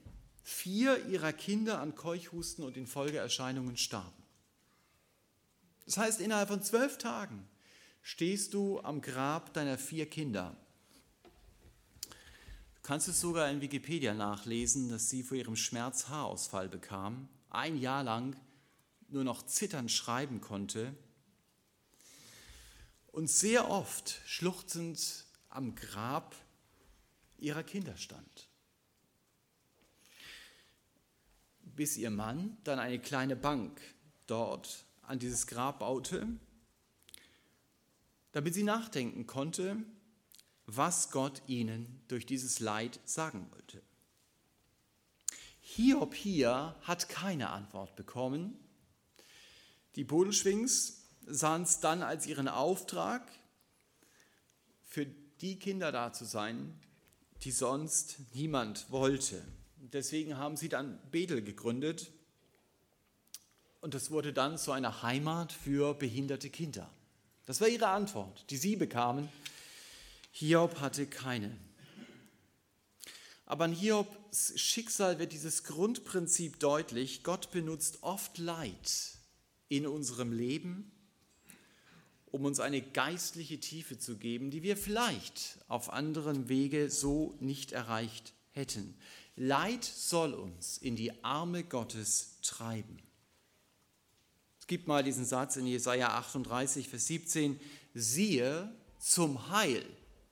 vier 0.42 1.04
ihrer 1.04 1.34
Kinder 1.34 1.78
an 1.78 1.94
Keuchhusten 1.94 2.64
und 2.64 2.74
den 2.74 2.86
Folgeerscheinungen 2.86 3.76
starben. 3.76 4.22
Das 5.84 5.98
heißt, 5.98 6.22
innerhalb 6.22 6.48
von 6.48 6.62
zwölf 6.62 6.96
Tagen 6.96 7.46
stehst 8.00 8.54
du 8.54 8.80
am 8.80 9.02
Grab 9.02 9.52
deiner 9.52 9.76
vier 9.76 10.08
Kinder. 10.08 10.56
Du 12.00 12.80
kannst 12.80 13.08
es 13.08 13.20
sogar 13.20 13.50
in 13.50 13.60
Wikipedia 13.60 14.14
nachlesen, 14.14 14.88
dass 14.88 15.10
sie 15.10 15.22
vor 15.22 15.36
ihrem 15.36 15.54
Schmerz 15.54 16.08
Haarausfall 16.08 16.70
bekam, 16.70 17.28
ein 17.50 17.76
Jahr 17.76 18.04
lang 18.04 18.34
nur 19.10 19.22
noch 19.22 19.44
zitternd 19.44 19.90
schreiben 19.90 20.40
konnte 20.40 20.94
und 23.12 23.28
sehr 23.28 23.70
oft 23.70 24.22
schluchzend 24.24 25.27
am 25.48 25.74
Grab 25.74 26.34
ihrer 27.38 27.62
Kinder 27.62 27.96
stand. 27.96 28.48
Bis 31.62 31.96
ihr 31.96 32.10
Mann 32.10 32.56
dann 32.64 32.78
eine 32.78 32.98
kleine 32.98 33.36
Bank 33.36 33.80
dort 34.26 34.84
an 35.02 35.18
dieses 35.18 35.46
Grab 35.46 35.78
baute, 35.78 36.26
damit 38.32 38.54
sie 38.54 38.62
nachdenken 38.62 39.26
konnte, 39.26 39.76
was 40.66 41.10
Gott 41.10 41.42
ihnen 41.46 42.02
durch 42.08 42.26
dieses 42.26 42.60
Leid 42.60 43.00
sagen 43.04 43.50
wollte. 43.52 43.82
Hiob 45.60 46.14
hier 46.14 46.74
hat 46.82 47.08
keine 47.08 47.50
Antwort 47.50 47.96
bekommen. 47.96 48.58
Die 49.96 50.04
Bodelschwings 50.04 51.04
sahen 51.26 51.62
es 51.62 51.80
dann 51.80 52.02
als 52.02 52.26
ihren 52.26 52.48
Auftrag, 52.48 53.30
für 54.84 55.06
die 55.40 55.58
Kinder 55.58 55.92
da 55.92 56.12
zu 56.12 56.24
sein, 56.24 56.78
die 57.42 57.50
sonst 57.50 58.16
niemand 58.34 58.90
wollte. 58.90 59.42
Deswegen 59.92 60.36
haben 60.36 60.56
sie 60.56 60.68
dann 60.68 60.98
Bethel 61.10 61.42
gegründet 61.42 62.10
und 63.80 63.94
das 63.94 64.10
wurde 64.10 64.32
dann 64.32 64.58
zu 64.58 64.72
einer 64.72 65.02
Heimat 65.02 65.52
für 65.52 65.94
behinderte 65.94 66.50
Kinder. 66.50 66.90
Das 67.46 67.60
war 67.60 67.68
ihre 67.68 67.88
Antwort, 67.88 68.44
die 68.50 68.56
sie 68.56 68.76
bekamen. 68.76 69.28
Hiob 70.32 70.80
hatte 70.80 71.06
keine. 71.06 71.56
Aber 73.46 73.64
an 73.64 73.72
Hiobs 73.72 74.60
Schicksal 74.60 75.18
wird 75.18 75.32
dieses 75.32 75.64
Grundprinzip 75.64 76.60
deutlich. 76.60 77.22
Gott 77.22 77.50
benutzt 77.50 78.02
oft 78.02 78.36
Leid 78.36 79.16
in 79.68 79.86
unserem 79.86 80.32
Leben, 80.32 80.92
um 82.38 82.44
uns 82.44 82.60
eine 82.60 82.80
geistliche 82.80 83.58
Tiefe 83.58 83.98
zu 83.98 84.16
geben, 84.16 84.52
die 84.52 84.62
wir 84.62 84.76
vielleicht 84.76 85.58
auf 85.66 85.92
anderem 85.92 86.48
Wege 86.48 86.88
so 86.88 87.36
nicht 87.40 87.72
erreicht 87.72 88.32
hätten. 88.52 88.94
Leid 89.34 89.82
soll 89.82 90.34
uns 90.34 90.78
in 90.78 90.94
die 90.94 91.24
Arme 91.24 91.64
Gottes 91.64 92.38
treiben. 92.42 93.02
Es 94.60 94.68
gibt 94.68 94.86
mal 94.86 95.02
diesen 95.02 95.24
Satz 95.24 95.56
in 95.56 95.66
Jesaja 95.66 96.10
38, 96.16 96.88
Vers 96.88 97.08
17: 97.08 97.58
Siehe, 97.92 98.72
zum 99.00 99.50
Heil 99.50 99.84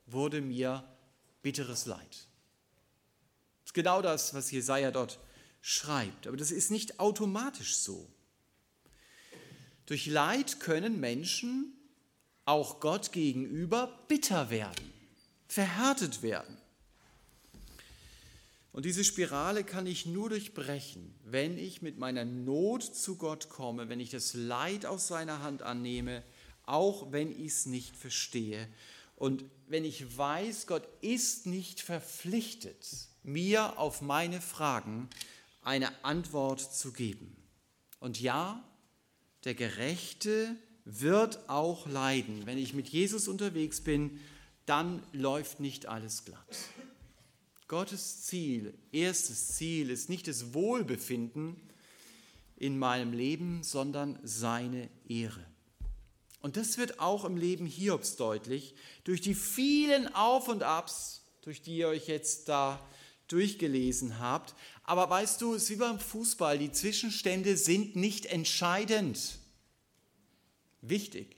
wurde 0.07 0.41
mir 0.41 0.85
bitteres 1.43 1.87
Leid. 1.87 2.01
Das 3.63 3.71
ist 3.71 3.75
genau 3.75 4.01
das, 4.01 4.33
was 4.33 4.53
Jesaja 4.53 4.93
dort 4.93 5.19
schreibt. 5.61 6.29
Aber 6.29 6.37
das 6.37 6.53
ist 6.53 6.71
nicht 6.71 7.01
automatisch 7.01 7.75
so. 7.77 8.09
Durch 9.87 10.07
Leid 10.07 10.61
können 10.61 11.01
Menschen 11.01 11.73
auch 12.47 12.81
Gott 12.81 13.13
gegenüber 13.13 13.99
bitter 14.09 14.49
werden, 14.49 14.93
verhärtet 15.49 16.23
werden. 16.23 16.57
Und 18.73 18.85
diese 18.85 19.05
Spirale 19.05 19.65
kann 19.65 19.87
ich 19.87 20.07
nur 20.07 20.29
durchbrechen, 20.29 21.15
wenn 21.25 21.59
ich 21.59 21.83
mit 21.83 21.99
meiner 21.99 22.25
Not 22.25 22.83
zu 22.83 23.17
Gott 23.17 23.49
komme, 23.49 23.89
wenn 23.89 24.01
ich 24.01 24.11
das 24.11 24.35
Leid 24.35 24.87
aus 24.87 25.09
seiner 25.09 25.43
Hand 25.43 25.63
annehme, 25.63 26.23
auch 26.65 27.11
wenn 27.11 27.31
ich 27.31 27.53
es 27.53 27.67
nicht 27.67 27.97
verstehe. 27.97 28.69
Und 29.17 29.45
wenn 29.67 29.85
ich 29.85 30.17
weiß, 30.17 30.67
Gott 30.67 30.87
ist 31.01 31.47
nicht 31.47 31.81
verpflichtet, 31.81 33.09
mir 33.23 33.79
auf 33.79 34.03
meine 34.03 34.41
Fragen 34.41 35.09
eine 35.63 35.89
Antwort 36.05 36.61
zu 36.61 36.93
geben. 36.93 37.35
Und 37.99 38.21
ja, 38.21 38.63
der 39.45 39.55
Gerechte 39.55 40.55
wird 40.87 41.49
auch 41.49 41.87
leiden. 41.87 42.47
Wenn 42.47 42.59
ich 42.59 42.73
mit 42.73 42.89
Jesus 42.89 43.29
unterwegs 43.29 43.83
bin, 43.83 44.21
dann 44.65 45.03
läuft 45.13 45.61
nicht 45.61 45.87
alles 45.87 46.25
glatt. 46.25 46.57
Gottes 47.69 48.23
Ziel, 48.23 48.73
erstes 48.93 49.57
Ziel 49.57 49.91
ist 49.91 50.09
nicht 50.09 50.29
das 50.29 50.55
Wohlbefinden 50.55 51.57
in 52.57 52.79
meinem 52.79 53.13
Leben, 53.13 53.65
sondern 53.65 54.19
seine 54.23 54.89
Ehre. 55.09 55.45
Und 56.41 56.57
das 56.57 56.79
wird 56.79 57.01
auch 57.01 57.25
im 57.25 57.37
Leben 57.37 57.67
Hiobs 57.67 58.15
deutlich, 58.15 58.77
durch 59.03 59.21
die 59.21 59.35
vielen 59.35 60.15
Auf 60.15 60.47
und 60.47 60.63
Abs, 60.63 61.25
durch 61.43 61.61
die 61.61 61.77
ihr 61.79 61.89
euch 61.89 62.07
jetzt 62.07 62.49
da 62.49 62.81
durchgelesen 63.27 64.21
habt. 64.21 64.55
Aber 64.85 65.11
weißt 65.11 65.43
du, 65.43 65.55
es 65.55 65.65
ist 65.65 65.71
wie 65.71 65.77
beim 65.77 65.99
Fußball, 65.99 66.59
die 66.59 66.71
Zwischenstände 66.71 67.57
sind 67.57 67.97
nicht 67.97 68.27
entscheidend. 68.27 69.41
Wichtig 70.81 71.37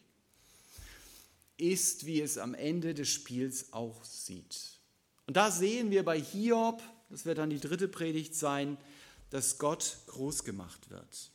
ist, 1.56 2.06
wie 2.06 2.20
es 2.20 2.38
am 2.38 2.54
Ende 2.54 2.94
des 2.94 3.08
Spiels 3.08 3.72
auch 3.72 4.04
sieht. 4.04 4.78
Und 5.26 5.36
da 5.36 5.50
sehen 5.50 5.90
wir 5.90 6.04
bei 6.04 6.20
Hiob, 6.20 6.82
das 7.10 7.24
wird 7.24 7.38
dann 7.38 7.50
die 7.50 7.60
dritte 7.60 7.88
Predigt 7.88 8.34
sein, 8.34 8.78
dass 9.30 9.58
Gott 9.58 9.98
groß 10.06 10.44
gemacht 10.44 10.90
wird. 10.90 11.30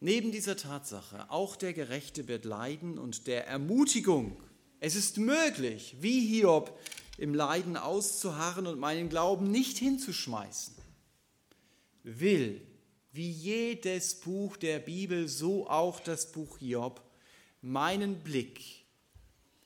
Neben 0.00 0.30
dieser 0.30 0.56
Tatsache, 0.56 1.30
auch 1.30 1.56
der 1.56 1.72
Gerechte 1.72 2.28
wird 2.28 2.44
leiden 2.44 2.98
und 2.98 3.26
der 3.26 3.46
Ermutigung, 3.46 4.40
es 4.80 4.94
ist 4.94 5.18
möglich, 5.18 5.96
wie 6.00 6.26
Hiob 6.26 6.78
im 7.18 7.34
Leiden 7.34 7.76
auszuharren 7.76 8.68
und 8.68 8.78
meinen 8.78 9.08
Glauben 9.08 9.50
nicht 9.50 9.76
hinzuschmeißen, 9.76 10.74
will, 12.04 12.60
wie 13.18 13.30
jedes 13.30 14.18
Buch 14.18 14.56
der 14.56 14.78
Bibel, 14.78 15.28
so 15.28 15.68
auch 15.68 16.00
das 16.00 16.32
Buch 16.32 16.56
Hiob, 16.58 17.02
meinen 17.60 18.20
Blick 18.20 18.86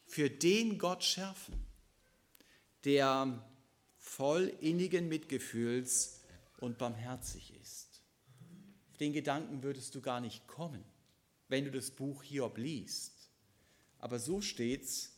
für 0.06 0.28
den 0.28 0.78
Gott 0.78 1.04
schärfen, 1.04 1.54
der 2.84 3.48
voll 3.98 4.52
innigen 4.60 5.08
Mitgefühls 5.08 6.20
und 6.58 6.78
barmherzig 6.78 7.54
ist 7.62 7.92
den 9.02 9.12
Gedanken 9.12 9.64
würdest 9.64 9.96
du 9.96 10.00
gar 10.00 10.20
nicht 10.20 10.46
kommen, 10.46 10.84
wenn 11.48 11.64
du 11.64 11.72
das 11.72 11.90
Buch 11.90 12.22
Hiob 12.22 12.56
liest. 12.56 13.30
Aber 13.98 14.20
so 14.20 14.40
steht's 14.40 15.12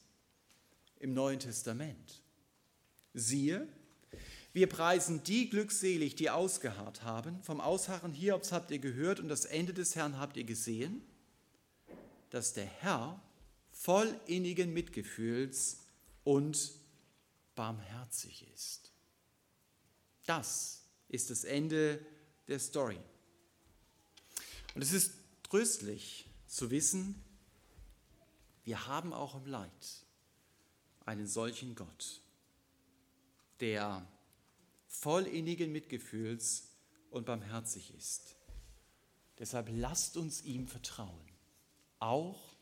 im 0.98 1.12
Neuen 1.12 1.38
Testament. 1.38 2.22
Siehe, 3.12 3.68
wir 4.54 4.68
preisen 4.68 5.24
die 5.24 5.50
glückselig, 5.50 6.14
die 6.14 6.30
ausgeharrt 6.30 7.02
haben. 7.02 7.42
Vom 7.42 7.60
Ausharren 7.60 8.12
Hiobs 8.12 8.52
habt 8.52 8.70
ihr 8.70 8.78
gehört 8.78 9.18
und 9.18 9.28
das 9.28 9.44
Ende 9.44 9.74
des 9.74 9.96
Herrn 9.96 10.16
habt 10.16 10.36
ihr 10.36 10.44
gesehen, 10.44 11.02
dass 12.30 12.52
der 12.52 12.64
Herr 12.64 13.20
voll 13.72 14.18
innigen 14.26 14.72
Mitgefühls 14.72 15.80
und 16.22 16.72
barmherzig 17.56 18.46
ist. 18.54 18.92
Das 20.24 20.84
ist 21.08 21.30
das 21.30 21.42
Ende 21.42 22.06
der 22.46 22.60
Story. 22.60 23.00
Und 24.76 24.82
es 24.82 24.92
ist 24.92 25.14
tröstlich 25.42 26.28
zu 26.46 26.70
wissen, 26.70 27.20
wir 28.62 28.86
haben 28.86 29.12
auch 29.12 29.34
im 29.34 29.46
Leid 29.46 30.06
einen 31.04 31.26
solchen 31.26 31.74
Gott, 31.74 32.20
der 33.58 34.06
voll 35.04 35.26
innigen 35.26 35.70
Mitgefühls 35.70 36.64
und 37.10 37.26
barmherzig 37.26 37.94
ist. 37.94 38.34
Deshalb 39.38 39.68
lasst 39.70 40.16
uns 40.16 40.42
ihm 40.42 40.66
vertrauen, 40.66 41.28
auch 42.00 42.56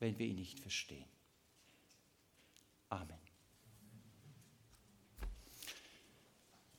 wenn 0.00 0.18
wir 0.18 0.26
ihn 0.26 0.36
nicht 0.36 0.58
verstehen. 0.58 1.08
Amen. 2.88 3.18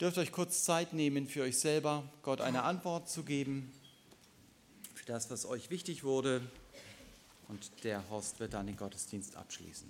Dürft 0.01 0.17
euch 0.17 0.31
kurz 0.31 0.65
Zeit 0.65 0.93
nehmen, 0.93 1.27
für 1.27 1.43
euch 1.43 1.57
selber 1.57 2.11
Gott 2.21 2.41
eine 2.41 2.63
Antwort 2.63 3.09
zu 3.09 3.23
geben 3.23 3.71
das, 5.07 5.29
was 5.29 5.45
euch 5.45 5.69
wichtig 5.69 6.03
wurde. 6.03 6.41
Und 7.47 7.71
der 7.83 8.07
Horst 8.09 8.39
wird 8.39 8.53
dann 8.53 8.67
den 8.67 8.75
Gottesdienst 8.75 9.35
abschließen. 9.35 9.89